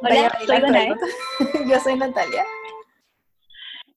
[0.00, 0.60] Hola, soy.
[1.68, 2.44] Yo soy Natalia.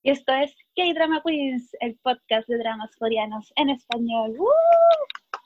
[0.02, 4.36] Y esto es K-Drama Queens, el podcast de dramas coreanos en español.
[4.39, 4.48] ¡Uh!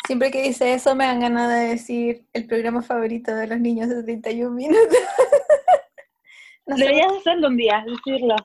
[0.05, 3.89] Siempre que dice eso me dan ganas de decir el programa favorito de los niños
[3.89, 4.87] de 31 minutos.
[6.67, 8.35] no Deberías hacerlo un día, decirlo.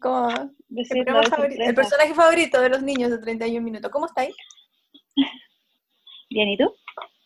[0.00, 0.28] ¿Cómo?
[0.68, 3.90] Decirlo, el, el, personaje favorito de los niños de 31 minutos.
[3.90, 4.34] ¿Cómo estáis?
[6.30, 6.72] Bien, ¿y tú?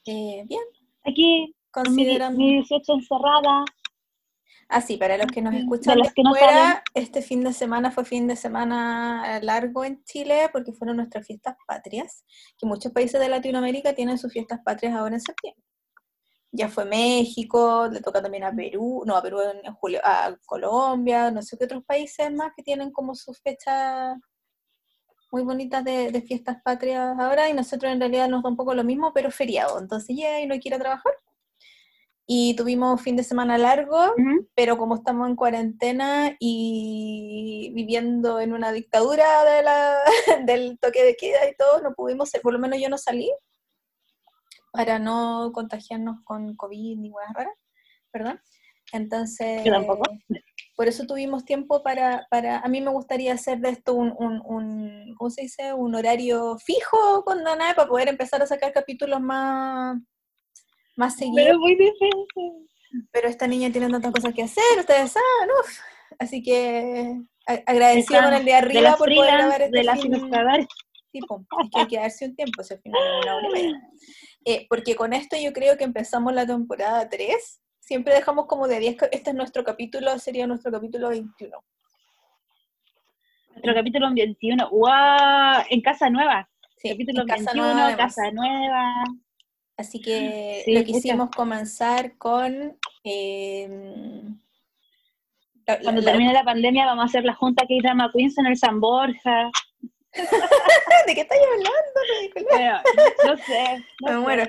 [0.06, 0.62] Eh, bien.
[1.04, 2.38] Aquí, considerando...
[2.38, 3.64] mi, mi 18 encerrada,
[4.72, 8.26] Así, ah, para los que nos escuchan de, fuera, este fin de semana fue fin
[8.26, 12.24] de semana largo en Chile porque fueron nuestras fiestas patrias,
[12.58, 15.62] que muchos países de Latinoamérica tienen sus fiestas patrias ahora en septiembre.
[16.52, 21.30] Ya fue México, le toca también a Perú, no, a Perú en julio, a Colombia,
[21.30, 24.18] no sé qué otros países más que tienen como sus fechas
[25.32, 28.84] muy bonitas de, fiestas patrias ahora y nosotros en realidad nos da un poco lo
[28.84, 29.78] mismo, pero feriado.
[29.80, 31.14] Entonces, ya, y no quiero trabajar,
[32.26, 34.14] y tuvimos fin de semana largo,
[34.54, 39.98] pero como estamos en cuarentena y viviendo en una dictadura de la,
[40.46, 43.30] del toque de queda y todo, no pudimos, por lo menos yo no salí
[44.72, 47.54] para no contagiarnos con COVID ni cosas raras,
[48.12, 48.40] ¿verdad?
[48.92, 49.62] Entonces,
[50.76, 54.42] por eso tuvimos tiempo para, para, a mí me gustaría hacer de esto un, un,
[54.44, 55.72] un ¿cómo se dice?
[55.72, 59.96] Un horario fijo con Danae para poder empezar a sacar capítulos más
[60.96, 61.36] más seguido.
[61.36, 62.68] Pero muy difícil.
[63.10, 65.78] Pero esta niña tiene tantas cosas que hacer, ustedes saben, uff.
[66.18, 70.12] Así que agradecido con el de arriba por poder grabar este de la fin.
[71.10, 73.52] Tipo, es que hay que darse un tiempo, si al final de una hora y
[73.52, 73.90] media.
[74.44, 77.60] Eh, porque con esto yo creo que empezamos la temporada 3.
[77.80, 81.56] Siempre dejamos como de 10, este es nuestro capítulo, sería nuestro capítulo 21.
[83.50, 85.64] Nuestro capítulo 21, ¡wow!
[85.68, 86.48] En Casa Nueva.
[86.78, 89.04] Sí, capítulo en 21, Casa Nueva.
[89.76, 92.78] Así que lo quisimos comenzar con...
[93.04, 94.38] Em,
[95.82, 98.80] Cuando termine la pandemia vamos a hacer la junta que drama Queens en el San
[98.80, 99.50] Borja.
[101.06, 101.70] ¿De qué estás hablando?
[103.24, 103.84] no sé.
[104.00, 104.44] No muero.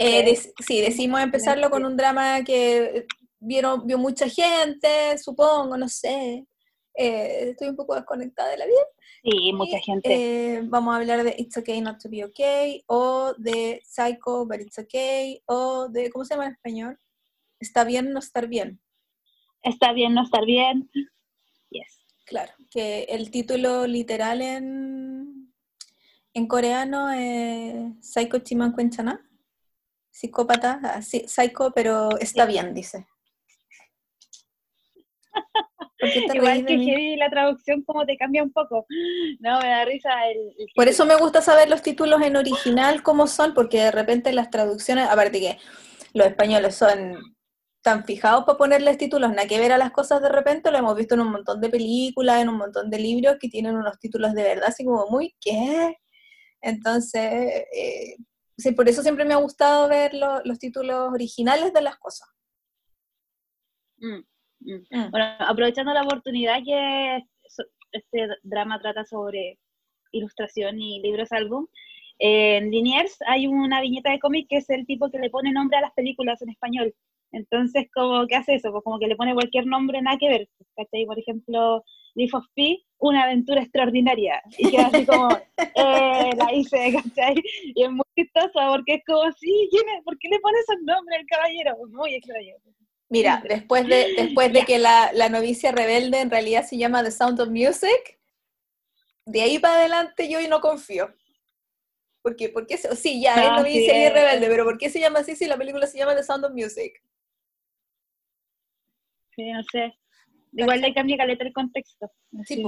[0.00, 0.36] Eh,
[0.66, 3.06] sí, decimos empezarlo con un drama que
[3.38, 6.44] vieron, vio mucha gente, supongo, no sé.
[6.94, 8.80] Eh, estoy un poco desconectada de la vida.
[9.22, 10.08] Sí, mucha gente.
[10.54, 14.60] Eh, vamos a hablar de It's Okay Not to Be Okay, o de Psycho, But
[14.60, 16.98] It's Okay, o de, ¿cómo se llama en español?
[17.60, 18.80] Está bien no estar bien.
[19.62, 20.90] Está bien no estar bien.
[21.70, 21.98] Yes.
[22.24, 25.50] Claro, que el título literal en,
[26.34, 29.26] en coreano es Psycho Chiman Kwenchana.
[30.10, 33.06] Psicópata, ah, psycho, pero está bien, dice.
[36.34, 38.86] Igual que heavy la traducción como te cambia un poco.
[39.40, 43.26] No, me da risa el, Por eso me gusta saber los títulos en original cómo
[43.26, 45.58] son, porque de repente las traducciones, aparte que
[46.12, 47.35] los españoles son
[47.86, 50.96] tan fijados para ponerles títulos, nada que ver a las cosas de repente, lo hemos
[50.96, 54.34] visto en un montón de películas, en un montón de libros que tienen unos títulos
[54.34, 55.96] de verdad, así como muy, ¿qué?
[56.60, 57.32] Entonces,
[57.72, 58.16] eh,
[58.58, 62.28] sí, por eso siempre me ha gustado ver los títulos originales de las cosas.
[63.98, 64.24] Mm.
[64.58, 64.86] Mm.
[64.90, 65.10] Mm.
[65.12, 67.24] Bueno, aprovechando la oportunidad que
[67.92, 69.60] este drama trata sobre
[70.10, 71.68] ilustración y libros álbum,
[72.18, 75.78] en Liniers hay una viñeta de cómic que es el tipo que le pone nombre
[75.78, 76.92] a las películas en español.
[77.32, 78.70] Entonces, como ¿qué hace eso?
[78.72, 80.48] Pues como que le pone cualquier nombre, nada que ver.
[80.76, 81.06] ¿Cachai?
[81.06, 84.42] Por ejemplo, Leaf of Pi, una aventura extraordinaria.
[84.58, 85.28] Y queda así como,
[85.58, 87.34] eh, la hice, ¿cachai?
[87.74, 90.04] Y es muy chistoso porque es como, sí, ¿quién es?
[90.04, 91.76] ¿por qué le pone esos nombres al caballero?
[91.90, 92.54] Muy extraño.
[93.08, 97.40] Mira, después de, después de que la, novicia rebelde en realidad se llama The Sound
[97.40, 98.18] of Music,
[99.26, 101.14] de ahí para adelante yo no confío.
[102.22, 105.36] Porque, porque sí, ya, es novicia y es rebelde, pero ¿por qué se llama así
[105.36, 107.00] si la película se llama The Sound of Music?
[109.36, 109.94] Sí, no sé.
[110.52, 112.10] Igual le cambia caleta el contexto.
[112.44, 112.62] Sí,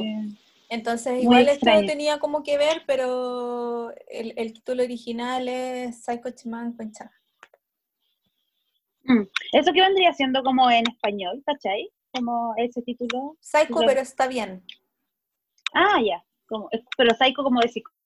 [0.69, 6.77] Entonces, igual esto tenía como que ver, pero el, el título original es Psycho Chiman
[6.77, 7.11] Concha.
[9.05, 9.23] Mm.
[9.53, 11.91] Eso que vendría siendo como en español, ¿cachai?
[12.13, 13.39] Como ese título.
[13.41, 14.63] Psycho, pero está bien.
[15.73, 16.23] Ah, ya.
[16.47, 17.99] Como, pero Psycho como de psicópata.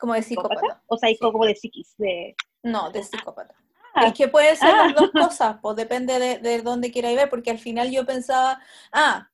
[0.00, 0.82] Como de psicópata.
[0.86, 1.94] ¿O Psycho como de psiquis?
[1.96, 2.34] De...
[2.64, 3.54] No, de psicópata.
[3.94, 5.20] Es que puede ser las dos ah.
[5.26, 8.60] cosas, pues depende de, de dónde quiera ir, porque al final yo pensaba,
[8.92, 9.28] ah,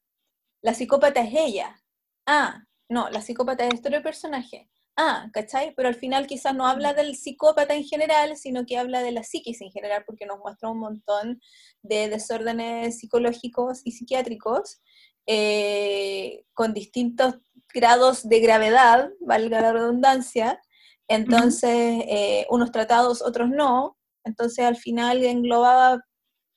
[0.63, 1.83] la psicópata es ella.
[2.27, 5.75] Ah, no, la psicópata es este otro personaje ah, ¿cachai?
[5.77, 9.23] Pero al final quizás no habla del psicópata en general, sino que habla de la
[9.23, 11.41] psiquis en general, porque nos muestra un montón
[11.83, 14.81] de desórdenes psicológicos y psiquiátricos
[15.27, 17.37] eh, con distintos
[17.75, 20.61] grados de gravedad, valga la redundancia,
[21.09, 23.96] entonces eh, unos tratados, otros no,
[24.27, 26.01] entonces al final englobaba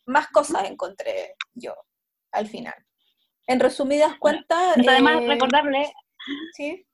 [0.05, 1.73] más cosas, encontré yo,
[2.31, 2.73] al final.
[3.47, 4.75] En resumidas cuentas...
[4.77, 5.91] No está más eh, recordarle...
[6.53, 6.85] ¿Sí?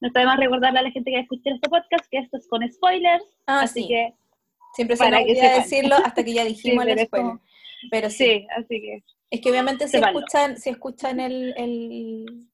[0.00, 2.46] No está de más recordarle a la gente que escuchar este podcast que esto es
[2.48, 4.14] con spoilers, ah, así que...
[4.74, 7.38] Siempre se me olvida decirlo hasta que ya dijimos el spoiler.
[7.90, 9.04] Pero sí, así que...
[9.30, 12.48] Es que obviamente si escuchan, si escuchan el,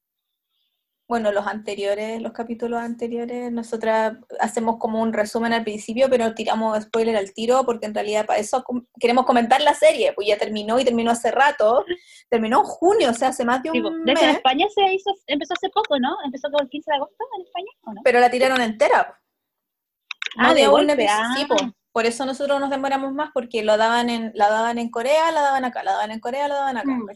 [1.13, 6.85] bueno, los anteriores, los capítulos anteriores, nosotras hacemos como un resumen al principio, pero tiramos
[6.85, 8.65] spoiler al tiro, porque en realidad para eso
[8.99, 11.85] queremos comentar la serie, pues ya terminó y terminó hace rato,
[12.31, 14.23] terminó en junio, o sea, hace más de un mes.
[14.23, 16.17] en España se hizo, empezó hace poco, ¿no?
[16.25, 18.01] Empezó como el 15 de agosto en España, ¿o no?
[18.03, 19.21] Pero la tiraron entera.
[20.39, 21.47] Ah, de un sí,
[21.93, 25.43] por eso nosotros nos demoramos más, porque lo daban en, la daban en Corea, la
[25.43, 27.07] daban acá, la daban en Corea, la daban acá, mm.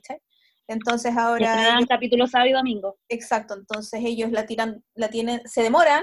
[0.68, 1.76] Entonces ahora...
[1.78, 2.98] un capítulo sábado y domingo.
[3.08, 6.02] Exacto, entonces ellos la tiran, la tienen, se demoran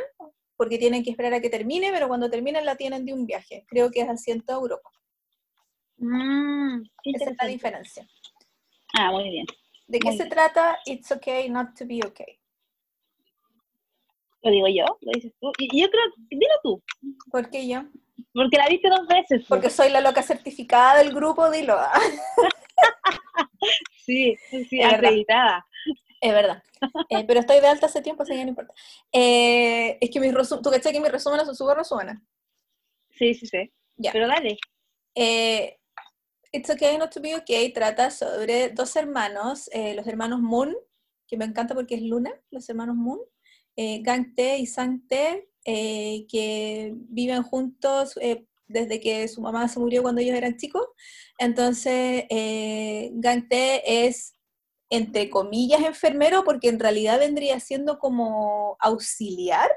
[0.55, 3.65] porque tienen que esperar a que termine, pero cuando terminen la tienen de un viaje.
[3.67, 4.89] Creo que es al ciento Europa.
[5.97, 8.07] Mm, Esa es la diferencia.
[8.93, 9.45] Ah, muy bien.
[9.87, 10.79] ¿De qué se trata?
[10.85, 12.39] It's okay not to be okay.
[14.41, 15.51] Lo digo yo, lo dices tú.
[15.57, 16.83] Y yo creo, dilo tú.
[17.31, 17.83] ¿Por qué yo?
[18.33, 19.39] Porque la viste dos veces.
[19.39, 19.47] Pues.
[19.47, 21.77] Porque soy la loca certificada del grupo, dilo.
[24.05, 24.37] Sí,
[24.69, 25.65] sí, acreditada.
[26.19, 26.63] Es verdad.
[27.09, 28.73] Eh, pero estoy de alta hace tiempo, así que no importa.
[29.11, 32.17] Eh, es que mis resúmenes, ¿tú crees que mis resúmenes son súper resúmenes?
[33.09, 33.71] Sí, sí, sí.
[33.97, 34.11] Ya.
[34.11, 34.57] Pero dale.
[35.15, 35.77] Eh,
[36.51, 40.75] It's Okay Not to Be Okay trata sobre dos hermanos, los hermanos Moon,
[41.27, 43.19] que me encanta porque es Luna, los hermanos Moon,
[43.75, 48.19] Gang Tae y Sang Tae, que viven juntos
[48.67, 50.85] desde que su mamá se murió cuando ellos eran chicos.
[51.37, 54.35] Entonces, eh, Gante es,
[54.89, 59.69] entre comillas, enfermero, porque en realidad vendría siendo como auxiliar,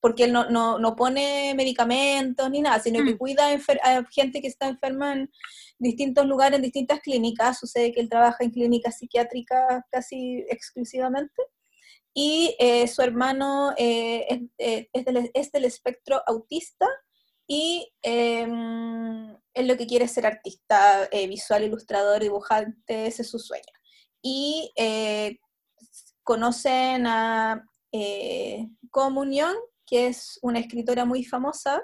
[0.00, 3.18] porque él no, no, pone medicamentos ni nada, sino que mm.
[3.18, 3.48] cuida
[3.82, 5.30] a, gente que está enferma en
[5.78, 7.58] distintos lugares, en distintas clínicas.
[7.58, 11.42] Sucede que él trabaja en clínicas psiquiátricas casi exclusivamente.
[12.14, 16.86] Y eh, su hermano eh, es, eh, es, del, es, del, espectro autista
[17.46, 23.64] y él lo que quiere ser artista eh, visual, ilustrador, dibujante, ese es su sueño.
[24.20, 25.38] Y eh,
[26.22, 29.54] conocen a eh, Comunión,
[29.86, 31.82] que es una escritora muy famosa,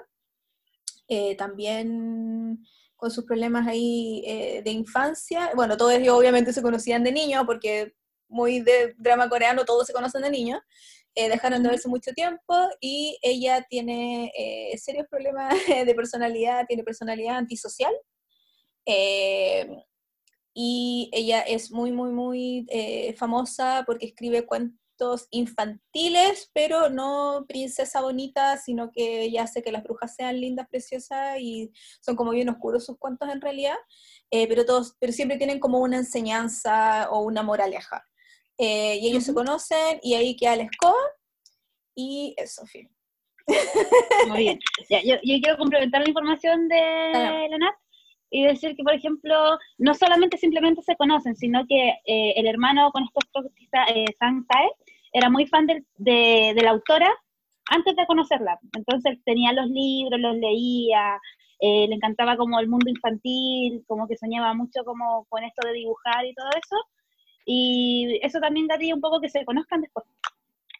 [1.37, 2.65] también
[2.95, 4.23] con sus problemas ahí
[4.65, 5.51] de infancia.
[5.55, 7.93] Bueno, todos ellos obviamente se conocían de niño, porque
[8.27, 10.61] muy de drama coreano, todos se conocen de niño.
[11.15, 16.83] Eh, dejaron de verse mucho tiempo y ella tiene eh, serios problemas de personalidad, tiene
[16.83, 17.93] personalidad antisocial.
[18.85, 19.67] Eh,
[20.55, 22.67] y ella es muy, muy, muy
[23.17, 29.83] famosa porque escribe cuentos infantiles, pero no princesa bonita, sino que ella hace que las
[29.83, 31.71] brujas sean lindas, preciosas y
[32.01, 33.75] son como bien oscuros sus cuentos en realidad,
[34.29, 38.05] pero, todos, pero siempre tienen como una enseñanza o una moraleja.
[38.63, 41.03] Eh, y ellos se conocen y ahí queda la escoba
[41.95, 42.89] y eso, fin.
[44.29, 44.59] Muy bien.
[45.03, 47.75] yo, quiero complementar la información de la Nat
[48.29, 49.35] y decir que, por ejemplo,
[49.79, 54.47] no solamente simplemente se conocen, sino que eh, el hermano con estos artista, eh, Sang
[54.47, 54.71] Tae,
[55.11, 57.11] era muy fan de, de, la autora
[57.69, 58.57] antes de conocerla.
[58.77, 61.19] Entonces tenía los libros, los leía,
[61.59, 65.73] eh, le encantaba como el mundo infantil, como que soñaba mucho como con esto de
[65.73, 66.77] dibujar y todo eso.
[67.45, 70.05] Y eso también daría un poco que se conozcan después.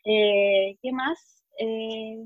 [0.06, 1.44] Eh, ¿Qué más?
[1.60, 2.26] Eh,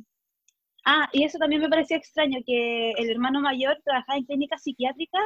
[0.86, 5.20] ah, y eso también me parecía extraño, que el hermano mayor trabajaba en clínica psiquiátrica,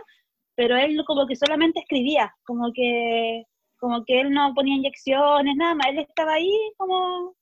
[0.55, 3.45] pero él como que solamente escribía, como que,
[3.77, 7.35] como que él no ponía inyecciones, nada más, él estaba ahí como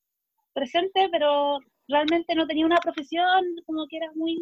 [0.53, 4.37] presente, pero realmente no tenía una profesión, como que era muy,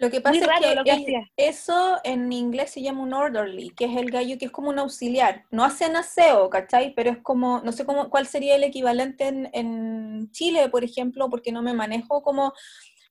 [0.00, 4.10] lo que pasa es que, eso en inglés se llama un orderly, que es el
[4.10, 5.44] gallo que es como un auxiliar.
[5.50, 6.94] No hace aseo, ¿cachai?
[6.94, 11.52] Pero es como, no sé cómo, cuál sería el equivalente en, Chile, por ejemplo, porque
[11.52, 12.54] no me manejo como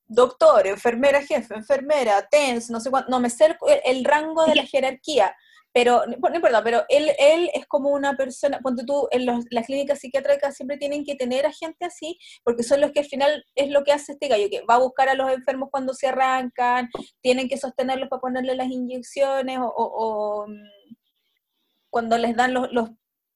[0.07, 3.55] doctor, enfermera jefe, enfermera, TENS, no sé cuánto, no me sé
[3.85, 5.35] el rango de la jerarquía
[5.73, 9.99] pero no importa, pero él, él es como una persona, ponte tú, en las clínicas
[9.99, 13.69] psiquiátricas siempre tienen que tener a gente así, porque son los que al final es
[13.69, 16.89] lo que hace este gallo, que va a buscar a los enfermos cuando se arrancan,
[17.21, 20.95] tienen que sostenerlos para ponerle las inyecciones, o, mm,
[21.89, 22.89] cuando les dan los, los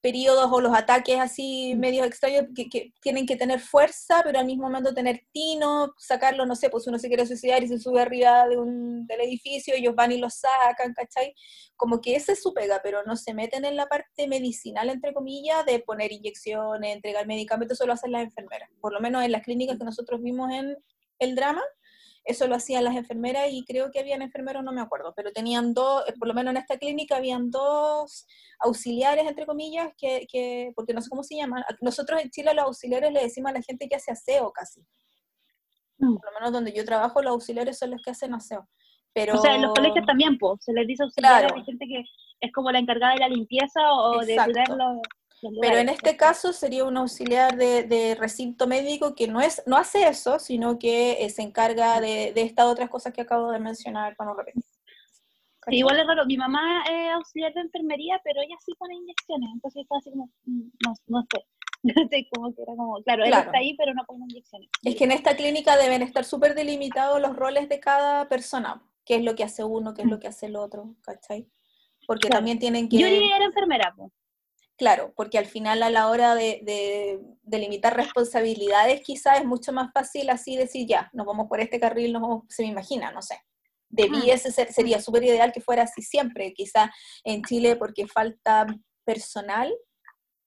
[0.04, 1.80] periodos o los ataques así mm.
[1.80, 6.58] medios extraños que, tienen que tener fuerza, pero al mismo momento tener tino, sacarlo, no
[6.58, 9.96] sé, pues uno se quiere suicidar y se sube arriba de un, del edificio, ellos
[9.96, 11.34] van y lo sacan, ¿cachai?
[11.78, 15.14] Como que ese es su pega, pero no se meten en la parte medicinal, entre
[15.14, 18.70] comillas, de poner inyecciones, entregar medicamentos, eso lo hacen las enfermeras.
[18.82, 20.76] Por lo menos en las clínicas que nosotros vimos en
[21.20, 21.64] el drama,
[22.26, 25.74] eso lo hacían las enfermeras y creo que habían enfermeros, no me acuerdo, pero tenían
[25.74, 28.26] dos, eh, por lo menos en esta clínica habían dos
[28.60, 31.64] auxiliares, entre comillas, que, que porque no sé cómo se llaman.
[31.82, 34.82] Nosotros en Chile los auxiliares le decimos a la gente que hace aseo casi.
[35.98, 36.16] Mm.
[36.16, 38.68] Por lo menos donde yo trabajo, los auxiliares son los que hacen aseo.
[39.14, 39.38] Pero...
[39.38, 42.04] O sea, en los colegios también, pues, se les dice auxiliares, hay gente que
[42.40, 45.00] es como la encargada de la limpieza o de cuidar los
[45.62, 50.08] pero en este caso sería un auxiliar de, recinto médico que no, es, no hace
[50.08, 54.16] eso, sino que eh, se encarga de, de estas otras cosas que acabo de mencionar
[54.16, 54.36] cuando
[55.72, 56.26] igual es raro.
[56.26, 59.50] Mi mamá es auxiliar de enfermería, pero ella sí pone inyecciones.
[59.54, 61.46] Entonces está así como, mm, no, no sé.
[62.32, 64.70] como que era como, claro, él está ahí, pero no pone inyecciones.
[64.84, 68.82] Es que en esta clínica deben estar súper delimitados los roles de cada persona.
[69.06, 70.20] ¿Qué es lo que hace uno, qué es lo mm.
[70.20, 70.96] que hace el otro?
[71.02, 71.48] ¿Cachai?
[72.08, 72.98] Porque también tienen que...
[72.98, 74.12] Yo era enfermera, pues.
[74.78, 80.30] Claro, porque al final a la hora de, delimitar responsabilidades quizás es mucho más fácil
[80.30, 83.38] así decir, ya, nos vamos por este carril, nos se me imagina, no sé.
[83.90, 86.90] Debiese ser, sería súper ideal que fuera así siempre, quizás
[87.24, 88.66] en Chile porque falta
[89.06, 89.72] personal,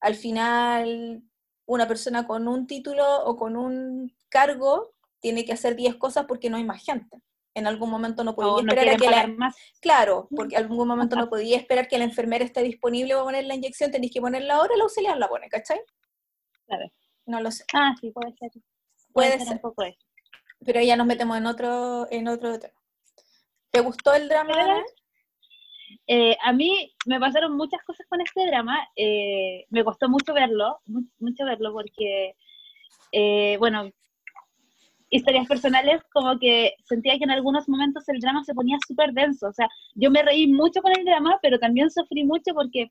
[0.00, 1.22] al final
[1.66, 6.50] una persona con un título o con un cargo tiene que hacer 10 cosas porque
[6.50, 7.22] no hay más gente
[7.56, 9.56] en algún momento no podía esperar a que la, más.
[9.80, 13.44] claro, porque en algún momento no podía esperar que la enfermera esté disponible para poner
[13.44, 15.80] la inyección, tenéis que ponerla ahora, la auxiliar la pone, ¿cachai?
[16.66, 16.84] Claro.
[17.24, 17.64] No lo sé.
[17.72, 18.50] Ah, sí, puede ser.
[19.10, 19.54] Puede, ser.
[19.54, 19.98] un poco eso.
[20.66, 22.74] Pero ya nos metemos en otro, en otro tema.
[23.70, 24.84] ¿Te gustó el drama?
[26.06, 28.86] Eh, a mí me pasaron muchas cosas con este drama.
[28.96, 30.80] Eh, me costó mucho verlo,
[31.18, 32.36] mucho verlo porque,
[33.12, 33.90] eh, bueno,
[35.10, 39.48] historias personales, como que sentía que en algunos momentos el drama se ponía súper denso.
[39.48, 42.90] O sea, yo me reí mucho con el drama, pero también sufrí mucho porque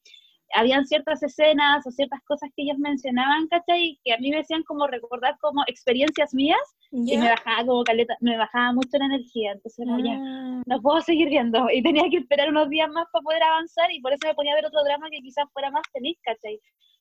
[0.53, 3.99] habían ciertas escenas o ciertas cosas que ellos mencionaban, ¿cachai?
[4.03, 6.59] Que a mí me hacían como recordar como experiencias mías
[6.91, 9.51] y me bajaba como caleta, me bajaba mucho la energía.
[9.53, 10.61] Entonces, no, ya, ah.
[10.65, 11.67] no puedo seguir viendo.
[11.71, 14.53] Y tenía que esperar unos días más para poder avanzar y por eso me ponía
[14.53, 16.59] a ver otro drama que quizás fuera más feliz, ¿cachai?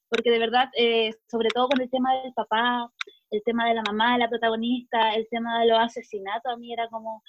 [0.08, 2.90] Porque de verdad, eh, sobre todo con el tema del papá,
[3.34, 6.72] el tema de la mamá de la protagonista, el tema de los asesinatos, a mí
[6.72, 7.22] era como,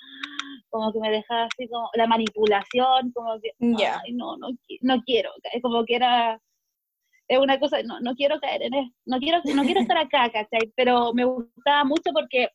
[0.70, 4.50] como que me dejaba así como la manipulación, como que, ay, no, no,
[4.82, 6.40] no quiero, es como que era,
[7.28, 10.30] es una cosa, no, no quiero caer en eso, no quiero, no quiero estar acá,
[10.34, 10.72] ¿cachai?
[10.76, 12.50] Pero me gustaba mucho porque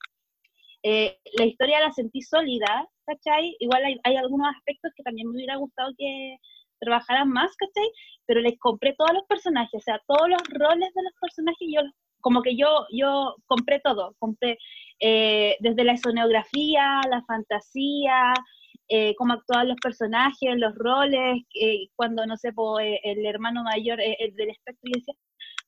[0.83, 3.57] eh, la historia la sentí sólida, ¿cachai?
[3.59, 6.37] Igual hay, hay algunos aspectos que también me hubiera gustado que
[6.81, 7.91] trabajaran más, ¿cachai?
[8.27, 11.83] Pero les compré todos los personajes, o sea, todos los roles de los personajes yo
[11.83, 14.59] los como que yo, yo compré todo, compré
[15.01, 18.33] eh, desde la escenografía, la fantasía,
[18.89, 22.53] eh, cómo actuaban los personajes, los roles, eh, cuando, no sé,
[23.05, 25.15] el hermano mayor el del espectro, y decía,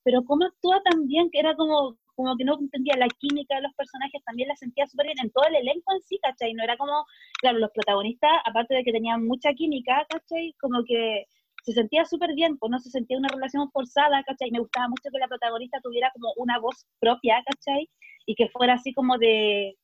[0.04, 3.74] pero cómo actúa también, que era como, como que no entendía la química de los
[3.74, 6.54] personajes, también la sentía súper bien en todo el elenco en sí, ¿cachai?
[6.54, 7.04] No era como,
[7.40, 10.54] claro, los protagonistas, aparte de que tenían mucha química, ¿cachai?
[10.60, 11.26] Como que
[11.62, 14.50] se sentía súper bien, pues no se sentía una relación forzada, ¿cachai?
[14.50, 17.88] Me gustaba mucho que la protagonista tuviera como una voz propia, ¿cachai?
[18.26, 19.76] Y que fuera así como de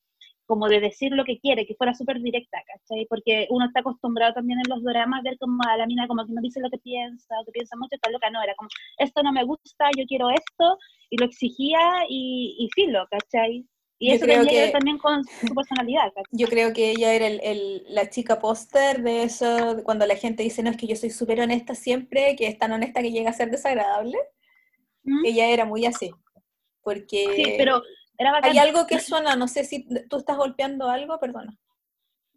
[0.47, 3.07] como de decir lo que quiere, que fuera súper directa, ¿cachai?
[3.11, 6.25] Porque uno está acostumbrado también en los dramas a ver como a la mina como
[6.25, 8.71] que no dice lo que piensa, o que piensa mucho, está loca, no, era como,
[8.97, 10.79] esto no me gusta, yo quiero esto,
[11.11, 13.67] y lo exigía y, y filo, ¿cachai?
[14.01, 16.13] Y eso creo que, también con su personalidad.
[16.31, 20.63] Yo creo que ella era el, la chica póster de eso, cuando la gente dice,
[20.63, 23.35] no, es que yo soy súper honesta siempre, que es tan honesta que llega a
[23.35, 24.17] ser desagradable.
[25.03, 25.25] ¿Mm?
[25.25, 26.13] Ella era muy así.
[26.83, 27.83] Porque sí, pero
[28.17, 31.59] era hay algo que suena, no sé si tú estás golpeando algo, perdona.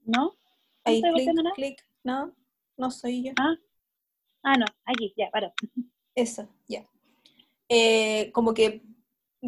[0.04, 0.36] ¿No?
[0.84, 2.34] Ahí, clic, clic, no,
[2.76, 3.34] no soy yo.
[3.40, 3.56] Ah,
[4.44, 5.54] ah no, aquí, ya, para.
[6.16, 6.86] Eso, ya.
[7.70, 8.82] Eh, como que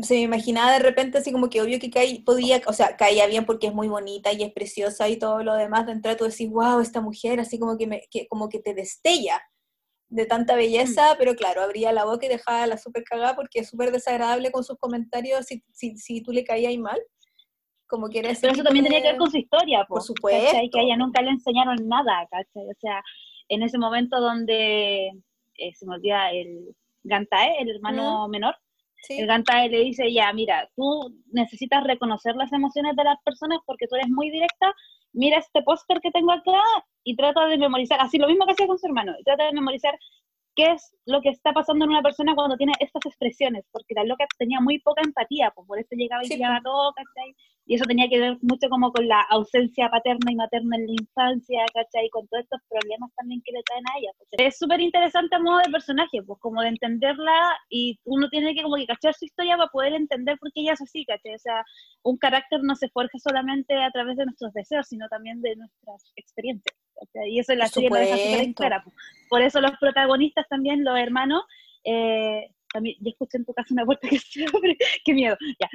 [0.01, 3.27] se me imaginaba de repente así como que obvio que caía, podía, o sea, caía
[3.27, 6.25] bien porque es muy bonita y es preciosa y todo lo demás, de entrada tú
[6.25, 9.41] decís, wow, esta mujer, así como que, me, que, como que te destella
[10.09, 11.17] de tanta belleza, mm.
[11.17, 14.63] pero claro, abría la boca y dejaba la súper cagada porque es súper desagradable con
[14.63, 16.99] sus comentarios si, si, si tú le caías mal.
[17.87, 20.57] Como que era Pero eso también tenía que ver con su historia, por, supuesto.
[20.59, 22.67] Y que a ella nunca le enseñaron nada, ¿cachai?
[22.67, 23.03] O sea,
[23.49, 25.09] en ese momento donde
[25.57, 28.55] eh, se me olvida el Gantae, el hermano menor,
[29.09, 33.87] el Gantae le dice, ya, mira, tú necesitas reconocer las emociones de las personas porque
[33.87, 34.73] tú eres muy directa,
[35.13, 36.61] mira este póster que tengo acá
[37.03, 39.97] y trata de memorizar, así lo mismo que hacía con su hermano, trata de memorizar
[40.55, 44.03] qué es lo que está pasando en una persona cuando tiene estas expresiones, porque la
[44.03, 47.35] loca tenía muy poca empatía, pues por eso llegaba y sí, todo, ¿cachai?
[47.65, 50.93] Y eso tenía que ver mucho como con la ausencia paterna y materna en la
[50.93, 52.09] infancia, ¿cachai?
[52.09, 54.11] Con todos estos problemas también que le traen a ella.
[54.17, 54.47] Pues.
[54.47, 58.63] Es súper interesante a modo de personaje, pues como de entenderla y uno tiene que
[58.63, 61.35] como que cachar su historia para poder entender por qué ella es así, ¿cachai?
[61.35, 61.63] O sea,
[62.03, 66.11] un carácter no se forja solamente a través de nuestros deseos, sino también de nuestras
[66.17, 66.75] experiencias.
[67.27, 68.95] Y eso es la serie la pues.
[69.29, 71.43] Por eso los protagonistas también, los hermanos,
[71.83, 75.69] eh, también, ya escuché en tu casa una puerta que se abre, qué miedo, ya.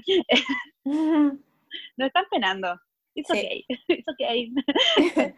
[1.97, 2.79] no están penando.
[3.15, 4.53] It's okay, it's okay.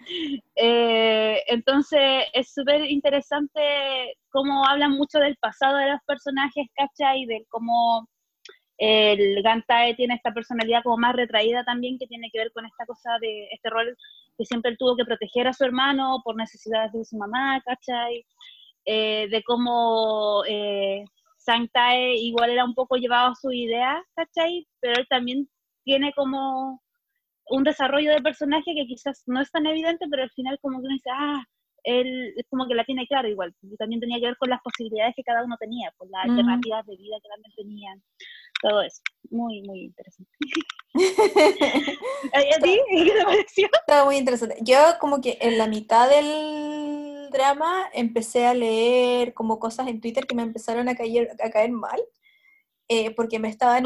[0.57, 7.23] eh, entonces es súper interesante cómo hablan mucho del pasado de los personajes, ¿cachai?
[7.23, 8.07] Y de cómo
[8.77, 12.87] el Gantae tiene esta personalidad como más retraída también, que tiene que ver con esta
[12.87, 13.97] cosa de este rol
[14.39, 18.25] que siempre él tuvo que proteger a su hermano por necesidades de su mamá, ¿cachai?
[18.87, 21.05] Eh, de cómo eh,
[21.37, 24.67] Sangtae igual era un poco llevado a su idea, ¿cachai?
[24.81, 25.49] Pero él también
[25.85, 26.83] tiene como
[27.51, 30.87] un desarrollo de personaje que quizás no es tan evidente, pero al final como que
[30.87, 31.45] uno dice, ah,
[31.85, 35.15] él es como que la tiene claro igual, también tenía que ver con las posibilidades
[35.17, 38.03] que cada uno tenía, con las alternativas de vida que también tenían,
[38.63, 40.31] todo eso, muy, muy interesante.
[42.35, 42.79] ¿A ti?
[42.91, 43.69] ¿Qué te pareció?
[43.73, 44.57] Estaba muy interesante.
[44.61, 50.27] Yo como que en la mitad del drama empecé a leer como cosas en Twitter
[50.27, 52.01] que me empezaron a caer, a caer mal,
[52.89, 53.85] eh, porque me estaban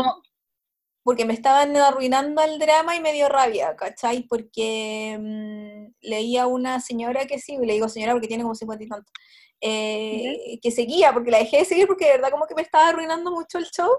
[1.05, 4.23] porque me estaban arruinando el drama y me dio rabia, ¿cachai?
[4.23, 8.89] Porque mm, leía una señora que sí, le digo señora porque tiene como 50 y
[8.89, 9.13] tanto,
[9.61, 12.89] eh, que seguía, porque la dejé de seguir porque de verdad como que me estaba
[12.89, 13.91] arruinando mucho el show,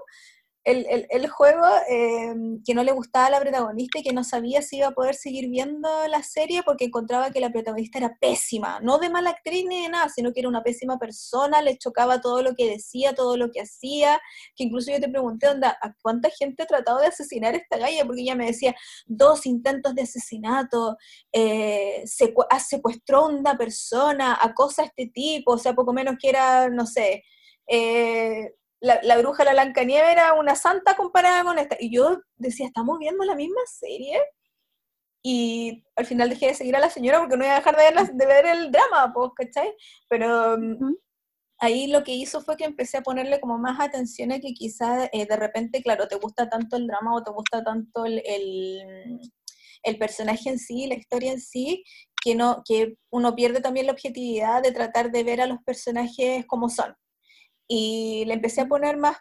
[0.66, 4.62] el, el, juego em, que no le gustaba a la protagonista y que no sabía
[4.62, 8.80] si iba a poder seguir viendo la serie porque encontraba que la protagonista era pésima,
[8.80, 12.20] no de mala actriz ni de nada, sino que era una pésima persona, le chocaba
[12.20, 14.20] todo lo que decía, todo lo que hacía,
[14.56, 17.78] que incluso yo te pregunté, onda, ¿a cuánta gente ha tratado de asesinar a esta
[17.78, 18.04] galla?
[18.04, 18.74] Porque ella me decía,
[19.06, 20.96] dos intentos de asesinato,
[21.32, 22.04] eh,
[22.50, 26.68] ah, secuestró a una persona, acosa a este tipo, o sea, poco menos que era,
[26.70, 27.22] no sé,
[27.68, 28.50] eh,
[28.86, 31.76] la, la bruja la Nieve era una santa comparada con esta.
[31.78, 34.20] Y yo decía, ¿estamos viendo la misma serie?
[35.22, 37.82] Y al final dejé de seguir a la señora porque no iba a dejar de
[37.82, 39.74] ver, de ver el drama, pues, ¿cachai?
[40.08, 40.94] Pero mm,
[41.58, 45.08] ahí lo que hizo fue que empecé a ponerle como más atención a que quizás
[45.12, 49.20] eh, de repente, claro, te gusta tanto el drama o te gusta tanto el, el,
[49.82, 51.82] el, personaje en sí, la historia en sí,
[52.22, 56.46] que, no, que uno pierde también la objetividad de tratar de ver a los personajes
[56.46, 56.94] como son
[57.68, 59.18] y le empecé a poner más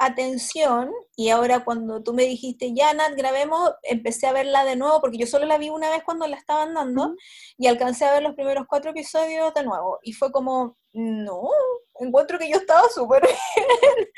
[0.00, 4.98] atención y ahora cuando tú me dijiste, ya Nat, grabemos, empecé a verla de nuevo
[5.00, 7.14] porque yo solo la vi una vez cuando la estaban dando
[7.58, 11.50] y alcancé a ver los primeros cuatro episodios de nuevo y fue como, no,
[11.98, 14.08] encuentro que yo estaba súper bien.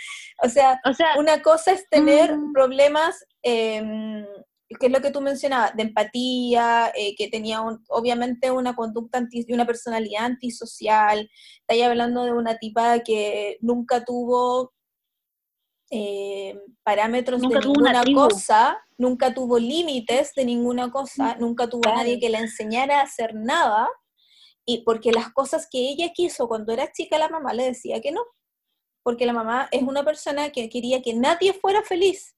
[0.44, 2.52] o, sea, o sea, una cosa es tener mm.
[2.52, 3.82] problemas eh,
[4.78, 9.44] que es lo que tú mencionabas, de empatía, eh, que tenía obviamente una conducta anti,
[9.46, 11.30] y una personalidad antisocial,
[11.66, 14.72] está hablando de una tipa que nunca tuvo
[15.90, 22.18] eh, parámetros de ninguna cosa, nunca tuvo límites de ninguna cosa, nunca tuvo a nadie
[22.18, 23.88] que le enseñara a hacer nada,
[24.64, 28.12] y porque las cosas que ella quiso cuando era chica, la mamá le decía que
[28.12, 28.22] no,
[29.02, 32.36] porque la mamá es una persona que quería que nadie fuera feliz.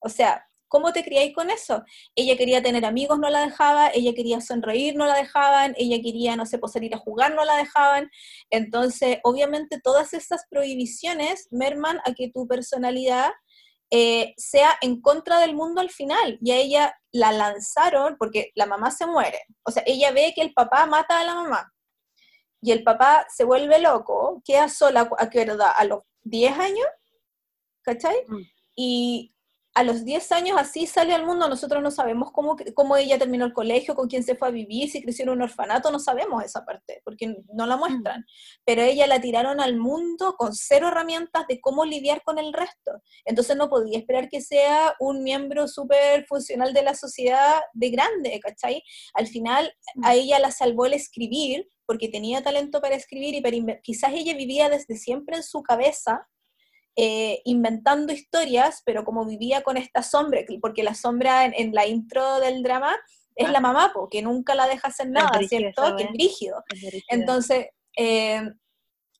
[0.00, 1.84] O sea, ¿Cómo te criáis con eso?
[2.14, 6.34] Ella quería tener amigos, no la dejaba, ella quería sonreír, no la dejaban, ella quería,
[6.34, 8.10] no sé, pues salir a jugar, no la dejaban.
[8.48, 13.32] Entonces, obviamente todas esas prohibiciones merman a que tu personalidad
[13.90, 16.38] eh, sea en contra del mundo al final.
[16.40, 19.40] Y a ella la lanzaron porque la mamá se muere.
[19.64, 21.70] O sea, ella ve que el papá mata a la mamá.
[22.62, 25.42] Y el papá se vuelve loco, queda sola, ¿a qué?
[25.42, 26.86] A los 10 años,
[27.82, 28.24] ¿cachai?
[28.26, 28.40] Mm.
[28.74, 29.31] Y
[29.74, 33.46] a los 10 años así sale al mundo, nosotros no sabemos cómo, cómo ella terminó
[33.46, 36.44] el colegio, con quién se fue a vivir, si creció en un orfanato, no sabemos
[36.44, 38.20] esa parte, porque no la muestran.
[38.20, 38.24] Mm.
[38.64, 42.92] Pero ella la tiraron al mundo con cero herramientas de cómo lidiar con el resto.
[43.24, 48.40] Entonces no podía esperar que sea un miembro súper funcional de la sociedad de grande,
[48.40, 48.82] ¿cachai?
[49.14, 50.16] Al final a mm.
[50.16, 53.42] ella la salvó el escribir, porque tenía talento para escribir y
[53.82, 56.28] quizás ella vivía desde siempre en su cabeza
[56.96, 62.40] eh, inventando historias, pero como vivía con esta sombra, porque la sombra en, la intro
[62.40, 62.94] del drama
[63.34, 65.96] es la mamá, porque nunca la deja hacer nada, ¿cierto?
[65.96, 66.62] Que es brígido.
[67.08, 68.42] Entonces, eh,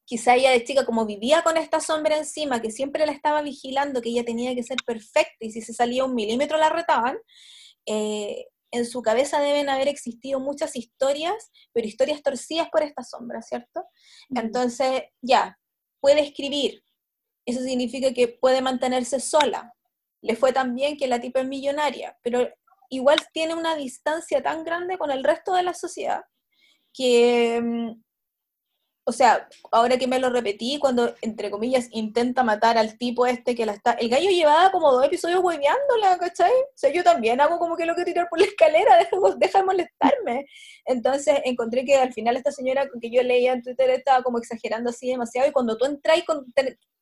[0.05, 4.03] quizá ella de chica, como vivía con esta sombra encima, que siempre la estaba vigilando,
[4.03, 7.17] que ella tenía que ser perfecta, y si se salía un milímetro la retaban,
[7.87, 13.41] eh, en su cabeza deben haber existido muchas historias, pero historias torcidas por esta sombra,
[13.43, 13.85] ¿cierto?
[14.31, 15.59] Entonces, ya,
[16.01, 16.83] puede escribir.
[17.45, 19.73] Eso significa que puede mantenerse sola.
[20.21, 22.49] Le fue tan bien que la tipa es millonaria, pero
[22.91, 26.23] igual tiene una distancia tan grande con el resto de la sociedad
[26.93, 28.03] que mm,
[29.05, 33.57] o sea, ahora que me lo repetí, cuando, entre comillas, intenta matar al tipo este
[33.57, 33.93] que la está...
[33.93, 36.53] El gallo llevaba como dos episodios hueveándola, ¿cachai?
[36.53, 39.59] O sea, yo también hago como que lo que tirar por la escalera, deja, deja
[39.59, 40.47] de molestarme.
[40.85, 44.91] Entonces encontré que al final esta señora que yo leía en Twitter estaba como exagerando
[44.91, 46.47] así demasiado, y cuando tú entras con,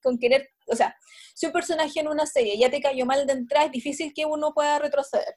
[0.02, 0.48] con querer...
[0.68, 0.96] O sea,
[1.34, 4.24] si un personaje en una serie ya te cayó mal de entrada, es difícil que
[4.24, 5.36] uno pueda retroceder.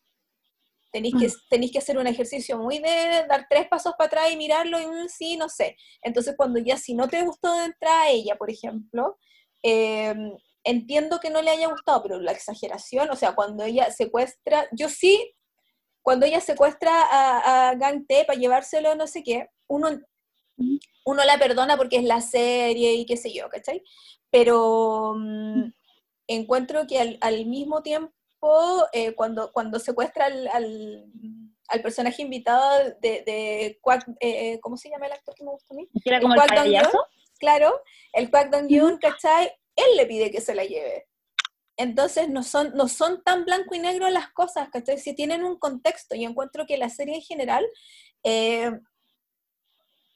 [0.93, 1.49] Tenéis que, mm.
[1.49, 4.85] tenéis que hacer un ejercicio muy de dar tres pasos para atrás y mirarlo y
[4.85, 5.75] un sí, no sé.
[6.03, 9.17] Entonces, cuando ya si no te gustó de entrada a ella, por ejemplo,
[9.63, 14.67] em, entiendo que no le haya gustado, pero la exageración, o sea, cuando ella secuestra,
[14.71, 15.33] yo sí,
[16.03, 19.99] cuando ella secuestra a, a Gang T para llevárselo, no sé qué, uno,
[21.05, 23.81] uno la perdona porque es la serie y qué sé yo, ¿cachai?
[24.29, 25.71] Pero mm,
[26.27, 28.13] encuentro que al, al mismo tiempo
[28.91, 30.47] eh, cuando, cuando secuestra al,
[31.67, 35.51] al, personaje invitado de, de Quack, eh, eh, ¿cómo se llama el actor que me
[35.51, 35.89] gusta a mí?
[36.05, 37.05] ¿Era como el, payaso?
[37.39, 37.81] claro,
[38.13, 39.51] el Quack Dong Yun, ¿cachai?
[39.75, 41.07] Él le pide que se la lleve.
[41.77, 44.99] Entonces no son, no son tan blanco y negro las cosas, ¿cachai?
[44.99, 47.65] Si tienen un contexto, y encuentro que la serie en general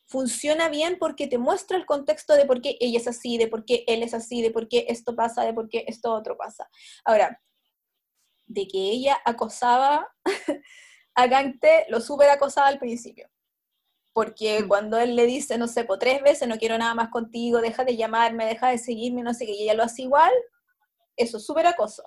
[0.05, 3.65] funciona bien porque te muestra el contexto de por qué ella es así, de por
[3.65, 6.69] qué él es así, de por qué esto pasa, de por qué esto otro pasa.
[7.03, 7.41] Ahora,
[8.47, 10.07] de que ella acosaba
[11.15, 13.29] a Gante, lo súper acosaba al principio.
[14.13, 14.67] Porque mm.
[14.67, 17.83] cuando él le dice, no sé, por tres veces, no quiero nada más contigo, deja
[17.83, 20.31] de llamarme, deja de seguirme, no sé qué, y ella lo hace igual,
[21.15, 22.03] eso es súper acoso.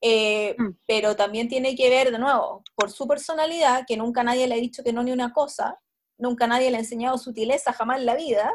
[0.00, 0.78] Eh, mm.
[0.86, 4.58] Pero también tiene que ver, de nuevo, por su personalidad, que nunca nadie le ha
[4.58, 5.80] dicho que no ni una cosa,
[6.18, 8.52] nunca nadie le ha enseñado sutileza jamás en la vida,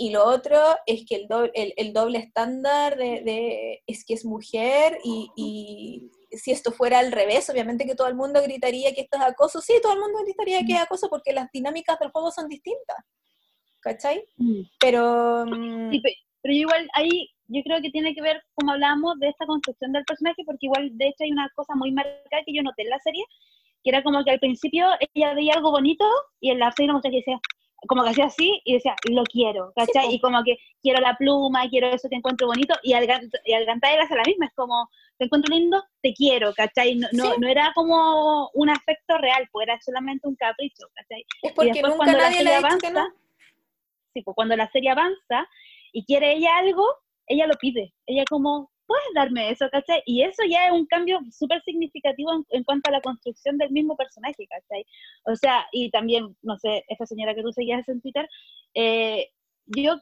[0.00, 4.98] y lo otro es que el, doble, el, doble estándar de, es que es mujer
[5.04, 9.24] y, si esto fuera al revés, obviamente que todo el mundo gritaría que esto es
[9.24, 9.60] acoso.
[9.60, 12.96] Sí, todo el mundo gritaría que es acoso porque las dinámicas del juego son distintas.
[13.80, 14.24] ¿Cachai?
[14.36, 14.62] Mm.
[14.78, 15.46] Pero...
[15.46, 15.90] Mm,
[16.42, 20.04] pero igual ahí yo creo que tiene que ver, como hablamos, de esta construcción del
[20.04, 22.98] personaje, porque igual de hecho hay una cosa muy marcada que yo noté en la
[23.00, 23.24] serie,
[23.82, 26.04] que era como que al principio ella veía algo bonito
[26.40, 27.40] y en la serie no que decía,
[27.86, 30.14] como que hacía así y decía, lo quiero, ¿cachai?
[30.14, 33.04] y como que quiero la pluma, quiero eso que encuentro bonito, y al,
[33.44, 34.88] y al cantar hace la misma, es como,
[35.18, 36.96] te encuentro lindo, te quiero, ¿cachai?
[36.96, 41.24] No, no, era como un afecto real, pues era solamente un capricho, ¿cachai?
[41.42, 43.14] Es porque nunca cuando nadie la serie avanza,
[44.12, 45.48] Sí, pues cuando la serie avanza
[45.92, 46.84] y quiere ella algo,
[47.26, 50.02] ella lo pide, ella como, puedes darme eso, ¿cachai?
[50.04, 53.96] Y eso ya es un cambio súper significativo en, cuanto a la construcción del mismo
[53.96, 54.84] personaje, ¿cachai?
[55.26, 58.28] O sea, y también, no sé, esta señora que tú seguías en Twitter,
[58.74, 59.28] eh,
[59.66, 59.94] yo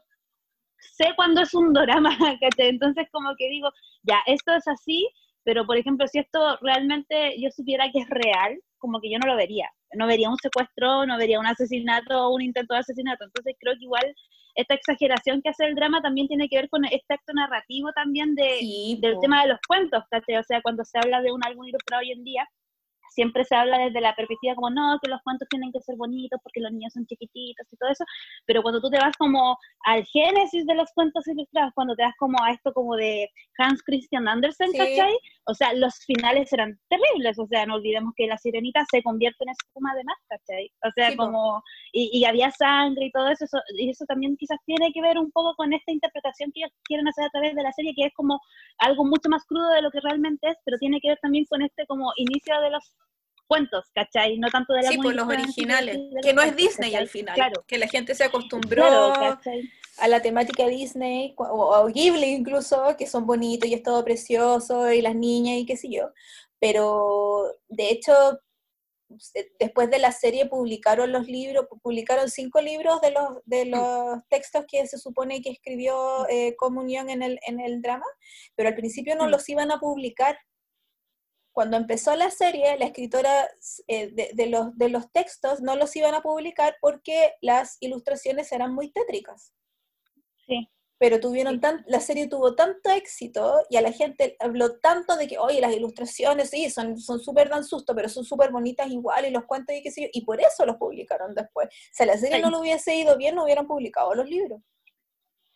[0.79, 2.69] sé cuándo es un drama, ¿cachai?
[2.69, 3.71] Entonces como que digo,
[4.05, 5.07] ya, esto es así,
[5.45, 9.27] pero por ejemplo, si esto realmente yo supiera que es real, como que yo no
[9.27, 9.71] lo vería.
[9.95, 13.25] No vería un secuestro, no vería un asesinato o un intento de asesinato.
[13.25, 14.15] Entonces creo que igual
[14.55, 18.35] esta exageración que hace el drama también tiene que ver con este acto narrativo también
[18.35, 20.37] de, del tema de los cuentos, ¿cachai?
[20.37, 22.49] O sea, cuando se habla de un álbum ilustrado hoy en día,
[23.11, 26.41] siempre se habla desde la perspectiva como, no, que los cuentos tienen que ser bonitos
[26.43, 28.05] porque los niños son chiquititos y todo eso,
[28.47, 32.15] pero cuando tú te vas como al génesis de los cuentos ilustrados, cuando te vas
[32.19, 35.17] como a esto como de Hans Christian Andersen, ¿cachai?
[35.45, 39.45] O sea, los finales eran terribles, o sea, no olvidemos que la sirenita se convierte
[39.45, 40.71] en espuma de más, ¿cachai?
[40.85, 44.93] O sea, como, y, y, había sangre y todo eso, y eso también quizás tiene
[44.93, 47.73] que ver un poco con esta interpretación que ellos quieren hacer a través de la
[47.73, 48.41] serie, que es como
[48.79, 51.63] algo mucho más crudo de lo que realmente es, pero tiene que ver también con
[51.63, 52.95] este como inicio de los
[53.49, 54.39] cuentos, ¿cachai?
[54.39, 57.65] No tanto de la Sí, por los originales, que no es Disney al final, claro.
[57.67, 63.69] que la gente se acostumbró a la temática Disney, o, Ghibli incluso, que son bonitos
[63.69, 66.13] y es todo precioso, y las niñas y qué sé yo,
[66.61, 68.13] pero de hecho,
[69.59, 73.71] después de la serie publicaron los libros, publicaron cinco libros de los, de mm.
[73.71, 78.07] los textos que se supone que escribió eh, Comunión en el, en el drama,
[78.55, 79.31] pero al principio no mm.
[79.31, 80.39] los iban a publicar
[81.53, 83.49] cuando empezó la serie, la escritora
[83.89, 88.75] eh, de, los, de los textos no los iban a publicar porque las ilustraciones eran
[88.75, 89.53] muy tétricas.
[90.47, 90.69] Sí.
[90.99, 95.29] Pero tuvieron tan, la serie tuvo tanto éxito y a la gente habló tanto de
[95.29, 99.31] que, oye, las ilustraciones sí, son súper dan susto, pero son súper bonitas igual y
[99.31, 101.69] los cuentos y qué sé yo, y por eso los publicaron después.
[101.69, 104.61] O sea, la serie no lo hubiese ido bien, no hubieran publicado los libros.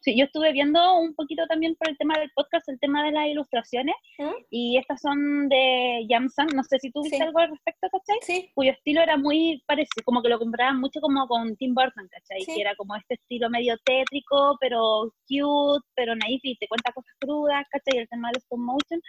[0.03, 3.13] Sí, yo estuve viendo un poquito también por el tema del podcast, el tema de
[3.13, 4.33] las ilustraciones, ¿Mm?
[4.51, 8.19] y estas son de Yamsan, no sé si tú viste algo al respecto, ¿cachai?
[8.23, 8.51] Sí.
[8.53, 12.45] Cuyo estilo era muy parecido, como que lo compraban mucho como con Tim Burton, ¿cachai?
[12.45, 17.15] Que era como este estilo medio tétrico, pero cute, pero naif, y te cuenta cosas
[17.21, 18.01] crudas, ¿cachai?
[18.01, 19.01] El tema del stop motion,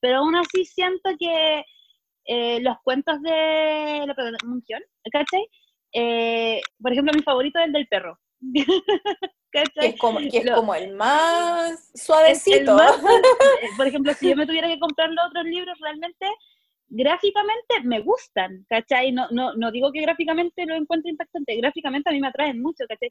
[0.00, 1.64] pero aún así siento que
[2.24, 4.14] eh, los cuentos de la
[5.12, 5.46] ¿cachai?
[5.92, 8.18] Eh, por ejemplo, mi favorito es el del perro.
[9.52, 12.76] Que es como, es como el más suavecito.
[13.62, 16.26] Eh, por ejemplo, si yo me tuviera que comprar los otros libros, realmente
[16.94, 19.12] gráficamente me gustan, ¿cachai?
[19.12, 22.84] No, no, no digo que gráficamente lo encuentro impactante, gráficamente a mí me atraen mucho,
[22.86, 23.10] ¿cachai?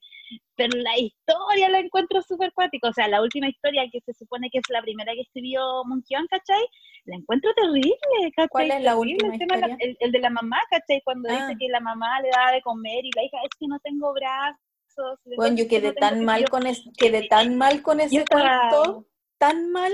[0.55, 4.49] Pero la historia la encuentro súper cuática, o sea, la última historia que se supone
[4.51, 6.63] que es la primera que escribió Munkion, ¿cachai?
[7.05, 8.49] La encuentro terrible, ¿cachai?
[8.49, 9.77] ¿Cuál es la última historia?
[9.99, 11.01] El, de la mamá, ¿cachai?
[11.03, 11.55] Cuando dice ah.
[11.59, 14.61] que la mamá le da de comer y la hija, es que no tengo brazos,
[15.37, 19.91] bueno, yo quedé tan mal con es, quedé tan mal con ese cuento, tan mal.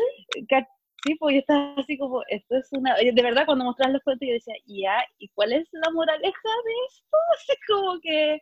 [1.05, 2.95] Sí, pues yo estaba así como, esto es una...
[2.95, 6.71] De verdad, cuando mostraban los cuentos yo decía, ya, ¿y cuál es la moraleja de
[6.89, 7.17] esto?
[7.35, 8.41] Así como que...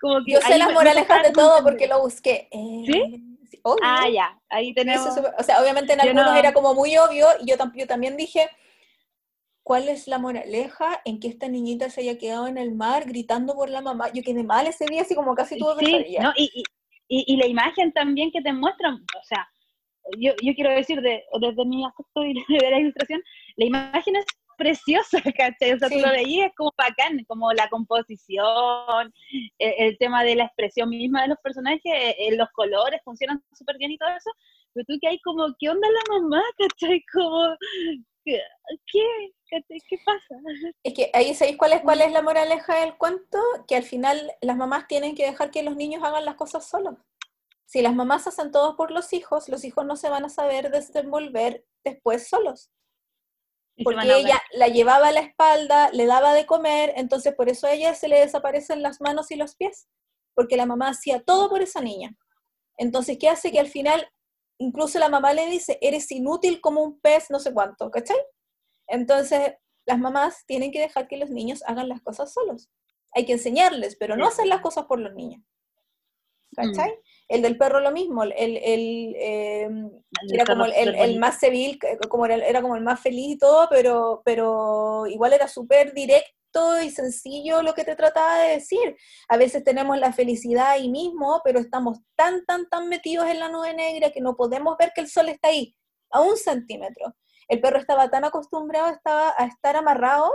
[0.00, 2.48] Como que yo sé las moralejas de todo porque lo busqué.
[2.50, 3.38] Eh, ¿Sí?
[3.82, 5.16] ah, ya, ahí tenemos...
[5.38, 8.50] o sea, obviamente en algunos era como muy obvio y yo, yo también dije,
[9.66, 13.56] ¿Cuál es la moraleja en que esta niñita se haya quedado en el mar gritando
[13.56, 14.12] por la mamá?
[14.14, 16.32] Yo quedé mal ese día, así como casi todo sí, ¿no?
[16.36, 16.62] y,
[17.08, 19.48] y, y, la imagen también que te muestran, o sea,
[20.20, 22.20] yo, yo quiero decir, de, desde mi aspecto
[22.64, 23.20] de la ilustración,
[23.56, 24.26] la imagen es
[24.56, 25.72] preciosa, ¿cachai?
[25.72, 29.12] O sea, tú lo veías como bacán, como la composición,
[29.58, 33.90] el, tema de la expresión misma de los personajes, eh, los colores funcionan súper bien
[33.90, 34.30] y todo eso,
[34.72, 37.02] pero tú que hay como, ¿qué onda la mamá, cachai?
[37.12, 37.56] Como,
[38.26, 39.04] ¿qué?
[39.48, 40.40] ¿Qué pasa?
[40.82, 44.32] Es que ahí sabéis cuál es, cuál es la moraleja del cuento, que al final
[44.40, 46.94] las mamás tienen que dejar que los niños hagan las cosas solos.
[47.64, 50.70] Si las mamás hacen todo por los hijos, los hijos no se van a saber
[50.70, 52.70] desenvolver después solos.
[53.82, 57.72] Porque ella la llevaba a la espalda, le daba de comer, entonces por eso a
[57.72, 59.86] ella se le desaparecen las manos y los pies,
[60.34, 62.16] porque la mamá hacía todo por esa niña.
[62.78, 63.52] Entonces, ¿qué hace?
[63.52, 64.08] Que al final,
[64.58, 68.16] incluso la mamá le dice, eres inútil como un pez, no sé cuánto, ¿cachai?
[68.88, 69.54] Entonces,
[69.86, 72.68] las mamás tienen que dejar que los niños hagan las cosas solos.
[73.12, 75.42] Hay que enseñarles, pero no hacer las cosas por los niños.
[76.54, 76.90] ¿Cachai?
[76.90, 77.00] Mm.
[77.28, 79.90] El del perro lo mismo, el, el, em,
[80.32, 84.22] era como el, más civil, como era, era, como el más feliz y todo, pero,
[84.24, 86.30] pero igual era súper directo
[86.82, 88.96] y sencillo lo que te trataba de decir.
[89.28, 93.48] A veces tenemos la felicidad ahí mismo, pero estamos tan, tan, tan metidos en la
[93.48, 95.76] nube negra que no podemos ver que el sol está ahí,
[96.10, 97.14] a un centímetro
[97.48, 100.30] el perro estaba tan acostumbrado estaba a estar amarrado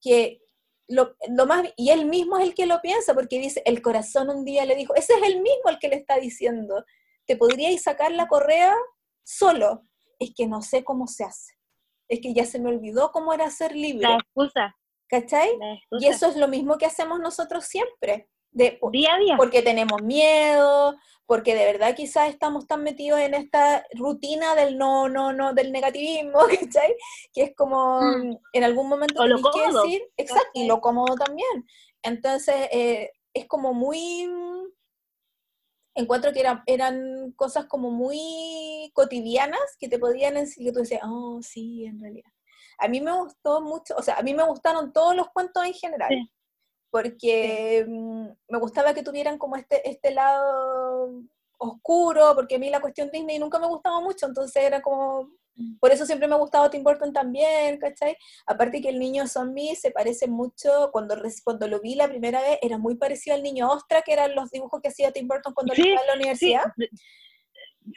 [0.00, 0.40] que
[0.88, 4.44] lo, más, y él mismo es el que lo piensa, porque dice, el corazón un
[4.44, 6.84] día le dijo, ese es el mismo el que le está diciendo,
[7.24, 8.72] te podríais sacar la correa
[9.24, 9.82] solo,
[10.20, 11.54] es que no sé cómo se hace,
[12.08, 14.06] es que ya se me olvidó cómo era ser libre.
[14.06, 14.76] La excusa.
[15.08, 15.50] ¿Cachai?
[16.00, 18.28] Y eso es lo mismo que hacemos nosotros siempre.
[18.50, 19.36] De, día a día.
[19.36, 25.08] Porque tenemos miedo, porque de verdad quizás estamos tan metidos en esta rutina del no,
[25.08, 26.96] no, no, del negativismo, ¿cachai?
[27.34, 28.38] Que es como mm.
[28.52, 31.66] en algún momento o lo que decir, exacto, y lo cómodo también.
[32.02, 34.28] Entonces, eh, es como muy,
[35.94, 41.40] encuentro que eran cosas como muy cotidianas que te podían decir, que tú decías, oh,
[41.42, 42.30] sí, en realidad.
[42.78, 45.72] A mí me gustó mucho, o sea, a mí me gustaron todos los cuentos en
[45.72, 46.30] general
[46.96, 51.12] porque mm, me gustaba que tuvieran como este, este lado
[51.58, 55.76] oscuro, porque a mí la cuestión Disney nunca me gustaba mucho, entonces era como, mm.
[55.78, 58.16] por eso siempre me ha gustado Tim Burton también, ¿cachai?
[58.46, 62.58] Aparte que el niño zombie se parece mucho, cuando, cuando lo vi la primera vez,
[62.62, 65.74] era muy parecido al niño Ostra, que eran los dibujos que hacía Tim Burton cuando
[65.76, 66.64] iba a la universidad.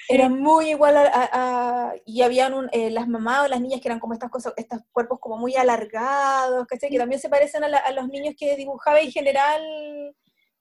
[0.08, 4.14] Era muy igual a, y habían eh, las mamás o las niñas que eran como
[4.14, 8.56] estas cosas, estos cuerpos como muy alargados, Que también se parecen a, los niños que
[8.56, 9.62] dibujaba en general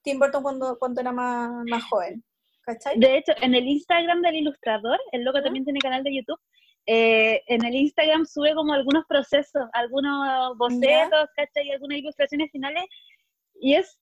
[0.02, 2.24] Tim Burton cuando, cuando era más, más joven,
[2.96, 6.40] De hecho, en el Instagram del ilustrador, el loco también tiene canal de YouTube,
[6.86, 11.66] eh, en el Instagram sube como algunos procesos, algunos bocetos, ¿cachai?
[11.66, 12.84] Y algunas ilustraciones finales,
[13.60, 13.98] y es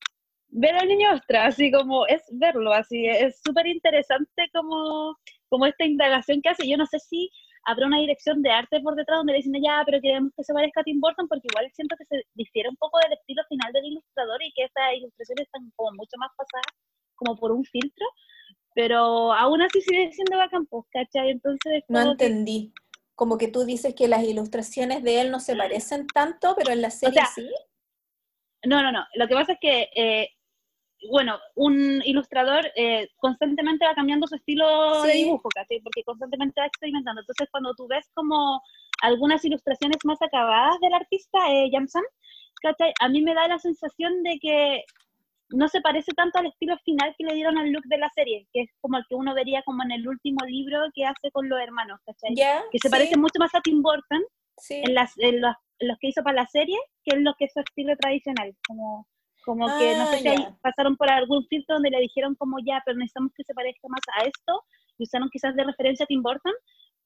[0.57, 5.15] ver al niño ostra, así como es verlo, así es súper interesante como,
[5.51, 6.67] como esta indagación que hace.
[6.67, 7.31] Yo no sé si
[7.67, 10.55] habrá una dirección de arte por detrás donde le dicen, ya, pero queremos que se
[10.55, 13.71] parezca a Tim Burton, porque igual siento que se difiere un poco del estilo final
[13.73, 16.73] del ilustrador y que estas ilustraciones están como mucho más pasadas
[17.17, 18.07] como por un filtro,
[18.75, 21.31] pero aún así sigue siendo bacán, pues, ¿cachai?
[21.31, 21.85] Entonces...
[21.89, 22.73] No entendí.
[23.15, 26.83] Como que tú dices que las ilustraciones de él no se parecen tanto, pero en
[26.83, 27.49] la serie sí.
[28.67, 29.07] No, no, no.
[29.15, 30.29] Lo que pasa es que eh,
[31.11, 36.67] bueno, un ilustrador eh, constantemente va cambiando su estilo de dibujo, casi, porque constantemente va
[36.67, 37.21] experimentando.
[37.21, 38.63] Entonces, cuando tú ves como
[39.03, 42.05] algunas ilustraciones más acabadas del artista, eh, Jamsan,
[43.01, 44.85] a mí me da la sensación de que
[45.51, 48.49] no se parece tanto al estilo final que le dieron al look de la serie,
[48.53, 51.49] que es como el que uno vería como en el último libro que hace con
[51.49, 52.35] los hermanos, ¿cachai?
[52.35, 54.25] que se parece mucho más a Tim Burton
[54.71, 55.55] en, las, en los,
[56.01, 59.07] que hizo para la serie que en lo que es su estilo tradicional, como
[59.47, 62.83] como que no sé ah, si pasaron por algún filtro donde le dijeron como ya,
[62.85, 64.65] pero necesitamos que se parezca más a esto,
[64.99, 66.53] y usaron quizás de referencia a Tim Burton,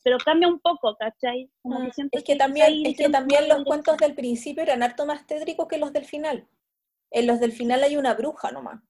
[0.03, 1.51] pero cambia un poco, ¿cachai?
[1.61, 5.05] Como que mm, es que, también, es que también los cuentos del principio eran harto
[5.05, 6.49] más tétricos que los del final.
[7.11, 8.81] En los del final hay una bruja nomás.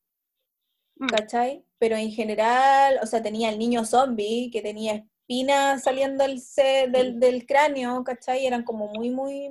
[0.96, 1.08] Mm.
[1.08, 1.64] ¿Cachai?
[1.78, 6.40] Pero en general, o sea, tenía el niño zombie que tenía espinas saliendo del,
[6.92, 8.46] del, del cráneo, ¿cachai?
[8.46, 9.50] Eran como muy, muy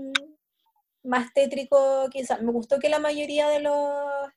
[1.04, 2.42] más tétrico quizás.
[2.42, 4.32] Me gustó que la mayoría de los,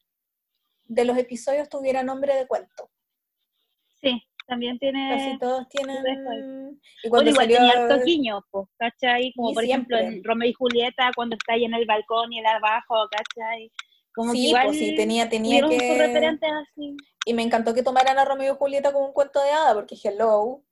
[0.85, 2.91] de los episodios tuviera nombre de cuento.
[4.01, 5.17] Sí, también tiene...
[5.17, 6.81] Casi todos tienen...
[7.05, 9.33] Y cuando igual tenía harto guiño, pues, ¿cachai?
[9.35, 12.47] Como por ejemplo en Romeo y Julieta, cuando está ahí en el balcón y el
[12.47, 13.71] abajo, ¿cachai?
[14.15, 15.77] Como sí, pues sí, tenía, tenía que...
[15.77, 16.97] Así.
[17.25, 19.97] Y me encantó que tomaran a Romeo y Julieta como un cuento de hada, porque
[20.03, 20.63] hello.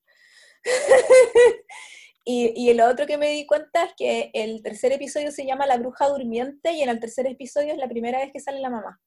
[2.32, 5.66] Y, y lo otro que me di cuenta es que el tercer episodio se llama
[5.66, 8.70] La bruja durmiente y en el tercer episodio es la primera vez que sale la
[8.70, 9.00] mamá,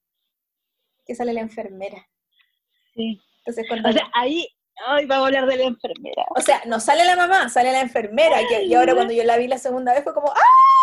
[1.06, 2.06] que sale la enfermera.
[2.94, 3.20] Sí.
[3.38, 3.90] Entonces, cuando...
[3.90, 4.48] O sea, ahí,
[4.88, 6.26] Ay, vamos a hablar de la enfermera.
[6.36, 8.42] O sea, no sale la mamá, sale la enfermera.
[8.64, 10.83] y ahora cuando yo la vi la segunda vez fue como, ¡ah!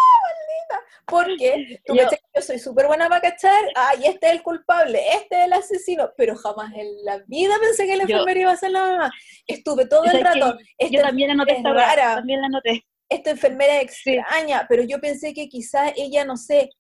[1.07, 2.05] Porque tú yo,
[2.35, 6.11] yo soy súper buena para cachar, ay, este es el culpable, este es el asesino,
[6.17, 9.13] pero jamás en la vida pensé que la enfermera iba a ser la mamá.
[9.47, 10.59] Estuve todo el rato.
[10.91, 12.15] Yo también anoté esta rara.
[12.17, 12.85] También la anoté.
[13.09, 16.71] Esta enfermera es extraña, pero yo pensé que quizás ella, no sé,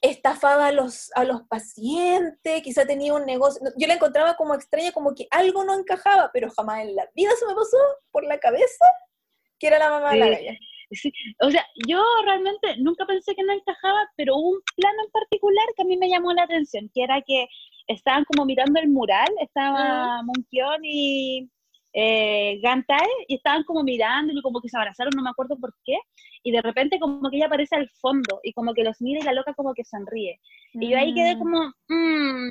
[0.00, 3.60] estafaba a los, a los pacientes, quizá tenía un negocio.
[3.76, 7.30] Yo la encontraba como extraña, como que algo no encajaba, pero jamás en la vida
[7.38, 7.76] se me pasó
[8.10, 8.86] por la cabeza
[9.58, 10.58] que era la mamá de la galla.
[11.40, 15.66] O sea, yo realmente nunca pensé que no encajaba, pero hubo un plano en particular
[15.76, 17.46] que a mí me llamó la atención, que era que
[17.86, 21.48] estaban como mirando el mural, estaba Monquión y
[21.92, 25.74] eh, Gantae, y estaban como mirando y como que se abrazaron, no me acuerdo por
[25.84, 25.98] qué,
[26.42, 29.24] y de repente como que ella aparece al fondo y como que los mira y
[29.24, 30.40] la loca como que sonríe.
[30.74, 31.38] Y yo ahí quedé mm.
[31.38, 32.48] como, mmm,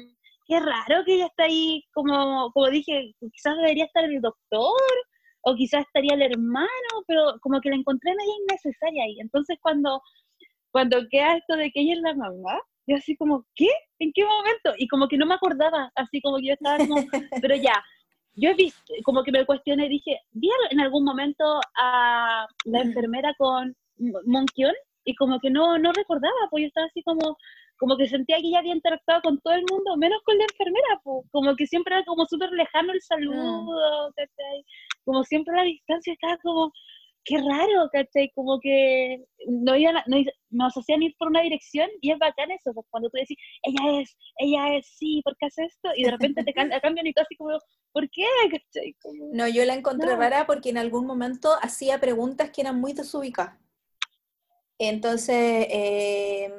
[0.47, 4.73] qué raro que ella está ahí, como, como dije, quizás debería estar el doctor,
[5.47, 9.17] o quizás estaría el hermano, pero como que la encontré medio innecesaria ahí.
[9.21, 10.01] Entonces cuando,
[10.71, 13.69] cuando queda esto de que ella es la mamá, yo así como, ¿qué?
[13.99, 14.73] ¿En qué momento?
[14.77, 16.95] Y como que no me acordaba, así como que yo estaba como,
[17.41, 17.81] pero ya,
[18.35, 23.33] yo he visto, como que me cuestioné dije, ¿vi en algún momento a la enfermera
[23.37, 23.73] con
[24.25, 24.75] Monkion?
[25.05, 27.37] Y como que no, no recordaba, pues yo estaba así como,
[27.77, 30.99] como que sentía que ella había interactuado con todo el mundo, menos con la enfermera,
[31.03, 34.11] pues, como que siempre era como súper lejano el saludo,
[35.07, 36.73] como siempre a la distancia estaba como,
[37.23, 38.29] qué raro, ¿cachai?
[38.35, 40.17] Como que no iban, no,
[40.49, 44.01] nos hacían ir por una dirección y es bacán eso, pues, cuando tú decís, ella
[44.01, 45.89] es, ella es, sí, ¿por qué hace esto?
[45.95, 47.57] Y de repente te cambian y tú así como,
[47.93, 48.25] ¿por qué?
[48.51, 48.95] ¿cachai?
[49.31, 53.57] no, yo la encontré rara porque en algún momento hacía preguntas que eran muy desubicadas.
[54.77, 56.51] Entonces, eh,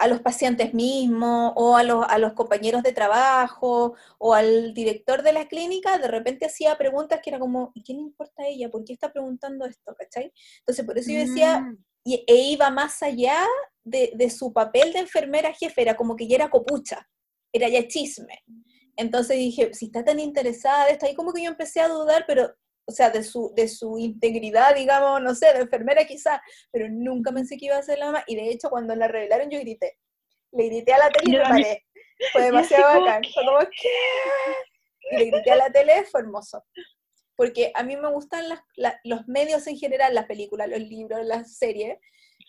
[0.00, 5.22] a los pacientes mismos o a los, a los, compañeros de trabajo o al director
[5.22, 8.46] de la clínica, de repente hacía preguntas que era como, ¿y qué le importa a
[8.46, 8.70] ella?
[8.70, 9.94] ¿Por qué está preguntando esto?
[9.94, 10.32] ¿Cachai?
[10.60, 11.84] Entonces, por eso yo decía, mm.
[12.04, 13.44] y, e iba más allá
[13.84, 17.06] de, de, su papel de enfermera jefe, era como que ya era copucha,
[17.52, 18.42] era ya chisme.
[18.96, 22.24] Entonces dije, si está tan interesada de esto, ahí como que yo empecé a dudar,
[22.26, 22.54] pero
[22.90, 27.30] o sea, de su, de su integridad, digamos, no sé, de enfermera quizá, pero nunca
[27.30, 29.96] pensé que iba a ser la mamá, y de hecho cuando la revelaron yo grité,
[30.50, 31.86] le grité a la tele y me paré,
[32.32, 33.88] fue demasiado bacán, fue como, ¿qué?
[35.12, 36.64] Y le grité a la tele, fue hermoso,
[37.36, 38.44] porque a mí me gustan
[39.04, 41.96] los medios en general, las películas, los libros, las series,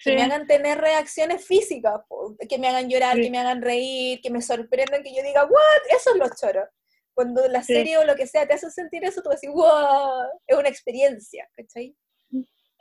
[0.03, 2.01] que me hagan tener reacciones físicas,
[2.49, 5.95] que me hagan llorar, que me hagan reír, que me sorprendan, que yo diga, ¿what?
[5.95, 6.67] Eso es lo choro.
[7.13, 9.49] Cuando la serie o lo que sea te hace sentir eso, tú vas a decir,
[9.51, 11.95] wow, es una experiencia, ¿cachai?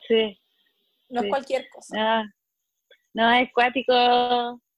[0.06, 0.40] Sí.
[1.08, 1.96] No es cualquier cosa.
[1.96, 2.24] No,
[3.14, 3.92] no es cuático,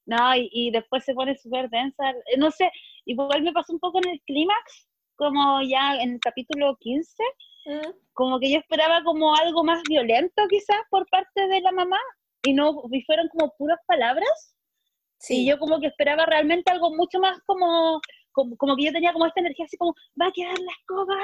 [0.07, 2.11] no, y, después se pone súper densa.
[2.11, 2.71] Eh, no sé,
[3.05, 7.23] igual me pasó un poco en el clímax, como ya en el capítulo 15,
[7.67, 7.91] mm.
[8.13, 11.99] como que yo esperaba como algo más violento quizás por parte de la mamá,
[12.45, 14.57] y no, y fueron como puras palabras.
[15.19, 15.43] Sí.
[15.43, 18.01] Y yo como que esperaba realmente algo mucho más como
[18.33, 21.15] como, que yo tenía como esta energía así como, va a quedar la escoba.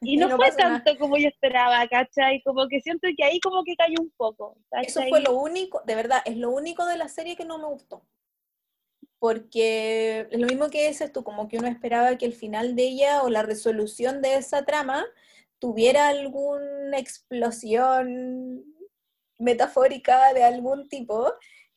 [0.00, 2.42] Y no, fue tanto como yo esperaba, ¿cachai?
[2.42, 4.56] Como que siento que ahí como que cayó un poco.
[4.82, 7.66] Eso fue lo único, de verdad, es lo único de la serie que no me
[7.66, 8.02] gustó.
[9.24, 12.82] porque es lo mismo que dices tú, como que uno esperaba que el final de
[12.82, 15.02] ella o la resolución de esa trama
[15.58, 18.62] tuviera alguna explosión
[19.38, 21.32] metafórica de algún tipo,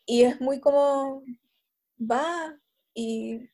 [0.05, 1.23] y es muy como,
[1.97, 2.59] va,
[2.93, 3.47] y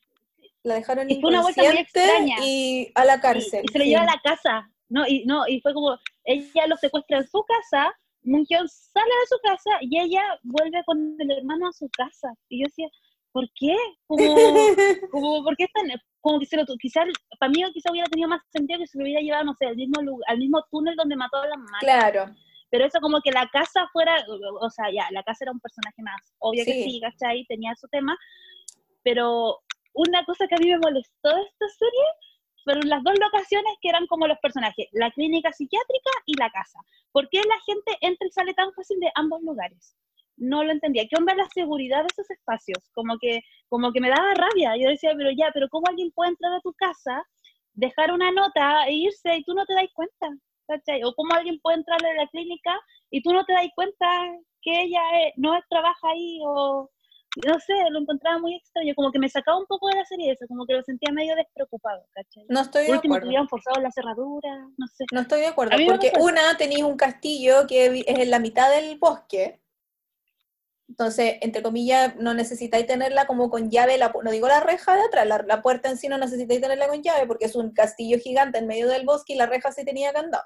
[0.63, 2.37] la dejaron y fue una vuelta muy extraña.
[2.41, 3.63] y a la cárcel.
[3.65, 5.05] Y, se lo lleva a la casa, ¿no?
[5.07, 7.93] Y, no, y fue como, ella lo secuestra en su casa,
[8.23, 12.33] Munkyong sale de su casa y ella vuelve con el hermano a su casa.
[12.47, 12.87] Y yo decía,
[13.33, 13.75] ¿por qué?
[14.07, 14.23] Como,
[15.11, 15.85] como ¿por qué están?
[16.21, 17.05] Como que se lo, quizás,
[17.37, 19.75] para mí quizás hubiera tenido más sentido que se lo hubiera llevado, no sé, al
[19.75, 21.79] mismo, lugar, al mismo túnel donde mató a la mamá.
[21.81, 22.33] Claro.
[22.69, 24.15] Pero eso como que la casa fuera,
[24.61, 27.45] o sea, ya, la casa era un personaje más, obvio que sí, ¿cachai?
[27.45, 28.17] Tenía su tema,
[29.03, 29.59] pero
[29.93, 32.03] una cosa que a mí me molestó de esta serie
[32.63, 36.79] fueron las dos locaciones que eran como los personajes, la clínica psiquiátrica y la casa.
[37.11, 39.95] ¿Por qué la gente entra y sale tan fácil de ambos lugares?
[40.37, 41.03] No lo entendía.
[41.07, 42.89] ¿Qué onda la seguridad de esos espacios?
[42.93, 44.75] Como que, como que me daba rabia.
[44.77, 47.23] Yo decía, pero ya, pero ¿cómo alguien puede entrar a tu casa,
[47.73, 50.29] dejar una nota e irse y tú no te das cuenta?
[51.05, 52.79] O cómo alguien puede entrar a la clínica
[53.11, 54.07] y tú no te das cuenta
[54.61, 55.01] que ella
[55.35, 56.89] no trabaja ahí o,
[57.45, 60.31] no sé, lo encontraba muy extraño, como que me sacaba un poco de la serie
[60.31, 62.45] eso, como que lo sentía medio despreocupado, ¿cachai?
[62.47, 63.47] No estoy de último, acuerdo.
[63.47, 65.05] forzado la cerradura, no sé.
[65.11, 68.97] No estoy de acuerdo, porque una tenía un castillo que es en la mitad del
[68.99, 69.63] bosque,
[70.87, 75.01] entonces, entre comillas, no necesitáis tenerla como con llave, la, no digo la reja de
[75.01, 78.19] atrás, la, la puerta en sí no necesitáis tenerla con llave porque es un castillo
[78.19, 80.43] gigante en medio del bosque y la reja sí tenía candado.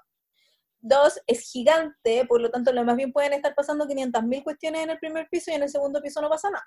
[0.87, 4.89] Dos, es gigante, por lo tanto, lo más bien pueden estar pasando 500.000 cuestiones en
[4.91, 6.65] el primer piso y en el segundo piso no pasa nada.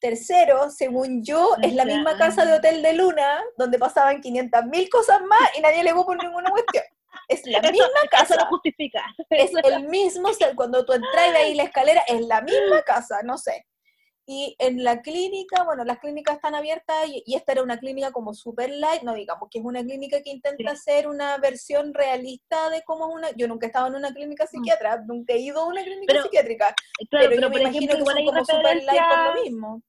[0.00, 5.20] Tercero, según yo, es la misma casa de Hotel de Luna, donde pasaban 500.000 cosas
[5.22, 6.84] más y nadie le por ninguna cuestión.
[7.28, 8.34] Es la misma casa.
[8.34, 9.04] Eso lo justifica.
[9.28, 13.66] Es el mismo, cuando tú entras ahí la escalera, es la misma casa, no sé.
[14.32, 18.32] Y en la clínica, bueno, las clínicas están abiertas y, esta era una clínica como
[18.32, 22.84] super light, no digamos que es una clínica que intenta hacer una versión realista de
[22.84, 23.30] cómo es una...
[23.32, 24.46] Yo nunca he estado en una clínica mm.
[24.46, 26.72] psiquiátrica, nunca he ido a una clínica psiquiátrica,
[27.10, 29.82] pero, yo me imagino que son como super light por lo mismo.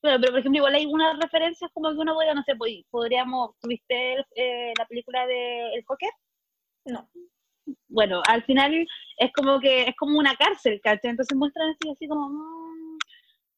[0.00, 2.54] Pero, pero, por ejemplo, igual hay unas referencias como que uno podría, no sé,
[2.90, 6.10] podríamos, ¿tuviste eh, la película de El Joker?
[6.86, 7.08] No.
[7.86, 8.84] Bueno, al final
[9.18, 11.12] es como que es como una cárcel, ¿cachai?
[11.12, 12.61] Entonces muestran así, así como...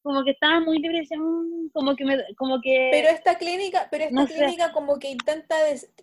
[0.05, 4.05] Como que estaba muy libre, mm, como que me, como que pero esta clínica pero
[4.05, 5.57] esta clínica como que intenta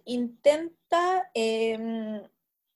[0.06, 2.20] intenta em,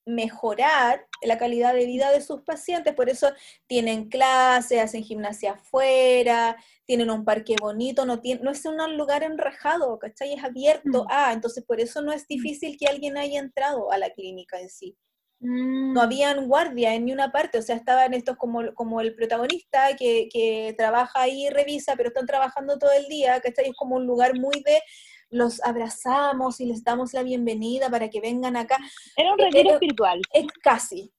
[0.05, 3.31] mejorar la calidad de vida de sus pacientes, por eso
[3.65, 9.23] tienen clases, hacen gimnasia afuera, tienen un parque bonito, no, tiene, no es un lugar
[9.23, 10.33] enrejado, ¿cachai?
[10.33, 11.05] Es abierto.
[11.05, 11.07] Mm.
[11.09, 12.27] Ah, entonces por eso no es mm.
[12.29, 14.95] difícil que alguien haya entrado a la clínica en sí.
[15.39, 19.95] No habían guardia en ni una parte, o sea, estaban estos como, como el protagonista
[19.95, 23.69] que, que trabaja ahí y revisa, pero están trabajando todo el día, ¿cachai?
[23.69, 24.81] Es como un lugar muy de
[25.29, 28.77] los abrazamos y les damos la bienvenida para que vengan acá.
[29.17, 30.21] Era un retiro espiritual.
[30.33, 31.11] Es casi,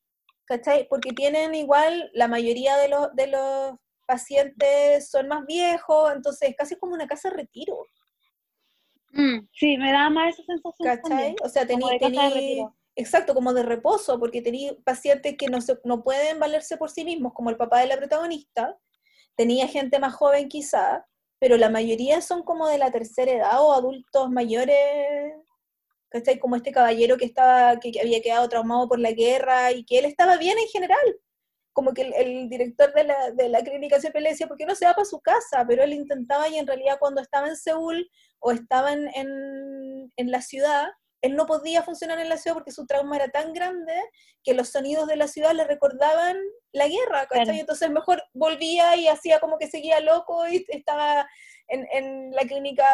[0.44, 0.88] ¿cachai?
[0.88, 6.76] Porque tienen igual, la mayoría de los, de los pacientes son más viejos, entonces casi
[6.76, 7.76] como una casa de retiro.
[9.12, 10.96] Mm, sí, me da más esa sensación.
[10.96, 11.36] ¿Cachai?
[11.42, 11.98] O sea, tenía
[12.98, 17.04] Exacto, como de reposo, porque tenía pacientes que no, se, no pueden valerse por sí
[17.04, 18.78] mismos, como el papá de la protagonista.
[19.36, 21.06] Tenía gente más joven quizá,
[21.38, 25.34] pero la mayoría son como de la tercera edad o adultos mayores,
[26.08, 26.38] ¿cachai?
[26.38, 30.06] Como este caballero que, estaba, que había quedado traumado por la guerra y que él
[30.06, 31.20] estaba bien en general.
[31.74, 34.74] Como que el, director de la, de la, clínica siempre le decía, ¿por qué no
[34.74, 35.66] se va para su casa?
[35.68, 40.30] Pero él intentaba y en realidad cuando estaba en Seúl o estaba en, en, en
[40.30, 40.88] la ciudad,
[41.26, 43.92] él no podía funcionar en la ciudad porque su trauma era tan grande
[44.42, 46.36] que los sonidos de la ciudad le recordaban
[46.72, 47.60] la guerra, ¿cachai?
[47.60, 51.28] Entonces mejor volvía y hacía como que seguía loco y estaba
[51.68, 52.84] en, la clínica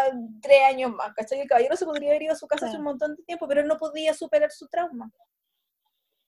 [0.40, 1.40] tres años más, ¿cachai?
[1.40, 3.60] El caballero se podría haber ido a su casa hace un montón de tiempo, pero
[3.60, 5.10] él no podía superar su trauma.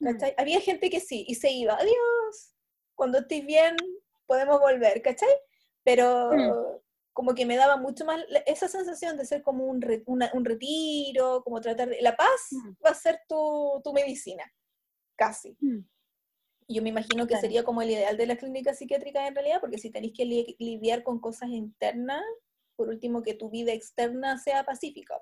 [0.01, 0.19] Mm.
[0.37, 2.55] Había gente que sí, y se iba, adiós,
[2.95, 3.77] cuando estés bien
[4.27, 5.35] podemos volver, ¿cachai?
[5.85, 6.84] Pero, mm
[7.15, 11.61] como que me daba mucho más esa sensación de ser como un, un retiro, como
[11.61, 12.03] tratar de...
[12.03, 12.73] La paz mm.
[12.85, 14.45] va a ser tu, tu medicina,
[15.17, 15.57] casi.
[15.61, 15.87] Mm.
[16.69, 19.79] Yo me imagino que sería como el ideal de la clínica psiquiátrica en realidad, porque
[19.79, 22.23] si tenéis que lidiar con cosas internas,
[22.75, 25.15] por último que tu vida externa sea pacífica.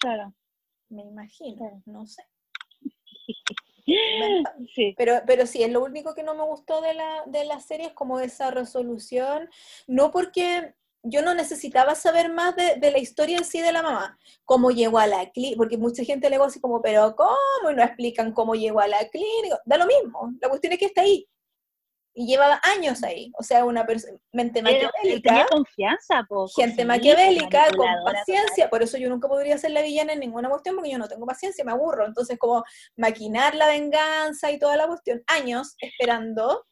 [0.00, 0.34] Claro.
[0.88, 2.22] Me imagino, no sé.
[4.74, 4.94] Sí.
[4.98, 7.86] Pero, pero sí, es lo único que no me gustó de la, de la serie,
[7.86, 9.48] es como esa resolución,
[9.86, 14.18] no porque yo no necesitaba saber más de, la historia en sí de la mamá,
[14.44, 17.70] cómo llegó a la clínica, porque mucha gente le digo así como, pero ¿cómo?
[17.70, 20.86] Y no explican cómo llegó a la clínica, da lo mismo, la cuestión es que
[20.86, 21.26] está ahí.
[22.14, 23.30] y llevaba años ahí.
[23.38, 23.86] O sea, una
[24.32, 25.30] mente maquiavélica.
[25.30, 28.68] Tenía confianza, po, Gente maquiavélica, con paciencia.
[28.68, 31.26] Por eso yo nunca podría ser la villana en ninguna cuestión, porque yo no tengo
[31.26, 32.06] paciencia, me aburro.
[32.06, 32.64] Entonces, como
[32.96, 36.66] maquinar la venganza y toda la cuestión, años esperando,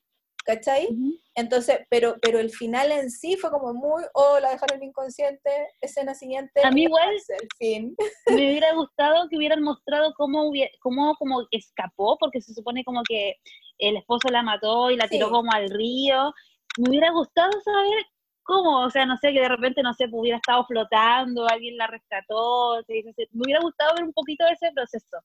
[0.46, 0.88] ¿cachai?
[1.34, 6.14] Entonces, pero, pero el final en sí fue como muy, oh, la dejaron inconsciente, escena
[6.14, 6.60] siguiente.
[6.64, 7.96] A mí igual, el fin.
[8.26, 13.34] me hubiera gustado que hubieran mostrado cómo, cómo como escapó, porque se supone como que
[13.78, 16.32] el esposo la mató y la tiró como al río.
[16.78, 18.06] Me hubiera gustado saber
[18.44, 21.88] cómo, o sea, no sé, que de repente, no sé, hubiera estado flotando, alguien la
[21.88, 25.18] rescató, me hubiera gustado ver un poquito de ese proceso,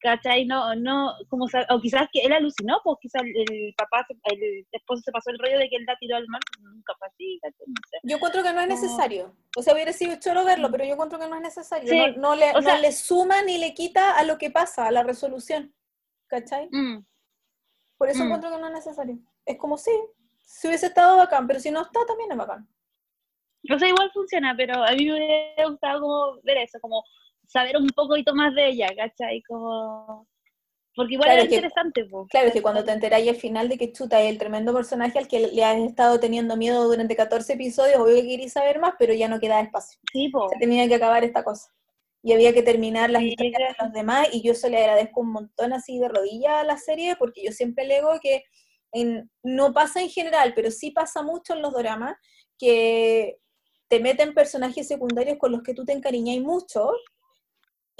[0.00, 0.44] ¿cachai?
[0.44, 5.12] No, no, como, o quizás que él alucinó, pues quizás el, papá, el esposo se
[5.12, 7.98] pasó el rollo de que él la tiró al mar, nunca fue así, No sé.
[8.02, 11.18] Yo encuentro que no es necesario, o sea, hubiera sido chulo verlo, pero yo encuentro
[11.18, 14.50] que no es necesario, no, le, no le suma ni le quita a lo que
[14.50, 15.74] pasa, a la resolución,
[16.26, 16.68] ¿cachai?
[16.70, 17.04] Mm.
[17.96, 18.26] Por eso mm.
[18.26, 19.18] encuentro que no es necesario.
[19.44, 19.90] Es como si,
[20.42, 22.68] si hubiese estado bacán, pero si no está, también es bacán.
[23.74, 27.02] O sea, igual funciona, pero a mí me hubiera gustado como ver eso, como
[27.48, 29.42] saber un poquito más de ella, ¿cachai?
[29.42, 30.28] Como...
[30.94, 32.26] Porque igual es interesante, po.
[32.28, 35.18] Claro, es que cuando te enteráis al final de que Chuta es el tremendo personaje
[35.18, 38.94] al que le has estado teniendo miedo durante 14 episodios, obvio que querías saber más,
[38.98, 39.98] pero ya no queda espacio.
[40.12, 40.48] Sí, po.
[40.48, 41.72] Se tenía que acabar esta cosa
[42.22, 45.30] y había que terminar las historias de los demás y yo se le agradezco un
[45.30, 48.44] montón así de rodillas a la serie porque yo siempre le digo que
[49.42, 52.16] no pasa en general, pero sí pasa mucho en los dramas
[52.58, 53.38] que
[53.88, 56.90] te meten personajes secundarios con los que tú te encariñáis mucho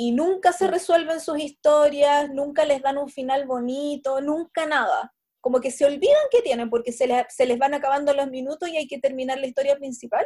[0.00, 5.12] y nunca se resuelven sus historias, nunca les dan un final bonito, nunca nada.
[5.40, 8.68] Como que se olvidan que tienen porque se les, se les van acabando los minutos
[8.68, 10.24] y hay que terminar la historia principal.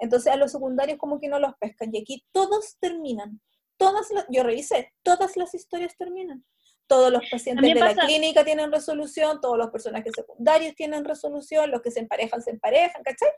[0.00, 1.94] Entonces a los secundarios como que no los pescan.
[1.94, 3.40] Y aquí todos terminan.
[3.76, 6.44] Todas yo revisé, todas las historias terminan.
[6.88, 11.80] Todos los pacientes de la clínica tienen resolución, todos los personajes secundarios tienen resolución, los
[11.80, 13.30] que se emparejan, se emparejan, ¿cachai?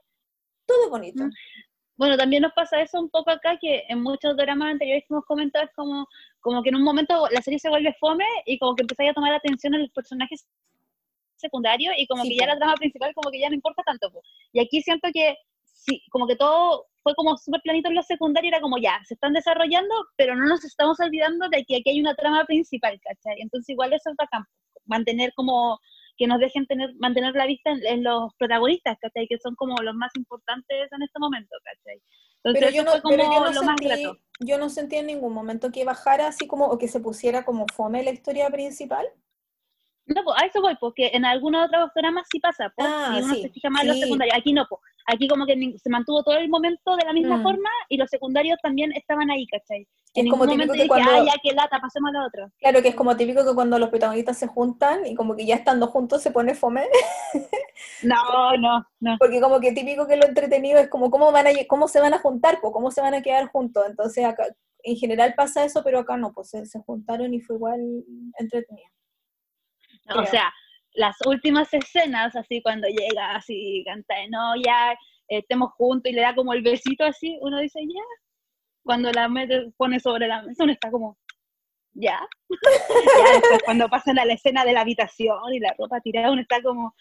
[0.65, 1.25] Todo bonito.
[1.99, 5.25] Bueno, también nos pasa eso un poco acá, que en muchos dramas anteriores que hemos
[5.27, 6.07] comentado es como,
[6.41, 9.15] como que en un momento la serie se vuelve fome y como que empieza a
[9.15, 10.47] tomar atención a los personajes
[11.37, 14.13] secundarios y como que ya la trama principal como que ya no importa tanto.
[14.53, 18.49] Y aquí siento que sí, como que todo fue como súper planito en lo secundario,
[18.49, 22.01] era como ya, se están desarrollando, pero no nos estamos olvidando de que aquí hay
[22.01, 23.41] una trama principal, ¿cachai?
[23.41, 24.45] Entonces igual eso es bacán,
[24.87, 25.81] mantener como,
[26.19, 29.27] que nos dejen tener, mantener la vista en, los protagonistas, ¿cachai?
[29.29, 32.03] Que son como los más importantes en este momento, ¿cachai?
[32.43, 34.01] Entonces pero yo no, fue como yo no lo sentí, más
[34.41, 37.67] Yo no sentí en ningún momento que bajara así como, o que se pusiera como
[37.73, 39.07] fome la historia principal.
[40.09, 43.23] No, pues a eso voy, porque en algunos otros dramas sí pasa, pues, ah, y
[43.23, 44.37] uno se fija más en los secundarios.
[44.37, 44.81] Aquí no, pues.
[45.11, 47.43] Aquí como que se mantuvo todo el momento de la misma mm.
[47.43, 49.89] forma y los secundarios también estaban ahí, ¿cachai?
[50.15, 51.11] En como ningún momento que dije, cuando...
[51.11, 52.51] ah, ya que lata, pasemos a la otra.
[52.59, 55.55] Claro, que es como típico que cuando los protagonistas se juntan y como que ya
[55.55, 56.87] estando juntos se pone fome.
[58.03, 59.17] no, no, no.
[59.19, 62.13] Porque como que típico que lo entretenido es como cómo, van a, cómo se van
[62.13, 63.85] a juntar, pues, cómo se van a quedar juntos.
[63.89, 64.47] Entonces acá,
[64.83, 67.81] en general pasa eso, pero acá no, pues se, se juntaron y fue igual
[68.39, 68.89] entretenido.
[70.15, 70.53] O sea,
[70.95, 74.97] las últimas escenas, así cuando llega, así canta, no, ya
[75.29, 78.03] estemos juntos y le da como el besito así, uno dice, ya.
[78.83, 81.19] Cuando la mete, pone sobre la mesa, uno está como,
[81.93, 82.19] ya.
[82.51, 86.41] ya después cuando pasan a la escena de la habitación y la ropa tirada, uno
[86.41, 86.95] está como,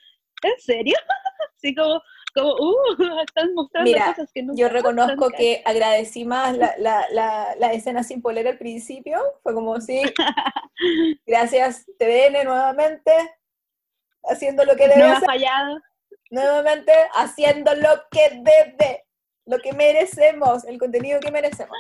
[0.44, 0.96] ¿en serio?
[1.56, 2.02] así como,
[2.38, 2.76] como, uh,
[3.28, 8.04] están mostrando cosas que no Yo reconozco que agradecí más la, la, la, la, escena
[8.04, 10.02] sin polera al principio, fue como, sí,
[11.26, 13.12] gracias TVN nuevamente,
[14.24, 15.80] haciendo lo que debe no ha fallado.
[16.30, 19.06] Nuevamente, haciendo lo que debe,
[19.46, 21.78] lo que merecemos, el contenido que merecemos.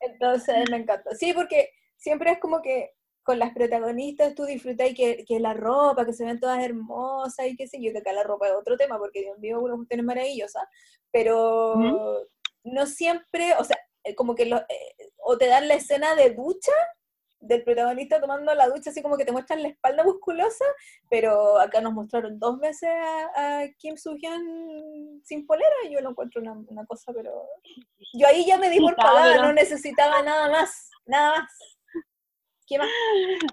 [0.00, 1.14] Entonces, me encanta.
[1.14, 6.04] Sí, porque siempre es como que con las protagonistas tú disfrutas que, que la ropa,
[6.04, 8.76] que se ven todas hermosas y qué sé yo, que acá la ropa es otro
[8.76, 10.68] tema, porque Dios mío, una cuestión es maravillosa,
[11.10, 12.26] pero
[12.64, 16.30] no siempre, o sea, eh, como que lo, eh, o te dan la escena de
[16.30, 16.72] ducha
[17.40, 20.64] del protagonista tomando la ducha, así como que te muestran la espalda musculosa,
[21.08, 22.90] pero acá nos mostraron dos meses
[23.36, 27.32] a, Kim Soo-hyun sin polera, y yo lo encuentro una, una, cosa, pero
[28.12, 31.79] yo ahí ya me di por pagada, no necesitaba nada más, nada más.
[32.70, 32.88] ¿Qué más?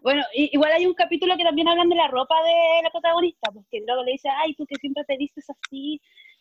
[0.04, 3.82] Bueno, igual hay un capítulo que también hablan de la ropa de la protagonista, porque
[3.84, 6.00] luego le dice, ay, tú que siempre te vistes así,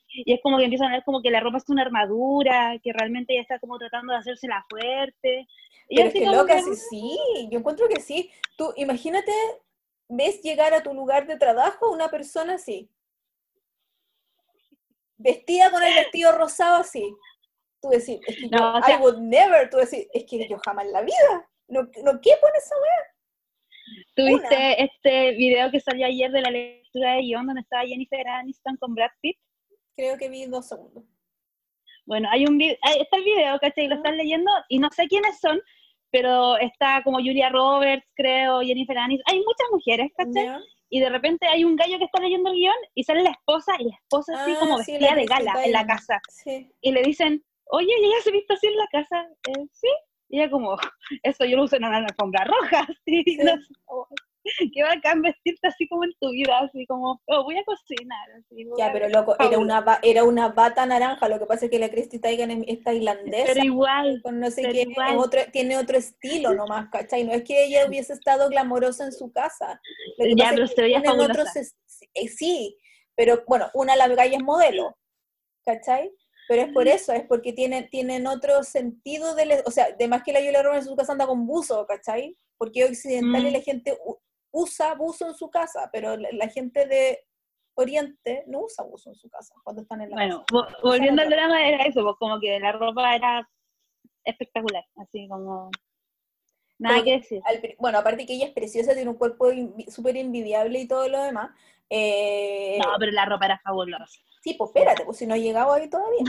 [0.08, 2.92] y es como que empiezan a ver como que la ropa es una armadura, que
[2.92, 5.48] realmente ella está como tratando de hacerse la fuerte.
[5.88, 8.30] Y Pero es que loca, sí, sí, yo encuentro que sí.
[8.58, 9.32] Tú imagínate,
[10.08, 12.90] ves llegar a tu lugar de trabajo una persona así,
[15.16, 17.10] vestida con el vestido rosado así.
[17.80, 20.84] Tú decís, es que no, yo, I would never, tú decís, es que yo jamás
[20.84, 23.16] en la vida, no, no qué esa weá.
[24.14, 28.76] ¿Tuviste este video que salió ayer de la lectura de guion donde estaba Jennifer Aniston
[28.78, 29.38] con Brad Pitt?
[29.96, 31.04] Creo que vi dos segundos.
[32.04, 33.88] Bueno, hay un video, está el video, ¿cachai?
[33.88, 35.60] Lo están leyendo y no sé quiénes son,
[36.10, 39.34] pero está como Julia Roberts, creo, Jennifer Aniston.
[39.34, 40.48] Hay muchas mujeres, ¿cachai?
[40.88, 43.72] Y de repente hay un gallo que está leyendo el guion y sale la esposa
[43.80, 46.20] y la esposa así ah, como vestida de gala en la casa.
[46.80, 49.28] Y le dicen, oye, ¿ella se viste así en la casa?
[49.48, 49.88] Eh, sí.
[50.28, 50.76] Y ella como,
[51.22, 52.86] eso yo lo uso en una alfombra roja.
[53.04, 53.38] ¿sí?
[54.72, 58.30] qué bacán vestirte así como en tu vida, así como, oh, voy a cocinar.
[58.38, 61.78] Así, ya, pero loco, era una, era una bata naranja, lo que pasa es que
[61.78, 63.44] la Christy Teigen es tailandesa.
[63.46, 64.20] Pero igual.
[64.22, 67.24] Con no sé qué, otro, tiene otro estilo nomás, ¿cachai?
[67.24, 69.80] No es que ella hubiese estado glamorosa en su casa.
[70.36, 71.48] ya, pero se veía otros,
[72.14, 72.76] eh, Sí,
[73.14, 74.96] pero bueno, una la galla es modelo,
[75.64, 76.12] ¿cachai?
[76.48, 80.32] Pero es por eso, es porque tienen, tienen otro sentido, de, o sea, además que
[80.32, 82.36] la Julia Roberts en su casa anda con buzo, ¿cachai?
[82.56, 83.52] Porque occidental y mm.
[83.52, 83.98] la gente
[84.52, 87.18] usa buzo en su casa, pero la, gente de
[87.74, 90.44] Oriente no usa buzo en su casa cuando están en la bueno,
[90.82, 93.48] volviendo al drama era eso, pues como que la ropa era
[94.24, 95.70] espectacular, así como...
[96.78, 97.42] Nada que decir.
[97.78, 99.48] bueno, aparte que ella es preciosa, tiene un cuerpo
[99.88, 101.50] súper envidiable y todo lo demás.
[101.88, 104.20] Eh, no, pero la ropa era fabulosa.
[104.46, 106.22] Sí, pues espérate, pues si no he llegado ahí todavía.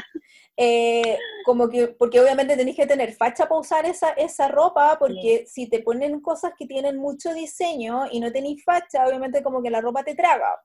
[0.60, 5.46] Eh, como que, porque obviamente tenéis que tener facha para usar esa, esa ropa, porque
[5.46, 9.70] si te ponen cosas que tienen mucho diseño y no tenéis facha, obviamente como que
[9.70, 10.60] la ropa te traga,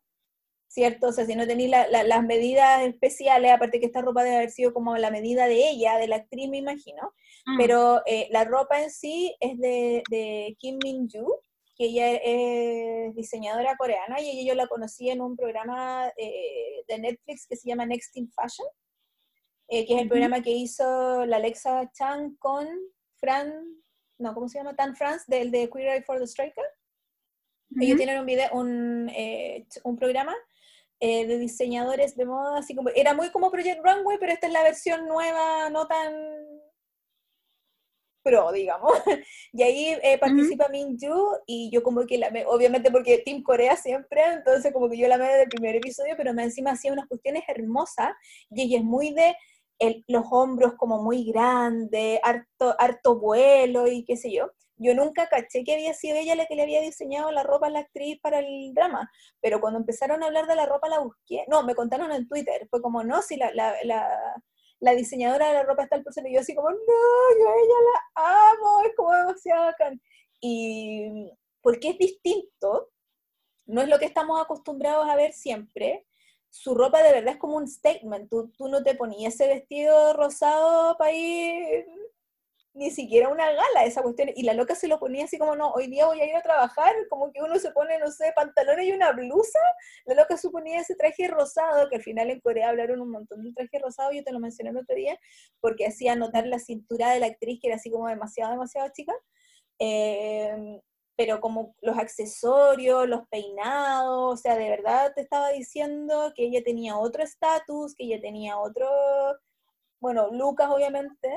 [0.66, 1.09] ¿cierto?
[1.09, 4.72] O sea, si no tenéis las medidas especiales, aparte que esta ropa debe haber sido
[4.72, 7.12] como la medida de ella, de la actriz, me imagino,
[7.44, 7.59] mm.
[7.59, 11.42] pero eh, la ropa en sí es de, de Kim Min-joo,
[11.75, 16.99] que ella es diseñadora coreana y ella yo la conocí en un programa eh, de
[16.99, 18.66] Netflix que se llama Next in Fashion,
[19.68, 22.68] eh, que es el programa que hizo la Alexa Chang con
[23.16, 23.53] Fran,
[24.18, 24.77] no, ¿cómo se llama?
[24.77, 26.64] Tan France, del de Queer Eye for the Striker.
[27.81, 30.35] Ellos tienen un video, un, eh, un programa
[31.01, 34.62] de diseñadores de moda, así como, era muy como Project Runway, pero esta es la
[34.62, 36.12] versión nueva, no tan
[38.23, 38.93] pro, digamos.
[39.55, 40.97] Y ahí eh, participa Min
[41.47, 45.09] y yo como que la me, obviamente porque Team Corea siempre, entonces como que yo
[45.09, 48.12] la veo del primer episodio, pero me encima hacía unas cuestiones hermosas
[48.51, 49.37] y ella es muy de
[49.79, 54.51] el, los hombros como muy grandes, harto, harto vuelo y qué sé yo.
[54.77, 57.70] Yo nunca caché que había sido ella la que le había diseñado la ropa a
[57.70, 59.11] la actriz para el drama,
[59.41, 61.45] pero cuando empezaron a hablar de la ropa la busqué.
[61.49, 64.43] No, me contaron en Twitter, fue como, no, si la, la, la
[64.83, 67.55] la diseñadora de la ropa está el persona y yo así como, no, yo a
[67.55, 70.03] ella la amo, es como demasiado bacán.
[70.41, 71.30] Y
[71.61, 72.91] porque es distinto,
[73.66, 76.05] no es lo que estamos acostumbrados a ver siempre.
[76.51, 78.28] Su ropa de verdad es como un statement.
[78.28, 81.87] Tú, tú no te ponías ese vestido rosado para ir
[82.75, 84.31] ni siquiera una gala esa cuestión.
[84.35, 86.43] Y la loca se lo ponía así como, no, hoy día voy a ir a
[86.43, 89.59] trabajar, como que uno se pone, no sé, pantalones y una blusa.
[90.07, 93.43] La loca se ponía ese traje rosado, que al final en Corea hablaron un montón
[93.43, 95.18] del traje rosado, yo te lo mencioné el otro día,
[95.61, 99.12] porque hacía notar la cintura de la actriz, que era así como demasiado, demasiado chica.
[99.79, 100.81] Em,
[101.16, 106.62] pero como los accesorios, los peinados, o sea, de verdad te estaba diciendo que ella
[106.64, 108.89] tenía otro estatus, que ella tenía otro,
[110.01, 111.29] bueno, Lucas obviamente,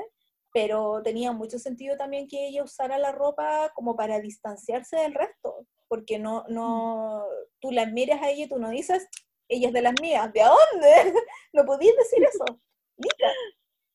[0.56, 5.66] pero tenía mucho sentido también que ella usara la ropa como para distanciarse del resto,
[5.86, 7.26] porque no, no,
[7.60, 9.06] tú la miras a ella y tú no dices,
[9.48, 11.12] ella es de las mías, ¿de dónde?
[11.52, 12.58] no podías decir eso,
[12.96, 13.32] Lita,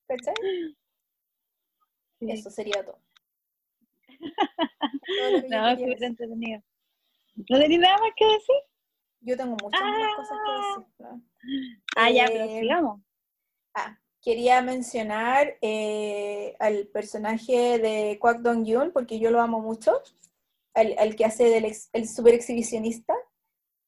[0.06, 0.36] ¿cachai?
[2.20, 3.02] Eso sería todo.
[5.50, 6.62] no, es entretenido.
[7.50, 8.56] ¿No tenía nada más que decir?
[9.22, 11.24] Yo tengo muchas más cosas que decir.
[11.96, 13.02] Ah, ya, pero eh, sigamos.
[13.74, 20.02] Ah, quería mencionar eh, al personaje de Kwak Dong Yoon, porque yo lo amo mucho,
[20.74, 23.14] al, que hace del el super exhibicionista.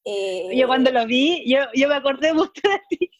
[0.04, 3.10] Eh, yo cuando lo vi, yo, yo me acordé mucho de ti.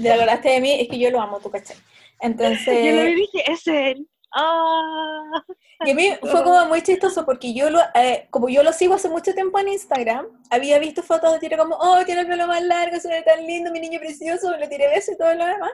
[0.00, 0.72] ¿Te acordaste de mí?
[0.80, 1.76] Es que yo lo amo, tú cachai.
[2.20, 2.66] Entonces...
[2.84, 4.08] Yo lo vi y dije, es él.
[4.32, 5.44] Ah.
[5.86, 8.94] Y a mí fue como muy chistoso porque yo lo, eh, como yo lo sigo
[8.94, 12.46] hace mucho tiempo en Instagram, había visto fotos de tiro como, oh, tiene el pelo
[12.46, 15.46] más largo, se ve tan lindo, mi niño precioso, le tiré beso y todo lo
[15.46, 15.70] demás.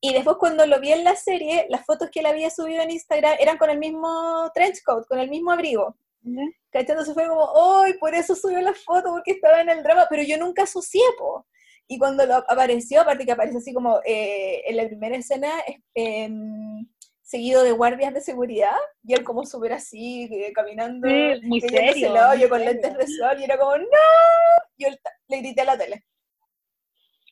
[0.00, 2.90] Y después cuando lo vi en la serie, las fotos que él había subido en
[2.90, 5.96] Instagram eran con el mismo trench coat, con el mismo abrigo.
[6.70, 7.04] ¿Cachai?
[7.04, 7.50] se fue como,
[7.82, 7.94] ¡ay!
[7.94, 11.46] por eso subió la foto, porque estaba en el drama, pero yo nunca asocié, po.
[11.88, 15.50] Y cuando lo apareció, aparte que aparece así como eh, en la primera escena,
[15.94, 16.30] eh,
[17.30, 21.06] seguido de guardias de seguridad, y él como súper así, eh, caminando,
[21.42, 23.86] muy serio, yo con lentes de sol, y era como, ¡no!
[24.76, 24.88] Yo
[25.28, 26.04] le grité a la tele.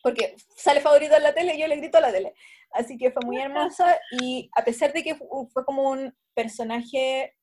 [0.00, 2.32] Porque sale favorito en la tele, y yo le grito a la tele.
[2.70, 7.34] Así que fue muy hermosa, y a pesar de que fue como un personaje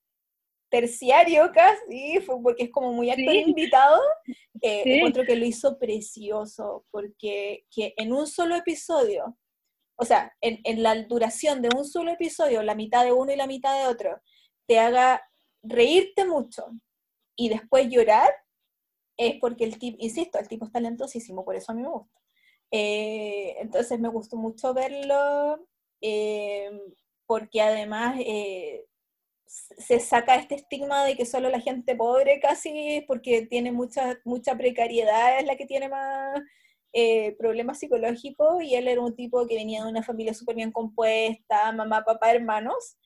[0.70, 4.01] terciario casi, porque es como muy actor invitado,
[4.62, 9.38] eh, encuentro que lo hizo precioso, porque que en un solo episodio,
[9.98, 13.36] o sea, en, en, la duración de un solo episodio, la mitad de uno y
[13.36, 14.22] la mitad de otro,
[14.68, 15.22] te haga
[15.64, 16.66] reírte mucho
[17.36, 18.30] y después llorar,
[19.18, 22.20] es porque el tipo, insisto, el tipo es talentosísimo, por eso a mí me gusta.
[22.72, 25.66] Eh, entonces me gustó mucho verlo,
[26.02, 26.70] eh,
[27.26, 28.86] porque además eh,
[29.46, 34.58] se saca este estigma de que solo la gente pobre casi, porque tiene mucha, mucha
[34.58, 36.39] precariedad, es la que tiene más
[37.38, 41.72] problemas psicológicos, y él era un tipo que venía de una familia súper bien compuesta,
[41.72, 42.98] mamá, papá, hermanos,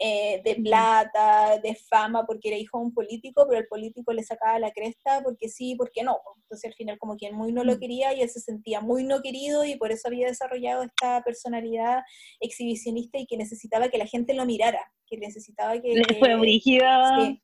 [0.00, 4.24] eh, de plata, de fama, porque era hijo de un político, pero el político le
[4.24, 6.18] sacaba la cresta porque sí, porque no.
[6.42, 7.78] Entonces al final como quien muy no lo mm.
[7.78, 12.02] quería y él se sentía muy no querido y por eso había desarrollado esta personalidad
[12.40, 15.94] exhibicionista y que necesitaba que la gente lo mirara, que necesitaba que...
[15.94, 17.40] Le fue brígida, sí.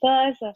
[0.00, 0.54] todo eso.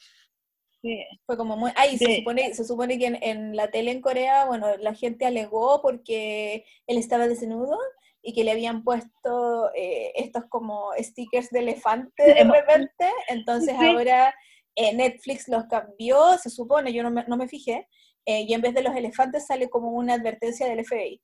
[0.83, 1.05] Sí.
[1.27, 1.71] Fue como muy...
[1.77, 5.25] Ay, se, supone, se supone que en, en, la tele en Corea, bueno, la gente
[5.25, 7.79] alegó porque él estaba desnudo
[8.21, 14.35] y que le habían puesto eh, estos como stickers de elefante de repente, entonces ahora
[14.77, 17.89] eh, Netflix los cambió, se supone, yo no me, no me fijé,
[18.25, 21.21] eh, y en vez de los elefantes sale como una advertencia del FBI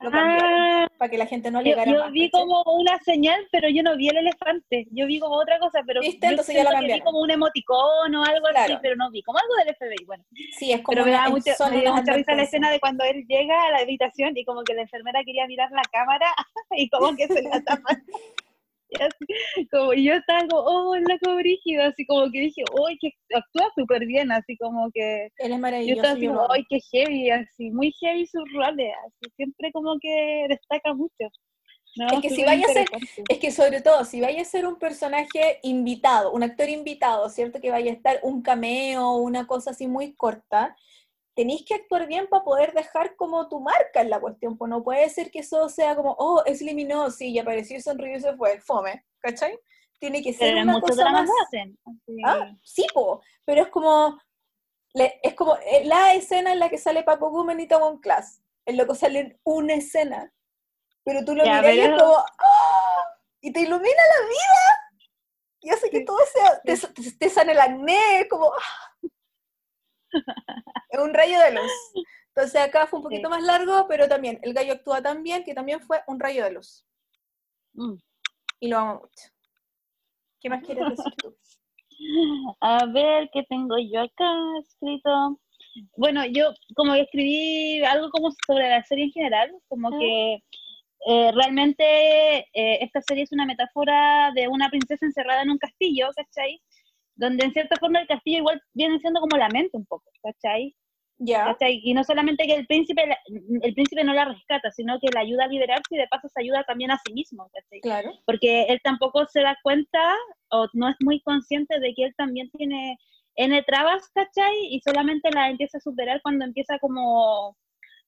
[0.00, 3.68] lo ah, para que la gente no le Yo, yo vi como una señal, pero
[3.68, 4.86] yo no vi el elefante.
[4.92, 6.26] Yo vi como otra cosa, pero ¿Viste?
[6.26, 9.22] Entonces ya la vi como un emoticón o algo así, pero no vi.
[9.22, 10.24] Como algo del FBI, bueno.
[10.56, 13.70] Sí, es como pero me da mucha risa la escena de cuando él llega a
[13.72, 16.26] la habitación y como que la enfermera quería mirar la cámara
[16.70, 18.00] y como que se la tapa.
[19.70, 23.70] como yo estaba como, oh, el loco brígido, así como que dije, uy, que actúa
[23.74, 25.28] súper bien, así como que...
[25.38, 25.94] Él es maravilloso.
[25.94, 29.96] Yo estaba así como, uy, qué heavy, así, muy heavy sus roles, así, siempre como
[30.00, 31.30] que destaca mucho.
[32.12, 32.86] es que si vaya a ser,
[33.28, 37.60] es que sobre todo, si vaya a ser un personaje invitado, un actor invitado, ¿cierto?
[37.60, 40.76] Que vaya a estar un cameo, una cosa así muy corta,
[41.38, 44.82] tenéis que actuar bien para poder dejar como tu marca en la cuestión, pues no
[44.82, 48.34] puede ser que eso sea como, oh, es eliminó, sí, y apareció, sonrió y se
[48.34, 49.56] fue, fome, ¿cachai?
[50.00, 51.30] Tiene que ser una cosa más...
[51.46, 51.78] Hacen.
[52.26, 54.18] Ah, sí, po, pero es como,
[54.94, 58.76] es como eh, la escena en la que sale Paco Gumen y Tomon Class, el
[58.76, 60.34] loco sale en una escena,
[61.04, 63.02] pero tú lo miras y es como, ¡oh!
[63.42, 65.08] y te ilumina la vida,
[65.60, 68.46] y hace que todo sea, te, te, te sana el acné, como...
[68.46, 68.98] ¡ah!
[70.90, 71.72] Es un rayo de luz.
[72.28, 75.54] Entonces acá fue un poquito más largo, pero también el gallo actúa tan bien que
[75.54, 76.86] también fue un rayo de luz.
[77.74, 77.94] Mm.
[78.60, 79.28] Y lo amo mucho.
[80.40, 81.36] ¿Qué más quieres decir tú?
[82.60, 84.30] A ver, ¿qué tengo yo acá
[84.60, 85.40] escrito?
[85.96, 90.42] Bueno, yo como escribí algo como sobre la serie en general, como que
[91.06, 91.84] eh, realmente
[92.52, 96.60] eh, esta serie es una metáfora de una princesa encerrada en un castillo, ¿cachai?
[97.18, 100.74] Donde en cierta forma el castillo igual viene siendo como la mente un poco, ¿cachai?
[101.18, 101.56] Ya.
[101.60, 105.44] Y no solamente que el príncipe, el príncipe no la rescata, sino que la ayuda
[105.44, 107.80] a liberarse y de paso se ayuda también a sí mismo, ¿cachai?
[107.80, 108.12] Claro.
[108.24, 109.98] Porque él tampoco se da cuenta
[110.50, 112.96] o no es muy consciente de que él también tiene
[113.34, 114.54] N trabas, ¿cachai?
[114.70, 117.56] Y solamente la empieza a superar cuando empieza como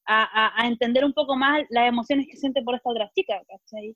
[0.06, 3.92] a, a entender un poco más las emociones que siente por esta otra chica, ¿cachai?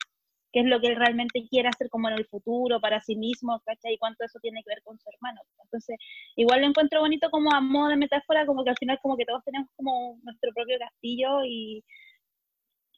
[0.54, 3.60] Qué es lo que él realmente quiere hacer como en el futuro para sí mismo,
[3.66, 3.94] ¿cachai?
[3.94, 5.40] Y cuánto eso tiene que ver con su hermano.
[5.64, 5.96] Entonces,
[6.36, 9.24] igual lo encuentro bonito como a modo de metáfora, como que al final como que
[9.24, 11.82] todos tenemos como nuestro propio castillo y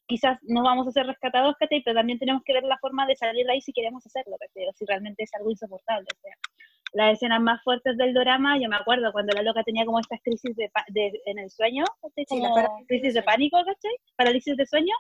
[0.07, 1.83] quizás no vamos a ser rescatados, ¿cachai?
[1.83, 4.69] Pero también tenemos que ver la forma de salir de ahí si queremos hacerlo, ¿cachai?
[4.69, 6.35] O si realmente es algo insoportable, o sea.
[6.93, 10.21] Las escenas más fuertes del drama, yo me acuerdo cuando la loca tenía como estas
[10.23, 10.71] crisis de,
[11.25, 12.27] en el sueño, ¿cachai?
[12.27, 12.55] Como
[12.87, 13.97] crisis de pánico, ¿cachai?
[14.15, 14.95] Parálisis de sueño,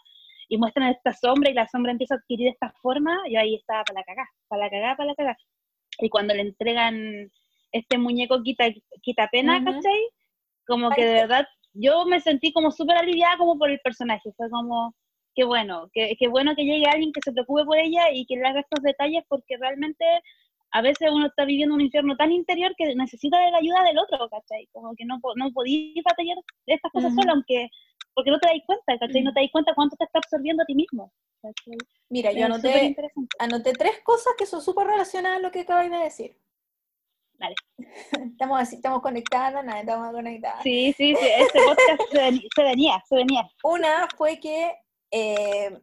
[0.48, 3.84] y muestran esta sombra y la sombra empieza a adquirir esta forma, y ahí estaba
[3.84, 5.36] para la cagá, para la cagá, para la cagá.
[5.98, 7.30] Y cuando le entregan
[7.72, 8.66] este muñeco quita,
[9.02, 10.08] quita pena, ¿cachai?
[10.66, 14.50] Como que de verdad yo me sentí como súper aliviada como por el personaje, fue
[14.50, 14.94] como,
[15.34, 18.36] qué bueno, qué, qué bueno que llegue alguien que se preocupe por ella y que
[18.36, 20.04] le haga estos detalles porque realmente
[20.72, 23.98] a veces uno está viviendo un infierno tan interior que necesita de la ayuda del
[23.98, 24.68] otro, ¿cachai?
[24.72, 27.68] Como que no, no podía batallar estas cosas sola, aunque
[28.16, 29.22] porque no te das cuenta, ¿cachai?
[29.22, 31.12] No te das cuenta cuánto te está absorbiendo a ti mismo.
[32.08, 32.96] Mira, yo anoté,
[33.38, 36.38] anoté tres cosas que son súper relacionadas a lo que acabas de decir.
[37.34, 37.54] Vale.
[38.32, 40.62] Estamos así, estamos conectadas, nada, estamos conectadas.
[40.62, 43.46] Sí, sí, sí, este podcast se, venía, se venía.
[43.62, 44.74] Una fue que
[45.10, 45.78] eh,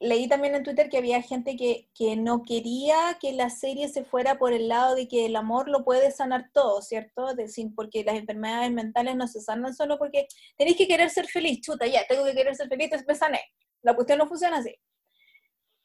[0.00, 4.04] leí también en Twitter que había gente que, que, no quería que la serie se
[4.04, 7.34] fuera por el lado de que el amor lo puede sanar todo, ¿cierto?
[7.34, 11.60] Decir, porque las enfermedades mentales no se sanan solo porque tenéis que querer ser feliz,
[11.60, 13.40] chuta, ya, tengo que querer ser feliz, me sané.
[13.82, 14.74] La cuestión no funciona así.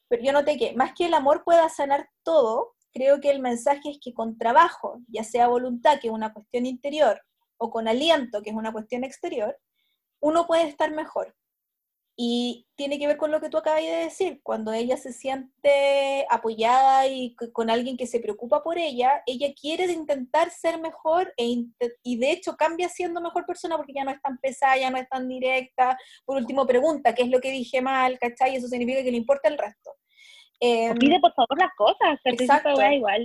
[0.08, 3.90] Pero yo noté que más que el amor pueda sanar todo, creo que el mensaje
[3.90, 7.20] es que con trabajo, ya sea voluntad, que es una cuestión interior,
[7.58, 9.58] o con aliento, que es una cuestión exterior,
[10.20, 11.34] uno puede estar mejor.
[12.16, 16.26] Y tiene que ver con lo que tú acabas de decir, cuando ella se siente
[16.28, 21.64] apoyada y con alguien que se preocupa por ella, ella quiere intentar ser mejor e
[22.02, 24.98] y de hecho cambia siendo mejor persona porque ya no es tan pesada, ya no
[24.98, 25.96] es tan directa.
[26.24, 28.18] Por último, pregunta, ¿qué es lo que dije mal?
[28.18, 28.56] ¿Cachai?
[28.56, 29.92] Eso significa que le importa el resto.
[30.64, 32.70] Eh, pide por favor las cosas, exacto.
[32.92, 33.24] igual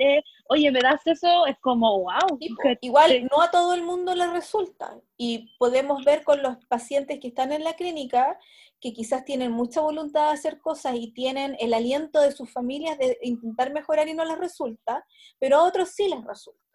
[0.49, 2.39] oye, me das eso, es como, wow.
[2.81, 4.99] igual no a todo el mundo le resulta.
[5.17, 8.39] Y podemos ver con los pacientes que están en la clínica
[8.81, 12.97] que quizás tienen mucha voluntad de hacer cosas y tienen el aliento de sus familias
[12.97, 15.05] de intentar mejorar y no les resulta,
[15.37, 16.66] pero a otros sí les resulta.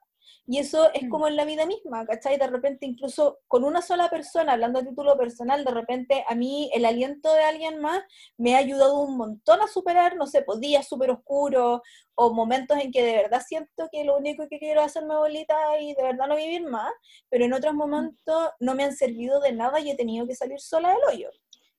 [0.47, 1.09] Y eso es mm.
[1.09, 2.37] como en la vida misma, ¿cachai?
[2.37, 6.71] De repente, incluso con una sola persona, hablando a título personal, de repente a mí
[6.75, 8.03] el aliento de alguien más
[8.37, 11.81] me ha ayudado un montón a superar, no sé, pues, días súper oscuros
[12.15, 15.55] o momentos en que de verdad siento que lo único que quiero es hacerme bolita
[15.81, 16.93] y de verdad no vivir más,
[17.31, 17.79] pero en otros mm.
[17.79, 21.31] momentos no me han servido de nada y he tenido que salir sola del hoyo,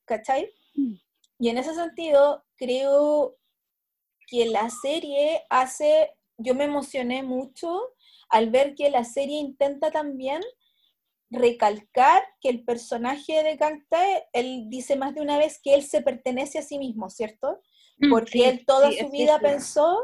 [0.06, 0.50] ¿cachai?
[0.76, 0.96] Mm.
[1.39, 3.36] Y en ese sentido, creo
[4.28, 7.94] que la serie hace, yo me emocioné mucho
[8.34, 10.42] al ver que la serie intenta también
[11.30, 16.02] recalcar que el personaje de Tae, él dice más de una vez que él se
[16.02, 17.62] pertenece a sí mismo, ¿cierto?
[18.00, 20.04] Mm, Porque él toda su vida pensó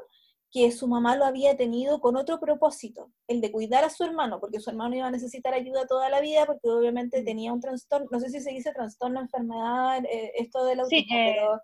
[0.52, 4.40] que su mamá lo había tenido con otro propósito, el de cuidar a su hermano,
[4.40, 7.26] porque su hermano iba a necesitar ayuda toda la vida, porque obviamente mm.
[7.26, 11.34] tenía un trastorno, no sé si se dice trastorno, enfermedad, eh, esto del autismo, eh.
[11.36, 11.62] pero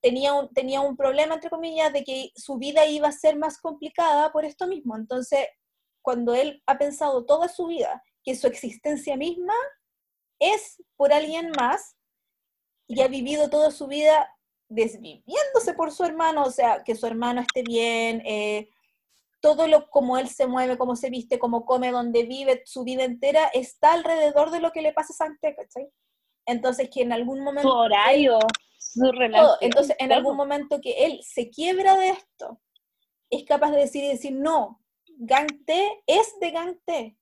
[0.00, 3.58] tenía un, tenía un problema, entre comillas, de que su vida iba a ser más
[3.60, 4.96] complicada por esto mismo.
[4.96, 5.46] Entonces,
[6.04, 9.54] cuando él ha pensado toda su vida que su existencia misma
[10.38, 11.96] es por alguien más
[12.86, 14.30] y ha vivido toda su vida
[14.68, 18.68] desviviéndose por su hermano, o sea, que su hermano esté bien, eh,
[19.40, 23.04] todo lo como él se mueve, cómo se viste, cómo come, dónde vive, su vida
[23.04, 25.88] entera está alrededor de lo que le pasa a Sante, ¿cachai?
[26.44, 27.70] Entonces que en algún momento...
[27.70, 28.38] Su horario,
[28.78, 29.56] su relación.
[29.62, 32.60] Entonces en algún momento que él se quiebra de esto,
[33.30, 34.83] es capaz de decir, decir, no,
[35.18, 37.16] Gangte es de Gangte,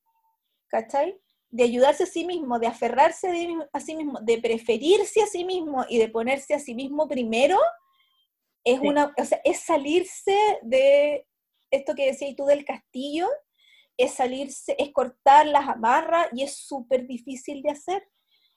[0.68, 1.18] ¿cachai?
[1.50, 3.28] De ayudarse a sí mismo, de aferrarse
[3.72, 7.58] a sí mismo, de preferirse a sí mismo y de ponerse a sí mismo primero,
[8.64, 11.26] es una, o sea, es salirse de
[11.70, 13.28] esto que decías tú del castillo,
[13.96, 18.08] es salirse, es cortar las amarras y es súper difícil de hacer.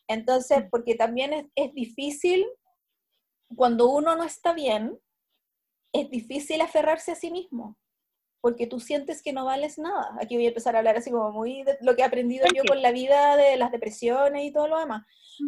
[0.07, 0.69] Entonces, mm.
[0.69, 2.45] porque también es, es difícil
[3.55, 4.99] cuando uno no está bien,
[5.91, 7.77] es difícil aferrarse a sí mismo
[8.45, 10.15] porque tú sientes que no vales nada.
[10.21, 12.61] Aquí voy a empezar a hablar así como muy de lo que he aprendido yo
[12.67, 15.03] con la vida de las depresiones y todo lo demás.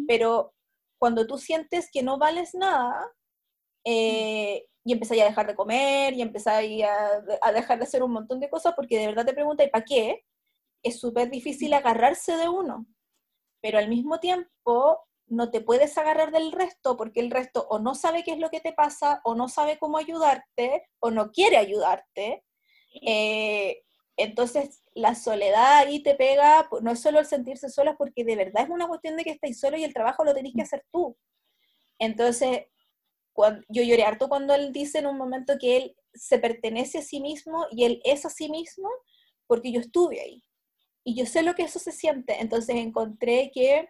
[0.08, 0.52] Pero
[0.98, 3.08] cuando tú sientes que no vales nada,
[3.84, 8.10] eh, y empezáis a dejar de comer, y empezáis a, a, dejar de hacer un
[8.10, 10.24] montón de cosas, porque de verdad te preguntas, ¿y para qué?
[10.82, 12.84] Es súper difícil agarrarse de uno.
[13.62, 17.94] Pero al mismo tiempo, no te puedes agarrar del resto porque el resto o no
[17.94, 21.58] sabe qué es lo que te pasa, o no sabe cómo ayudarte, o no quiere
[21.58, 22.42] ayudarte,
[22.92, 23.82] eh,
[24.16, 28.64] entonces, la soledad ahí te pega, no es solo el sentirse sola, porque de verdad
[28.64, 31.16] es una cuestión de que estáis solo y el trabajo lo tenéis que hacer tú.
[31.98, 32.66] Entonces,
[33.32, 37.02] cuando, yo lloré harto cuando él dice en un momento que él se pertenece a
[37.02, 38.88] sí mismo y él es a sí mismo,
[39.46, 40.42] porque yo estuve ahí.
[41.04, 42.40] Y yo sé lo que eso se siente.
[42.40, 43.88] Entonces encontré que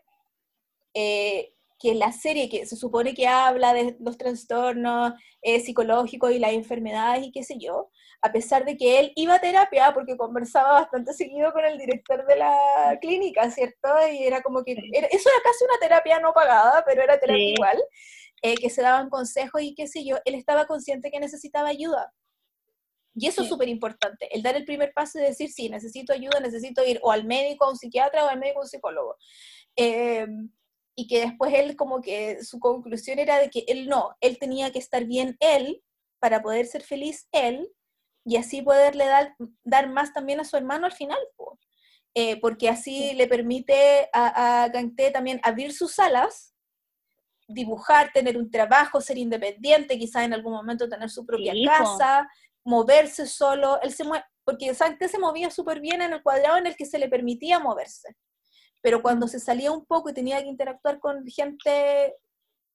[0.95, 5.13] eh, que la serie que se supone que habla de los trastornos
[5.43, 9.37] eh, psicológicos y las enfermedades y qué sé yo, a pesar de que él iba
[9.37, 13.89] a terapia porque conversaba bastante seguido con el director de la clínica, ¿cierto?
[14.13, 17.79] Y era como que, eso era casi una terapia no pagada, pero era terapia igual,
[18.43, 22.13] eh, que se daban consejos y qué sé yo, él estaba consciente que necesitaba ayuda.
[23.15, 26.39] Y eso es súper importante, el dar el primer paso y decir, sí, necesito ayuda,
[26.41, 29.17] necesito ir o al médico, a un psiquiatra o al médico, a un psicólogo.
[29.75, 30.27] Eh,
[30.99, 34.73] y que después él como que su conclusión era de que él no, él tenía
[34.73, 35.81] que estar bien él
[36.19, 37.71] para poder ser feliz él
[38.25, 41.19] y así poderle dar, dar más también a su hermano al final,
[42.15, 44.73] eh, porque así le permite a, a
[45.13, 46.53] también abrir sus alas,
[47.47, 52.29] dibujar, tener un trabajo, ser independiente, quizás en algún momento tener su propia casa,
[52.65, 56.67] moverse solo, él se mueve, porque Gante se movía súper bien en el cuadrado en
[56.67, 58.17] el que se le permitía moverse
[58.81, 62.15] pero cuando se salía un poco y tenía que interactuar con gente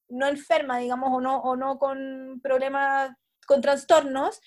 [0.10, 3.12] no enferma, digamos, o no, o no con problemas,
[3.48, 4.40] con trastornos,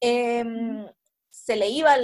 [0.00, 0.86] em,
[1.30, 1.96] se le iba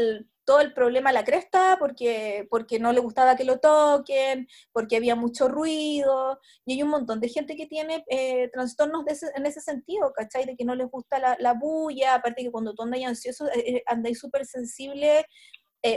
[0.44, 4.96] todo el problema a la cresta porque, porque no le gustaba que lo toquen, porque
[4.96, 9.04] había mucho ruido, y hay un montón de gente que tiene eh, trastornos
[9.36, 10.46] en ese sentido, ¿cachai?
[10.46, 13.82] De que no les gusta la, bulla, aparte que cuando tú andas ansioso, eh, eh,
[13.86, 15.24] andáis súper sensible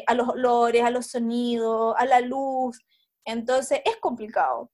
[0.07, 2.79] a los olores, a los sonidos, a la luz,
[3.25, 4.71] entonces es complicado.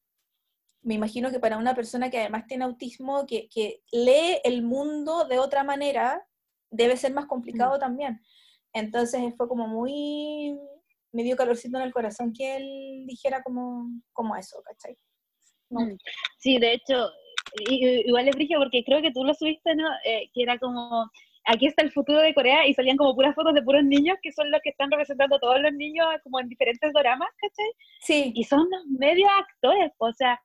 [0.82, 5.26] Me imagino que para una persona que además tiene autismo, que, que lee el mundo
[5.26, 6.26] de otra manera,
[6.70, 7.80] debe ser más complicado mm.
[7.80, 8.22] también.
[8.74, 10.58] Entonces fue como muy,
[11.12, 14.98] me dio calorcito en el corazón que él dijera como, como eso, ¿cachai?
[15.70, 15.98] Mm.
[16.38, 17.10] Sí, de hecho,
[17.68, 19.88] igual le dije porque creo que tú lo subiste, ¿no?
[20.06, 21.10] Eh, que era como,
[21.46, 24.32] aquí está el futuro de Corea y salían como puras fotos de puros niños que
[24.32, 27.72] son los que están representando a todos los niños como en diferentes dramas, ¿cachai?
[28.02, 28.32] Sí.
[28.36, 30.40] Y son los medios actores, o sea,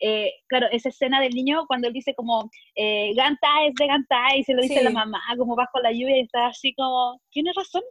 [0.00, 4.34] eh, claro, esa escena del niño cuando él dice como, eh, Ganta es de Ganta,
[4.36, 7.52] y se lo dice la mamá, como bajo la lluvia, y está así como, tiene
[7.54, 7.82] razón,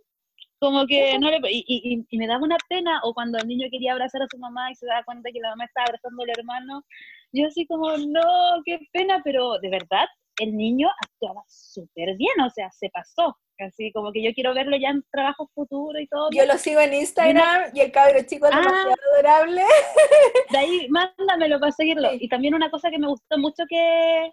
[0.59, 3.93] como que no le, y, y, me daba una pena, o cuando el niño quería
[3.93, 6.83] abrazar a su mamá y se da cuenta que la mamá estaba abrazando al hermano,
[7.31, 10.07] yo así como, no, qué pena, pero de verdad,
[10.39, 14.77] el niño actuaba súper bien, o sea, se pasó, Así como que yo quiero verlo
[14.77, 16.29] ya en trabajo futuro y todo.
[16.31, 18.59] Yo lo sigo en Instagram y, el cabro chico es ah.
[18.59, 19.63] demasiado adorable.
[20.51, 22.09] De ahí, mándamelo para seguirlo.
[22.13, 24.31] Y también una cosa que me gustó mucho que,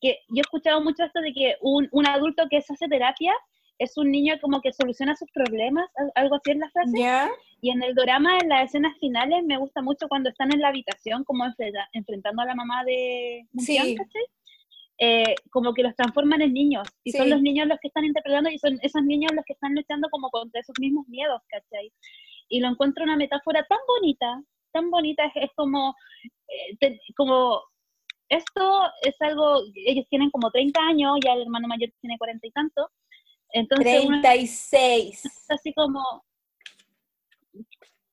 [0.00, 3.32] que yo he escuchado mucho esto de que un, un adulto que hace terapia
[3.78, 7.30] es un niño como que soluciona sus problemas, algo así en la frase.
[7.60, 10.68] Y en el drama, en las escenas finales, me gusta mucho cuando están en la
[10.68, 11.44] habitación, como
[11.92, 13.96] enfrentando a la mamá de sí.
[14.98, 18.48] Eh, como que los transforman en niños, y son los niños los que están interpretando,
[18.48, 21.92] y son esos niños los que están luchando como contra esos mismos miedos, ¿cachai?
[22.48, 24.42] Y lo encuentro una metáfora tan bonita,
[24.72, 25.94] tan bonita, es, como,
[26.80, 27.60] eh, como,
[28.30, 32.50] esto es algo, ellos tienen como 30 años, ya el hermano mayor tiene 40 y
[32.52, 32.90] tanto,
[33.50, 34.06] entonces...
[34.06, 35.46] 36.
[35.50, 36.24] así como,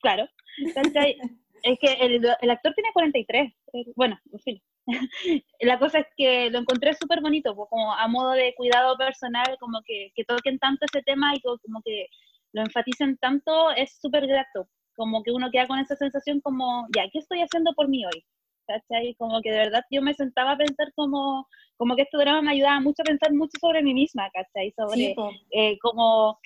[0.01, 0.27] claro,
[1.63, 4.61] es que el, el, actor tiene 43, eh, bueno, en fin,
[5.61, 9.57] la cosa es que lo encontré súper bonito, pues, como a modo de cuidado personal,
[9.59, 12.07] como que, que toquen tanto ese tema y como que
[12.53, 14.67] lo enfaticen tanto, es súper grato.
[14.95, 18.23] Como que uno queda con esa sensación como, ya, ¿qué estoy haciendo por mí hoy?
[18.67, 19.15] ¿Cachai?
[19.15, 22.51] Como que de verdad yo me sentaba a pensar como, como que este drama me
[22.51, 24.71] ayudaba mucho a pensar mucho sobre mí misma, ¿cachai?
[24.77, 25.15] Sobre
[25.51, 26.39] eh, como,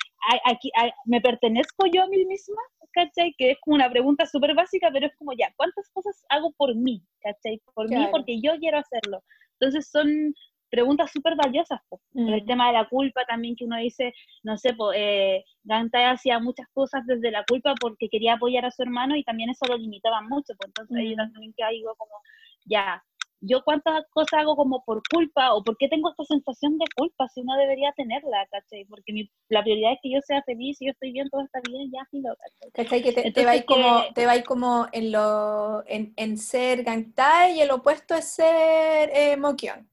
[0.45, 0.71] aquí,
[1.05, 2.61] ¿me pertenezco yo a mí misma?
[2.97, 3.33] ¿Cachai?
[3.37, 6.75] Que es como una pregunta súper básica, pero es como ya, ¿cuántas cosas hago por
[6.75, 7.03] mí?
[7.21, 7.61] ¿cachai?
[7.75, 9.23] Por mí porque yo quiero hacerlo.
[9.59, 10.33] Entonces son
[10.69, 11.79] preguntas súper valiosas.
[12.13, 12.45] El mm.
[12.45, 16.67] tema de la culpa también, que uno dice, no sé, pues, eh, Ganta hacía muchas
[16.73, 20.21] cosas desde la culpa porque quería apoyar a su hermano y también eso lo limitaba
[20.21, 20.53] mucho.
[20.57, 21.31] Pues, entonces yo mm.
[21.33, 22.13] también que digo como,
[22.65, 23.03] ya,
[23.41, 27.27] yo cuántas cosas hago como por culpa o por qué tengo esta sensación de culpa
[27.29, 28.85] si uno debería tenerla, ¿cachai?
[28.85, 31.91] Porque la prioridad es que yo sea feliz y yo estoy bien, todo está bien,
[31.91, 32.71] ya, filo, ¿cachai?
[32.71, 33.03] ¿Cachai?
[33.03, 37.61] Que te, te va como, te va como en, lo, en, en ser Gantai y
[37.61, 39.89] el opuesto es ser eh, Mokyon.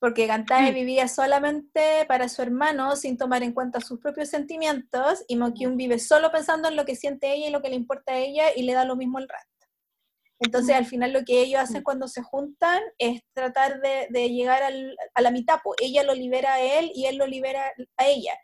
[0.00, 0.74] Porque Gantai mm.
[0.74, 5.98] vivía solamente para su hermano sin tomar en cuenta sus propios sentimientos y Mokyun vive
[5.98, 8.62] solo pensando en lo que siente ella y lo que le importa a ella y
[8.62, 9.57] le da lo mismo al resto.
[10.40, 14.62] Entonces, al final lo que ellos hacen cuando se juntan es tratar de, llegar
[15.14, 15.58] a la mitad.
[15.64, 18.34] Pues ella lo libera a él y él lo libera a ella.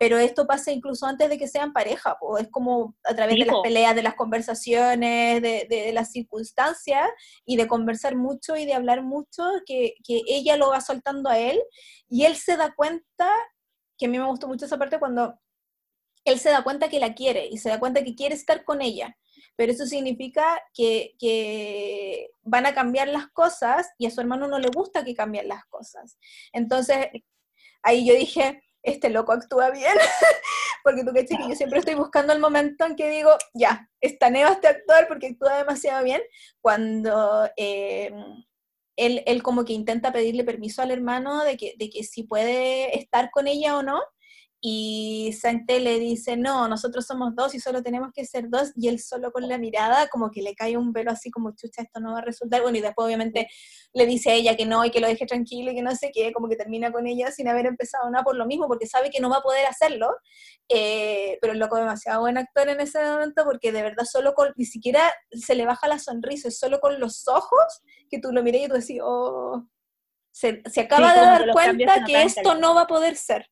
[0.00, 3.46] Pero esto pasa incluso antes de que sean pareja, pues es como a través de
[3.46, 7.08] las peleas, de las conversaciones, de, las circunstancias
[7.44, 11.38] y de conversar mucho y de hablar mucho, que, que ella lo va soltando a
[11.38, 11.60] él
[12.08, 13.28] y él se da cuenta,
[13.96, 15.36] que a mí me gustó mucho esa parte cuando
[16.24, 18.82] él se da cuenta que la quiere y se da cuenta que quiere estar con
[18.82, 19.16] ella
[19.58, 24.68] pero eso significa que, van a cambiar las cosas y a su hermano no le
[24.68, 26.16] gusta que cambien las cosas.
[26.52, 27.08] Entonces,
[27.82, 29.92] ahí yo dije, este loco actúa bien,
[30.84, 34.30] porque tú que que yo siempre estoy buscando el momento en que digo, ya, está
[34.30, 36.22] Neva este actor porque actúa demasiado bien,
[36.60, 38.12] cuando eh,
[38.94, 42.96] él, él, como que intenta pedirle permiso al hermano de que, de que si puede
[42.96, 44.00] estar con ella o no,
[44.60, 48.88] y Sante le dice, no, nosotros somos dos y solo tenemos que ser dos, y
[48.88, 52.00] él solo con la mirada como que le cae un velo así como, chucha, esto
[52.00, 53.48] no va a resultar, bueno, y después obviamente
[53.92, 56.10] le dice a ella que no y que lo deje tranquilo y que no sé
[56.12, 59.10] qué, como que termina con ella sin haber empezado nada por lo mismo, porque sabe
[59.10, 60.16] que no va a poder hacerlo,
[60.68, 64.52] eh, pero el loco demasiado buen actor en ese momento porque de verdad solo con,
[64.56, 68.42] ni siquiera se le baja la sonrisa, es solo con los ojos que tú lo
[68.42, 69.68] miras y tú decís, oh,
[70.32, 73.48] se, acaba de dar cuenta que esto no va a poder ser.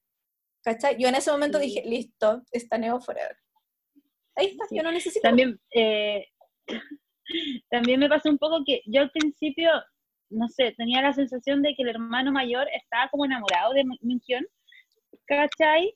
[0.67, 0.97] ¿Cachai?
[0.99, 3.37] Yo en ese momento dije, listo, está Neo Forever.
[4.35, 5.23] Ahí está, yo no necesito.
[5.23, 6.27] También, eh,
[7.71, 9.71] también me pasó un poco que yo al principio,
[10.29, 14.45] no sé, tenía la sensación de que el hermano mayor estaba como enamorado de Minhyun,
[15.27, 15.95] ¿cachai?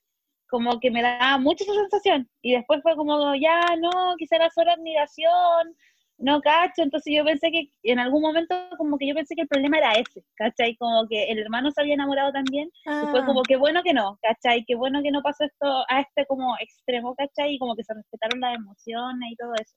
[0.48, 2.28] como que me daba mucha esa sensación.
[2.40, 5.76] Y después fue como, ya, no, quizá era solo admiración,
[6.20, 6.82] no cacho.
[6.82, 9.92] Entonces yo pensé que en algún momento, como que yo pensé que el problema era
[9.92, 10.76] ese, ¿cachai?
[10.76, 12.70] Como que el hermano se había enamorado también.
[12.86, 13.44] Y fue como, ah.
[13.48, 14.64] qué bueno que no, ¿cachai?
[14.66, 17.54] Qué bueno que no pasó esto a este como extremo, ¿cachai?
[17.54, 19.74] Y como que se respetaron las emociones y todo eso.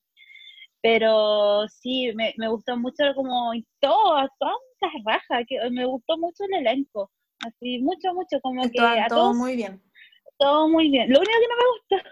[0.82, 6.44] Pero sí, me, me gustó mucho como todo, todas las rajas, que me gustó mucho
[6.50, 7.10] el elenco.
[7.46, 9.82] Así, mucho, mucho, como que a todo muy bien
[10.38, 11.10] todo muy bien.
[11.10, 12.10] Lo único que no me gustó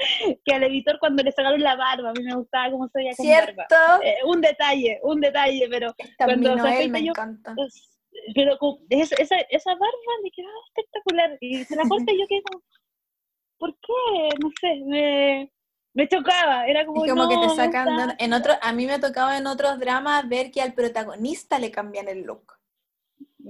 [0.44, 3.12] que al editor cuando le sacaron la barba, a mí me gustaba cómo se veía
[3.16, 3.54] con ¿Cierto?
[3.56, 4.00] barba.
[4.04, 7.54] Eh, un detalle, un detalle, pero cuando se me encanta.
[7.54, 7.90] Pues,
[8.34, 8.58] pero
[8.90, 12.62] esa, esa, barba me quedaba espectacular y se la corta y yo quedé como,
[13.58, 14.28] ¿por qué?
[14.42, 15.52] No sé, me,
[15.94, 19.46] me chocaba, era como, como que te sacan, en otro, a mí me tocaba en
[19.46, 22.59] otros dramas ver que al protagonista le cambian el look.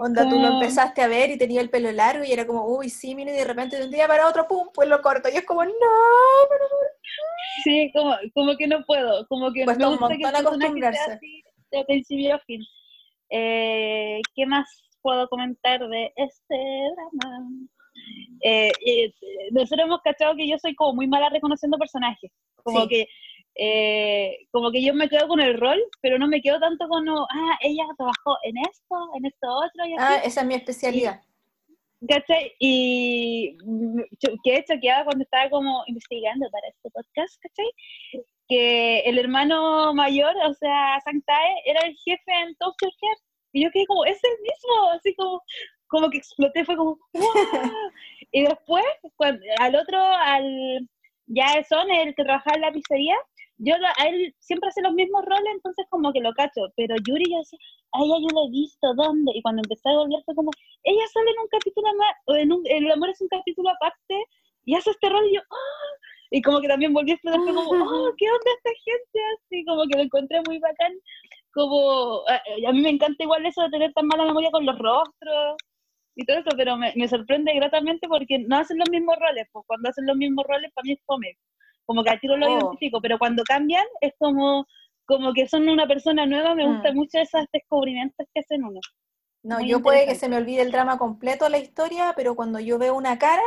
[0.03, 2.89] Onda, tú lo empezaste a ver y tenía el pelo largo y era como, uy,
[2.89, 5.29] sí, mire, y de repente de un día para otro, pum, pues lo corto.
[5.29, 5.71] Y es como, no,
[6.49, 6.65] pero...
[7.65, 11.13] Sí, como, como que no puedo, como que Cuesta me gusta un montón acostumbrarse.
[11.13, 12.63] Así, de principio a fin.
[13.31, 14.67] Eh, ¿Qué más
[15.03, 16.57] puedo comentar de este
[16.95, 17.49] drama?
[18.43, 19.13] Eh, eh,
[19.53, 22.31] nosotros hemos cachado que yo soy como muy mala reconociendo personajes.
[22.63, 23.07] Como que
[23.57, 27.09] eh, como que yo me quedo con el rol, pero no me quedo tanto con,
[27.09, 29.87] ah, ella trabajó en esto, en esto otro.
[29.87, 31.21] Y Ah, esa es mi especialidad.
[32.09, 32.55] ¿Cachai?
[32.59, 33.59] Y
[34.43, 37.71] que hecho quedaba cuando estaba como investigando para este podcast, ¿cachai?
[38.49, 42.75] Que el hermano mayor, o sea, Sanctae, era el jefe en Top
[43.53, 45.43] Y yo quedé como, es el mismo, así como,
[45.89, 46.99] como que exploté, fue como,
[48.33, 48.85] y después,
[49.59, 50.89] al otro, al
[51.33, 53.17] ya son el que trabajaba en la pizzería,
[53.61, 57.25] yo a él siempre hace los mismos roles, entonces como que lo cacho, pero Yuri
[57.31, 57.59] yo decía,
[57.93, 59.33] ay, ya yo lo he visto, ¿dónde?
[59.35, 60.51] Y cuando empecé a volver fue como,
[60.85, 64.17] ella sale en un capítulo más, o en un, El amor es un capítulo aparte,
[64.65, 65.91] y hace este rol y yo, ¡ah!
[66.31, 69.19] Y como que también volví a explotar, fue como, ¡oh, qué onda esta gente!
[69.37, 70.93] Así como que lo encontré muy bacán,
[71.53, 74.79] como, a, a mí me encanta igual eso de tener tan mala memoria con los
[74.79, 75.57] rostros,
[76.17, 79.65] y todo eso, pero me, me, sorprende gratamente porque no hacen los mismos roles, pues
[79.67, 81.37] cuando hacen los mismos roles para mí es fome
[81.91, 82.51] como que al tiro lo oh.
[82.57, 84.65] identifico, pero cuando cambian es como,
[85.07, 86.97] como que son una persona nueva, me gustan mm.
[86.97, 88.79] mucho esos descubrimientos que hacen uno.
[89.43, 92.79] No, yo puede que se me olvide el drama completo, la historia, pero cuando yo
[92.79, 93.43] veo una cara,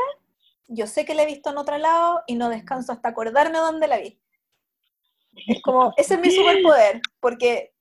[0.67, 3.87] yo sé que la he visto en otro lado y no descanso hasta acordarme dónde
[3.87, 4.19] la vi.
[5.47, 7.71] Es como, ese es mi superpoder, porque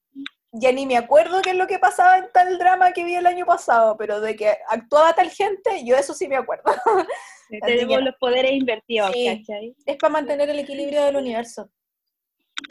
[0.52, 3.26] ya ni me acuerdo qué es lo que pasaba en tal drama que vi el
[3.26, 6.70] año pasado, pero de que actuaba tal gente, yo eso sí me acuerdo.
[7.60, 9.74] Tenemos los poderes invertidos, ¿cachai?
[9.84, 11.70] Es para mantener el equilibrio del universo.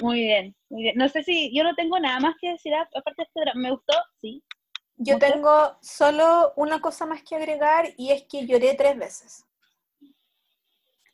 [0.02, 0.96] Muy bien, muy bien.
[0.98, 3.62] No sé si yo no tengo nada más que decir, aparte de este drama.
[3.62, 3.94] ¿Me gustó?
[4.22, 4.44] Sí.
[4.98, 9.46] Yo tengo solo una cosa más que agregar y es que lloré tres veces.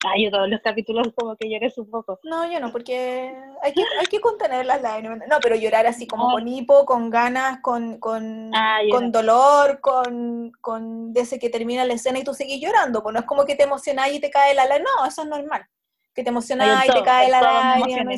[0.06, 2.20] Ah, yo todos los capítulos como que lloré un poco.
[2.24, 3.34] No, yo no, porque
[3.64, 5.20] hay que, hay que contener las lágrimas.
[5.28, 10.52] No, pero llorar así como con hipo, con ganas, con, con, ah, con dolor, con,
[10.62, 13.02] con desde que termina la escena y tú sigues llorando.
[13.02, 14.90] Pues no es como que te emocionás y te cae la lágrima.
[15.00, 15.66] No, eso es normal.
[16.14, 18.12] Que te emocionás y te cae la lágrima.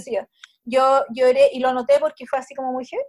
[0.66, 3.04] Yo lloré y lo noté porque fue así como muy heavy.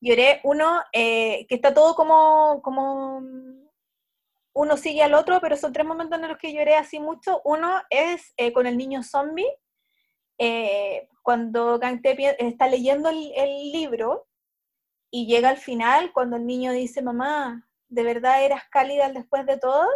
[0.00, 3.22] Lloré uno eh, que está todo como, como
[4.54, 7.42] uno sigue al otro, pero son tres momentos en los que lloré así mucho.
[7.44, 9.48] Uno es eh, con el niño zombie,
[10.38, 14.26] eh, cuando Tepi está leyendo el, libro
[15.10, 19.58] y llega al final, cuando el niño dice, mamá, ¿de verdad eras cálida después de
[19.58, 19.86] todo?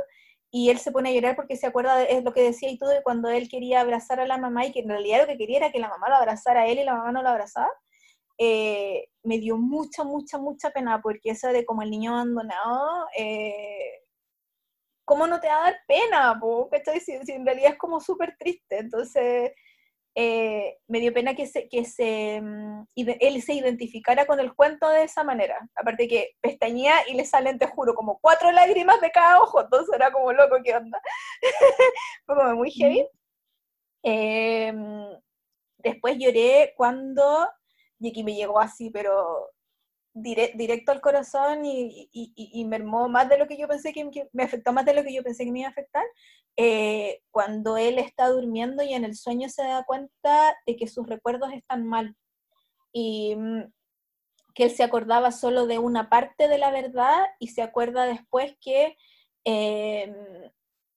[0.50, 2.78] Y él se pone a llorar porque se acuerda, de, es lo que decía y
[2.78, 5.36] todo, de cuando él quería abrazar a la mamá y que en realidad lo que
[5.36, 7.70] quería era que la mamá lo abrazara a él y la mamá no lo abrazaba.
[8.38, 13.06] Eh, me dio mucha, mucha, mucha pena porque eso de como el niño abandonado,
[15.08, 16.38] ¿cómo no te va a dar pena?
[16.38, 16.68] Po?
[17.00, 18.78] Si, en realidad es como súper triste.
[18.78, 19.52] Entonces,
[20.14, 24.86] eh, me dio pena que, se, que se, mm, él se identificara con el cuento
[24.90, 25.58] de esa manera.
[25.74, 29.62] Aparte que pestañea y le salen, te juro, como cuatro lágrimas de cada ojo.
[29.62, 31.00] Entonces era como loco, ¿qué onda?
[32.26, 33.08] Fue como muy heavy.
[34.02, 35.08] Em,
[35.78, 37.48] después lloré cuando,
[37.98, 39.50] y aquí me llegó así, pero
[40.22, 44.72] directo al corazón y, y, mermó más de lo que yo pensé que, me afectó
[44.72, 46.04] más de lo que yo pensé que me iba a afectar,
[46.56, 51.06] eh, cuando él está durmiendo y en el sueño se da cuenta de que sus
[51.06, 52.16] recuerdos están mal
[52.92, 53.72] y mm,
[54.54, 58.56] que él se acordaba solo de una parte de la verdad y se acuerda después
[58.60, 58.96] que
[59.44, 60.14] em,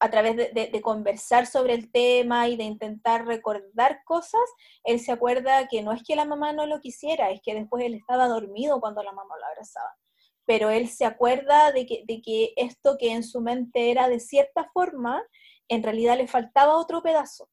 [0.01, 4.41] a través de, conversar sobre el tema y de intentar recordar cosas,
[4.83, 7.85] él se acuerda que no es que la mamá no lo quisiera, es que después
[7.85, 9.95] él estaba dormido cuando la mamá lo abrazaba.
[10.43, 14.19] Pero él se acuerda de que, de que esto que en su mente era de
[14.19, 15.21] cierta forma,
[15.67, 17.47] en realidad le faltaba otro pedazo.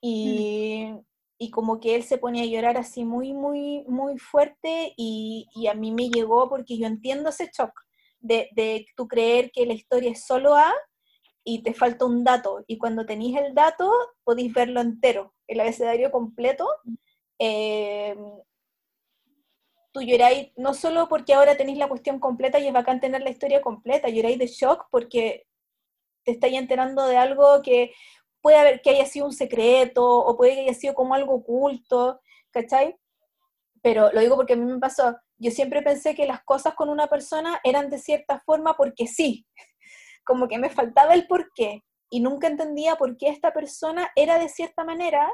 [0.00, 1.00] Y, mm.
[1.38, 5.66] y, como que él se ponía a llorar así muy, muy, muy fuerte y, y,
[5.66, 7.72] a mí me llegó porque yo entiendo ese shock
[8.20, 10.72] de, de tú creer que la historia es solo A
[11.48, 12.64] y te falta un dato.
[12.66, 13.88] Y cuando tenéis el dato,
[14.24, 16.68] podéis verlo entero, el abecedario completo.
[17.38, 18.16] Eh,
[19.92, 23.30] tú lloráis no solo porque ahora tenéis la cuestión completa y es bacán tener la
[23.30, 25.46] historia completa, lloráis de shock porque
[26.24, 27.94] te estáis enterando de algo que
[28.42, 32.20] puede haber que haya sido un secreto o puede que haya sido como algo oculto,
[32.50, 32.96] ¿cachai?
[33.82, 36.88] Pero lo digo porque a mí me pasó, yo siempre pensé que las cosas con
[36.88, 39.46] una persona eran de cierta forma porque sí,
[40.26, 44.38] como que me faltaba el por qué y nunca entendía por qué esta persona era
[44.38, 45.32] de cierta manera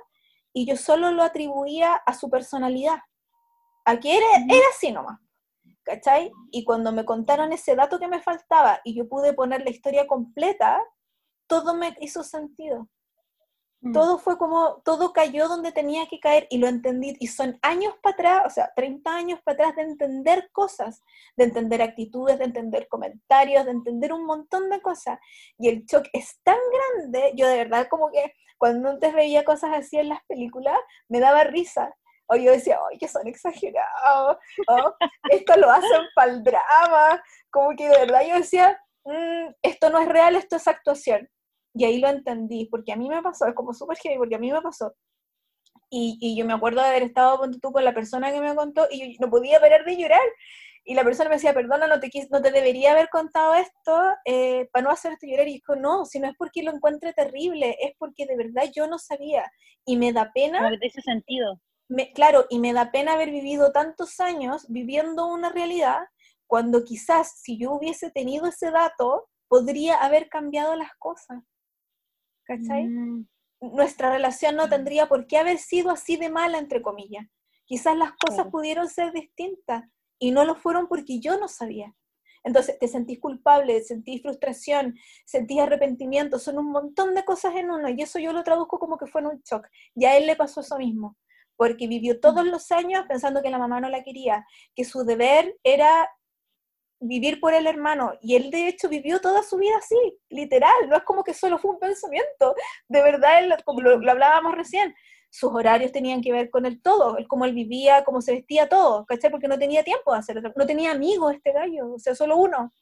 [0.52, 2.98] y yo solo lo atribuía a su personalidad,
[3.86, 5.18] a que era, era así nomás,
[5.82, 6.30] ¿cachai?
[6.50, 10.06] Y cuando me contaron ese dato que me faltaba y yo pude poner la historia
[10.06, 10.78] completa,
[11.46, 12.88] todo me hizo sentido.
[13.82, 13.92] Mm.
[13.92, 17.16] Todo fue como, todo cayó donde tenía que caer y lo entendí.
[17.18, 21.02] Y son años para atrás, o sea, 30 años para atrás de entender cosas,
[21.36, 25.18] de entender actitudes, de entender comentarios, de entender un montón de cosas.
[25.58, 29.72] Y el shock es tan grande, yo de verdad como que cuando antes veía cosas
[29.76, 30.78] así en las películas,
[31.08, 31.92] me daba risa.
[32.28, 34.38] O yo decía, ay, que son exagerados,
[35.30, 37.22] esto lo hacen para el drama.
[37.50, 41.28] Como que de verdad yo decía, mm, esto no es real, esto es actuación
[41.74, 44.38] y ahí lo entendí, porque a mí me pasó, es como súper heavy, porque a
[44.38, 44.94] mí me pasó.
[45.90, 48.86] Y, y, yo me acuerdo de haber estado tú con la persona que me contó
[48.90, 50.22] y yo no podía parar de llorar.
[50.84, 54.68] Y la persona me decía, perdona, no te, no te debería haber contado esto eh,
[54.72, 55.48] para no hacerte llorar.
[55.48, 58.86] Y dijo, no, si no es porque lo encuentre terrible, es porque de verdad yo
[58.86, 59.44] no sabía.
[59.84, 60.70] Y me da pena.
[60.70, 61.60] de ese sentido.
[61.88, 66.00] Me, claro, y me da pena haber vivido tantos años viviendo una realidad
[66.46, 71.42] cuando quizás si yo hubiese tenido ese dato, podría haber cambiado las cosas.
[72.56, 72.88] ¿Cachai?
[72.88, 73.26] Mm.
[73.60, 77.26] Nuestra relación no tendría por qué haber sido así de mala, entre comillas.
[77.64, 79.84] Quizás las cosas pudieron ser distintas
[80.18, 81.94] y no lo fueron porque yo no sabía.
[82.44, 87.88] Entonces te sentís culpable, sentís frustración, sentís arrepentimiento, son un montón de cosas en uno
[87.88, 89.68] y eso yo lo traduzco como que fue un shock.
[89.94, 91.16] Y a él le pasó eso mismo,
[91.56, 92.48] porque vivió todos mm.
[92.48, 96.08] los años pensando que la mamá no la quería, que su deber era
[97.02, 98.12] vivir por el hermano.
[98.20, 99.96] Y él de hecho vivió toda su vida así,
[100.30, 102.54] literal, no es como que solo fue un pensamiento,
[102.88, 104.94] de verdad, él, como lo, hablábamos recién,
[105.30, 108.68] sus horarios tenían que ver con el todo, el cómo él vivía, cómo se vestía,
[108.68, 109.30] todo, ¿cachai?
[109.30, 112.72] Porque no tenía tiempo de hacerlo, no tenía amigos este gallo, o sea, solo uno,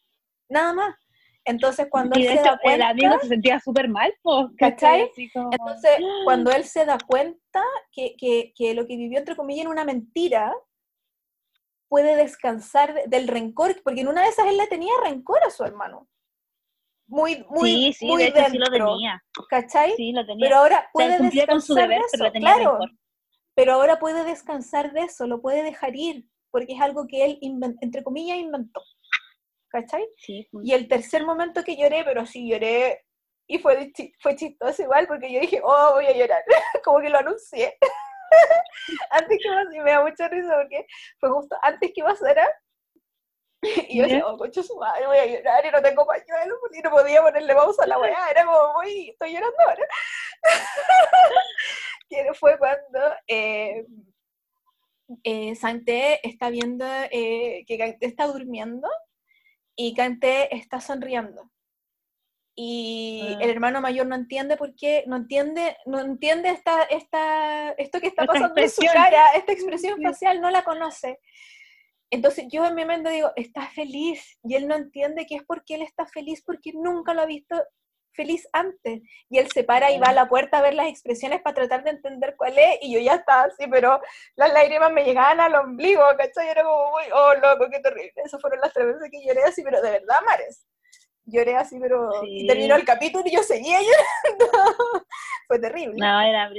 [0.48, 0.96] nada más.
[1.44, 4.12] Entonces cuando él se da cuenta, el amigo se sentía súper mal,
[4.58, 5.10] ¿cachai?
[5.16, 5.90] Entonces
[6.24, 9.84] cuando él se da cuenta que, que, que lo que vivió entre comillas era una
[9.84, 10.52] mentira,
[11.90, 15.64] puede descansar del rencor, porque en una de esas él le tenía rencor a su
[15.64, 16.08] hermano.
[17.08, 19.20] Muy, muy, sí, sí, muy de sí lo tenía.
[19.50, 19.94] ¿Cachai?
[19.96, 20.46] Sí, lo tenía.
[20.46, 22.78] Pero ahora puede descansar con su deber, de eso, pero tenía claro.
[23.56, 27.40] Pero ahora puede descansar de eso, lo puede dejar ir, porque es algo que él,
[27.80, 28.80] entre comillas, inventó.
[29.68, 30.06] ¿Cachai?
[30.16, 30.48] Sí.
[30.62, 33.04] Y el tercer momento que lloré, pero sí lloré,
[33.48, 36.40] y fue, fue chistoso igual, porque yo dije, oh, voy a llorar,
[36.84, 37.76] como que lo anuncié.
[39.10, 40.86] antes que pasara, y me da mucha risa porque
[41.18, 42.48] fue justo antes que pasara,
[43.62, 46.80] y yo decía, oh, coche su madre, voy a llorar y no tengo pañuelo, y
[46.80, 49.86] no podía ponerle pausa a la weá, era como, voy, estoy llorando ahora.
[52.08, 53.86] que fue cuando eh,
[55.22, 58.88] eh, Santé está viendo eh, que Canté está durmiendo
[59.76, 61.50] y Canté está sonriendo
[62.62, 63.38] y ah.
[63.40, 68.08] el hermano mayor no entiende por qué, no entiende, no entiende esta, esta, esto que
[68.08, 71.18] está pasando en su cara, esta expresión facial, no la conoce.
[72.10, 75.76] Entonces yo en mi mente digo, está feliz, y él no entiende que es porque
[75.76, 77.56] él está feliz, porque nunca lo ha visto
[78.12, 79.00] feliz antes.
[79.30, 81.82] Y él se para y va a la puerta a ver las expresiones para tratar
[81.82, 84.02] de entender cuál es, y yo ya estaba así, pero
[84.36, 86.48] las lágrimas me llegaban al ombligo, ¿cachai?
[86.50, 88.12] Era como, oh, loco, qué terrible.
[88.16, 90.66] Esas fueron las tres veces que lloré así, pero de verdad, Mares
[91.30, 92.10] lloré así, pero
[92.46, 94.52] terminó el capítulo y yo seguía llorando.
[95.48, 95.96] Fue terrible.
[95.96, 96.50] No, era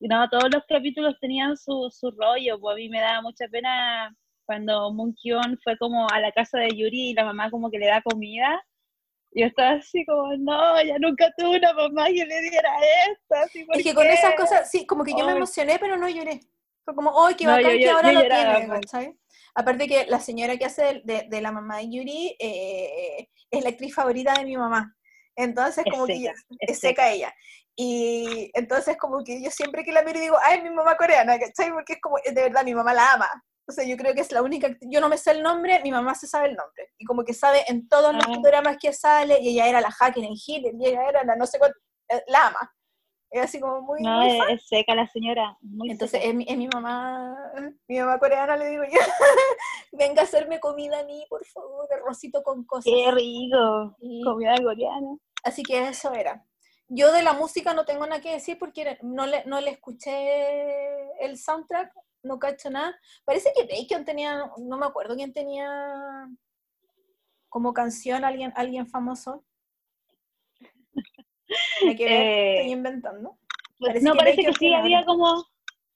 [0.00, 4.14] No, todos los capítulos tenían su, su rollo, pues a mí me daba mucha pena
[4.46, 5.14] cuando Moon
[5.62, 8.64] fue como a la casa de Yuri y la mamá como que le da comida.
[9.32, 12.70] Yo estaba así como, no, ya nunca tuve una mamá que le diera
[13.10, 13.34] esto.
[13.44, 16.40] Así, es que con esas cosas, sí, como que yo me emocioné, pero no lloré.
[16.84, 18.80] Fue como, ¡ay, qué bacán que ahora lo tiene!
[18.86, 19.16] ¿sabes?
[19.56, 23.70] Aparte que la señora que hace de, de la mamá de Yuri eh, es la
[23.70, 24.94] actriz favorita de mi mamá.
[25.34, 26.30] Entonces, como que
[26.60, 27.10] es seca.
[27.10, 27.34] ella.
[27.74, 31.72] Y entonces, como que yo siempre que la miro digo, ay, mi mamá coreana, ¿cachai?
[31.72, 33.28] Porque es como, de verdad, mi mamá la ama.
[33.68, 35.90] O sea, yo creo que es la única, yo no me sé el nombre, mi
[35.90, 36.92] mamá se sabe el nombre.
[36.98, 38.40] Y como que sabe en todos los ah.
[38.40, 41.46] programas que sale, y ella era la hacker en Hitler, y ella era la no
[41.46, 41.78] sé cuánto.
[42.10, 42.75] eh, la ama.
[43.36, 44.02] Es así como muy...
[44.02, 45.58] No, es, seca la señora.
[45.88, 47.36] Entonces es mi, es mi, mamá,
[47.88, 48.98] mi mamá coreana, le digo yo,
[49.92, 52.84] venga a hacerme comida a mí, por favor, arrocito con cosas.
[52.92, 55.16] Qué rico, comida coreana.
[55.44, 56.44] Así que eso era.
[56.88, 61.24] Yo de la música no tengo nada que decir porque no le, no le escuché
[61.24, 61.92] el soundtrack,
[62.22, 62.96] no cacho nada.
[63.24, 66.28] Parece que Bacon tenía, no me acuerdo quién tenía
[67.48, 69.44] como canción alguien, alguien famoso.
[71.86, 73.38] Hay que ver, eh, estoy inventando.
[73.78, 75.44] Pues no, parece que sí había como,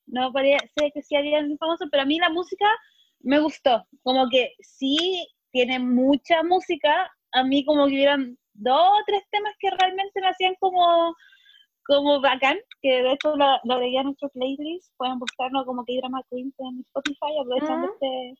[0.06, 2.66] no parece que sí había alguien famoso, pero a mí la música
[3.20, 3.86] me gustó.
[4.02, 9.54] Como que sí tiene mucha música, a mí como que hubieran dos o tres temas
[9.58, 11.14] que realmente me hacían como,
[11.84, 15.96] como bacán, que de hecho lo, lo agregué a nuestro playlist, pueden buscarlo como que
[15.98, 18.34] drama Queens en Spotify, aprovechando este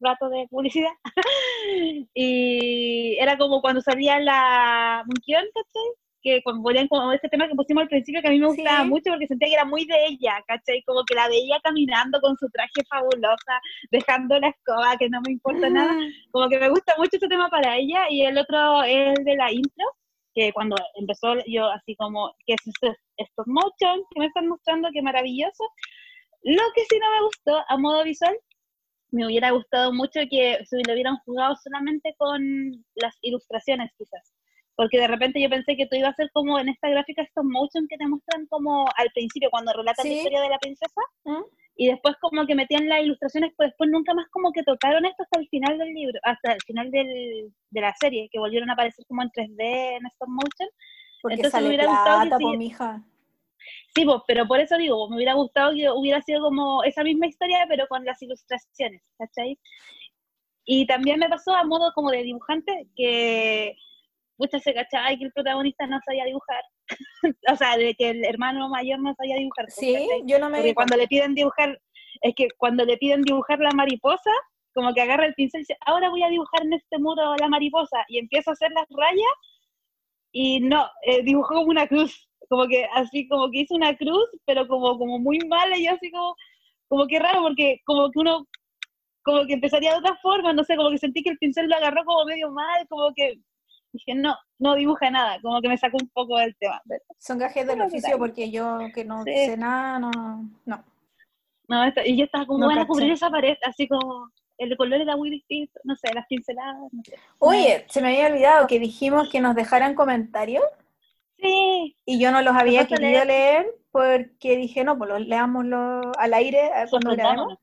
[0.00, 0.92] rato de publicidad.
[2.14, 6.03] y era como cuando salía la Munkion, ¿cachai?
[6.24, 9.10] Que ponían como ese tema que pusimos al principio que a mí me gustaba mucho
[9.10, 10.82] porque sentía que era muy de ella, ¿cachai?
[10.84, 13.60] Como que la veía caminando con su traje fabulosa,
[13.90, 15.94] dejando la escoba, que no me importa nada.
[16.32, 18.08] Como que me gusta mucho ese tema para ella.
[18.08, 19.84] Y el otro es de la intro,
[20.34, 24.88] que cuando empezó yo así como, que es este stop motion que me están mostrando,
[24.94, 25.64] que maravilloso.
[26.42, 28.34] Lo que sí no me gustó a modo visual,
[29.10, 32.42] me hubiera gustado mucho que se lo hubieran jugado solamente con
[32.94, 34.34] las ilustraciones quizás
[34.76, 37.44] porque de repente yo pensé que tú ibas a ser como en esta gráfica estos
[37.44, 41.44] motion que te muestran como al principio cuando relatan la historia de la princesa ¿Mm?
[41.76, 45.22] y después como que metían las ilustraciones pues después nunca más como que tocaron esto
[45.22, 48.72] hasta el final del libro hasta el final del, de la serie que volvieron a
[48.74, 50.68] aparecer como en 3D en estos motion
[51.24, 53.02] porque Entonces sale me hubiera plata, gustado que hija.
[53.94, 57.26] Sí, pues, pero por eso digo, me hubiera gustado que hubiera sido como esa misma
[57.26, 59.58] historia, pero con las ilustraciones, ¿cachai?
[60.66, 63.74] Y también me pasó a modo como de dibujante, que
[64.38, 66.62] muchas se cachaba que el protagonista no sabía dibujar.
[67.52, 69.70] o sea, de que el hermano mayor no sabía dibujar.
[69.70, 70.58] Sí, yo no me.
[70.58, 71.80] Porque cuando le piden dibujar,
[72.22, 74.30] es que cuando le piden dibujar la mariposa,
[74.74, 77.48] como que agarra el pincel y dice, ahora voy a dibujar en este muro la
[77.48, 79.34] mariposa, y empieza a hacer las rayas,
[80.32, 84.28] y no, eh, dibujó como una cruz, como que así, como que hizo una cruz,
[84.46, 86.34] pero como, como muy mala, y así como,
[86.88, 88.46] como que raro, porque como que uno,
[89.22, 91.76] como que empezaría de otra forma, no sé, como que sentí que el pincel lo
[91.76, 93.38] agarró como medio mal, como que
[93.94, 96.80] dije, no, no dibuja nada, como que me sacó un poco del tema.
[97.18, 100.10] Son gajes del oficio porque yo que no sé nada, no,
[100.64, 100.84] no.
[101.66, 105.16] No, y yo estaba como, van a cubrir esa pared, así como, el color era
[105.16, 107.16] muy distinto, no sé, las pinceladas, no sé.
[107.38, 110.64] Oye, se me había olvidado que dijimos que nos dejaran comentarios.
[111.38, 111.96] Sí.
[112.04, 113.66] Y yo no los había querido leer?
[113.94, 117.58] porque dije, no, pues los leámoslo al aire cuando grabemos.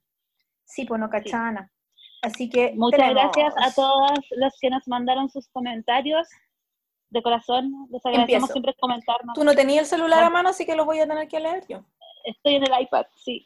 [0.63, 1.69] Sí, pues no cachana.
[2.21, 6.27] Así que muchas gracias a todas las que nos mandaron sus comentarios.
[7.09, 9.33] De corazón, les agradecemos siempre comentarnos.
[9.35, 11.65] Tú no tenías el celular a mano, así que lo voy a tener que leer
[11.67, 11.83] yo.
[12.23, 13.43] Estoy en el iPad, sí.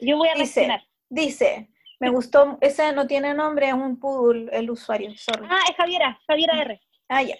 [0.00, 0.68] Yo voy a dice,
[1.08, 1.70] Dice,
[2.00, 5.46] me gustó, ese no tiene nombre, es un poodle el usuario, sorry.
[5.48, 6.80] Ah, es Javiera, Javiera R.
[7.08, 7.36] Ah, ya.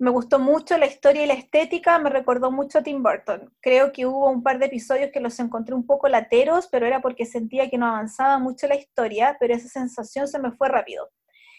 [0.00, 3.52] Me gustó mucho la historia y la estética, me recordó mucho a Tim Burton.
[3.60, 7.02] Creo que hubo un par de episodios que los encontré un poco lateros, pero era
[7.02, 11.10] porque sentía que no avanzaba mucho la historia, pero esa sensación se me fue rápido.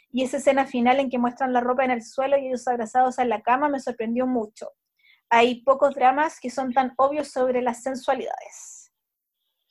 [0.10, 3.20] Y esa escena final en que muestran la ropa en el suelo y ellos abrazados
[3.20, 4.72] en la cama me sorprendió mucho.
[5.30, 8.92] Hay pocos dramas que son tan obvios sobre las sensualidades.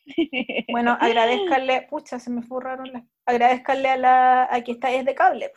[0.70, 2.84] Bueno, agradezcanle, pucha, se me fue raro,
[3.26, 5.50] agradezcanle a la a que está es de cable.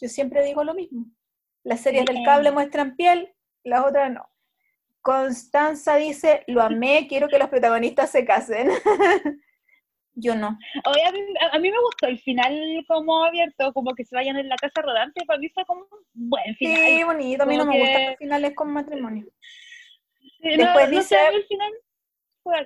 [0.00, 1.06] Yo siempre digo lo mismo.
[1.64, 3.32] Las series del cable muestran piel,
[3.62, 4.28] las otras no.
[5.00, 8.70] Constanza dice, lo amé, quiero que los protagonistas se casen.
[10.14, 10.58] Yo no.
[10.84, 11.02] Oye,
[11.50, 14.82] a mí, me gustó el final como abierto, como que se vayan en la casa
[14.82, 16.86] rodante, para mí fue como un buen final.
[16.86, 19.26] Sí, bonito, a mí no me gustan los finales con matrimonio.
[20.40, 21.72] Después dice, el final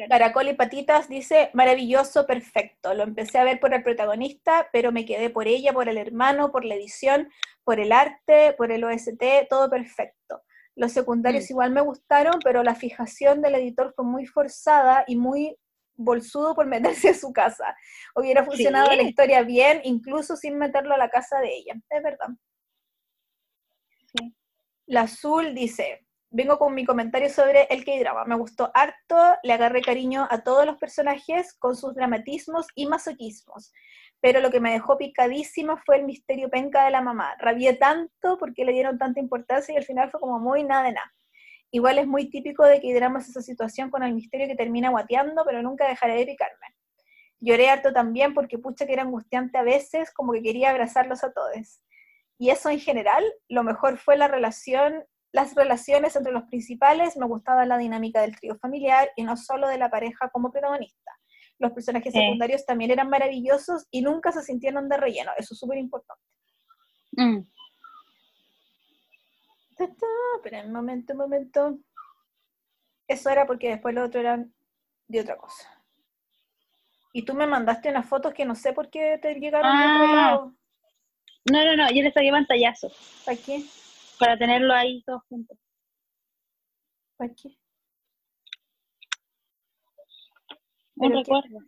[0.09, 2.95] Caracol y Patitas dice, maravilloso, perfecto.
[2.95, 6.51] Lo empecé a ver por el protagonista, pero me quedé por ella, por el hermano,
[6.51, 7.31] por la edición,
[7.65, 10.43] por el arte, por el OST, todo perfecto.
[10.75, 11.53] Los secundarios mm.
[11.53, 15.57] igual me gustaron, pero la fijación del editor fue muy forzada y muy
[15.95, 17.77] bolsudo por meterse a su casa.
[18.15, 21.75] Hubiera funcionado la historia bien, incluso sin meterlo a la casa de ella.
[21.91, 22.29] Es verdad.
[24.87, 26.06] La azul dice,
[26.37, 28.27] vengo con mi comentario sobre el K-drama.
[28.27, 33.73] Me gustó harto, le agarré cariño a todos los personajes con sus dramatismos y masoquismos.
[34.21, 37.35] Pero lo que me dejó picadísima fue el misterio penca de la mamá.
[37.39, 40.93] Rabié tanto porque le dieron tanta importancia y al final fue como muy nada de
[40.93, 41.15] nada.
[41.71, 45.43] Igual es muy típico de que dramas esa situación con el misterio que termina guateando,
[45.47, 46.67] pero nunca dejaré de picarme.
[47.41, 51.33] Lloré harto también porque pucha que era angustiante a veces, como que quería abrazarlos a
[51.33, 51.81] todos.
[52.39, 57.27] Y eso en general, lo mejor fue la relación las relaciones entre los principales, me
[57.27, 61.13] gustaba la dinámica del trío familiar y no solo de la pareja como protagonista.
[61.59, 65.79] Los personajes secundarios también eran maravillosos y nunca se sintieron de relleno, eso es súper
[65.79, 66.23] importante.
[67.13, 67.41] Mm.
[69.79, 71.79] Espera un momento, un momento.
[73.07, 74.55] Eso era porque después lo otro eran
[75.09, 75.83] de otra cosa.
[77.13, 80.07] Y tú me mandaste unas fotos que no sé por qué te llegaron de otro
[80.07, 80.15] ah.
[80.15, 80.55] lado.
[81.51, 82.91] No, no, no, yo le saqué pantallazo.
[83.25, 83.65] ¿Para qué?
[84.19, 85.59] Para tenerlo ahí todos juntos.
[87.17, 87.57] ¿Para qué?
[90.97, 91.59] Un recuerdo.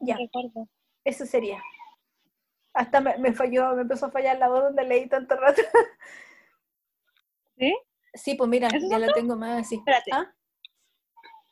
[0.00, 0.16] Ya.
[0.16, 0.68] recuerdo.
[1.04, 1.62] Eso sería.
[2.72, 5.62] Hasta me, falló, me empezó a fallar la voz donde leí tanto rato.
[7.58, 7.74] ¿Sí?
[8.12, 9.76] Sí, pues mira, ya lo tengo más así.
[9.76, 10.10] Espérate.
[10.12, 10.34] ¿Ah?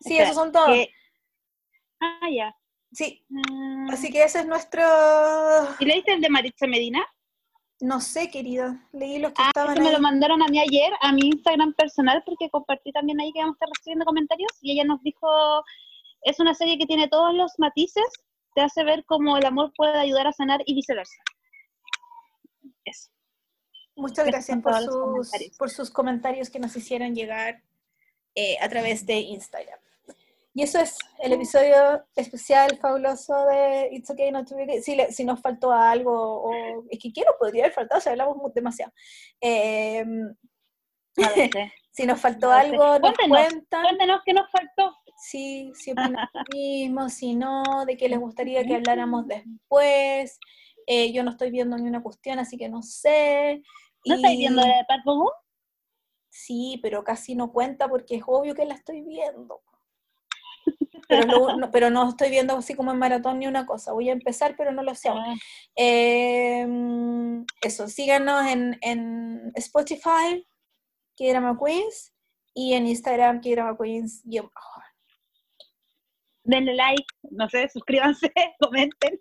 [0.00, 0.76] Sí, esos son todos.
[2.00, 2.54] Ah, ya.
[2.92, 3.24] Sí.
[3.28, 3.90] Mm.
[3.90, 4.82] Así que ese es nuestro.
[5.78, 7.06] ¿Y leíste el de Maritza Medina?
[7.84, 8.74] No sé, querido.
[8.92, 9.78] Leí los que ah, estaban.
[9.78, 13.40] me lo mandaron a mí ayer, a mi Instagram personal, porque compartí también ahí que
[13.40, 14.50] vamos a estar recibiendo comentarios.
[14.62, 15.28] Y ella nos dijo:
[16.22, 18.06] es una serie que tiene todos los matices,
[18.54, 21.18] te hace ver cómo el amor puede ayudar a sanar y viceversa.
[22.86, 23.10] Eso.
[23.96, 27.62] Muchas gracias por sus, por sus comentarios que nos hicieron llegar
[28.34, 29.78] eh, a través de Instagram.
[30.56, 35.24] Y eso es el episodio especial, fabuloso de It's Okay Not to Be si, si,
[35.24, 38.92] nos faltó algo, o es que quiero, podría haber faltado, si hablamos demasiado.
[39.40, 40.32] Em,
[41.90, 43.82] si nos faltó algo, nos cuentan.
[43.82, 44.96] Cuéntenos qué nos faltó.
[45.16, 50.38] Sí, si opinan lo mismo, si no, de qué les gustaría que habláramos después.
[50.86, 53.60] Eh, yo no estoy viendo ni una cuestión, así que no sé.
[54.04, 55.00] ¿No estáis viendo la de Pat
[56.28, 59.62] Sí, pero casi no cuenta porque es obvio que la estoy viendo.
[61.08, 63.92] Pero, no, pero no estoy viendo así como en maratón ni una cosa.
[63.92, 65.20] Voy a empezar, pero no lo sé aún.
[65.20, 65.34] Ah.
[65.74, 70.46] Em, eso, síganos en, en Spotify,
[71.16, 72.14] K-Drama Queens,
[72.54, 74.22] y en Instagram, K-Drama Queens.
[76.44, 79.20] Denle like, no sé, suscríbanse, comenten.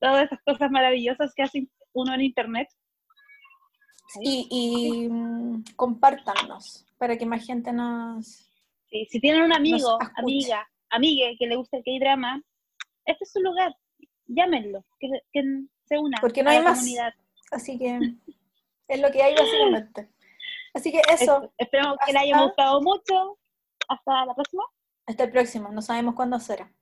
[0.00, 2.68] Todas esas cosas maravillosas que hace uno en internet.
[4.20, 8.48] Y, y mm, compártanos para que más gente nos...
[8.88, 12.42] si tienen un amigo, amiga, amigue que le gusta el K-drama,
[13.04, 13.74] este es su lugar.
[14.26, 15.08] Llámenlo, que,
[15.84, 16.18] se una.
[16.20, 16.78] Porque no hay más.
[16.78, 17.12] Comunidad.
[17.50, 17.98] Así que
[18.88, 20.08] es lo que hay básicamente.
[20.74, 21.52] Así que eso.
[21.58, 23.38] esperamos que les haya gustado mucho.
[23.88, 24.62] Hasta la próxima.
[25.06, 25.68] Hasta el próximo.
[25.70, 26.72] No sabemos cuándo será.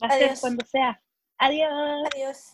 [0.00, 0.40] Adiós.
[0.40, 1.02] cuando sea.
[1.38, 2.08] Adiós.
[2.14, 2.46] Adiós.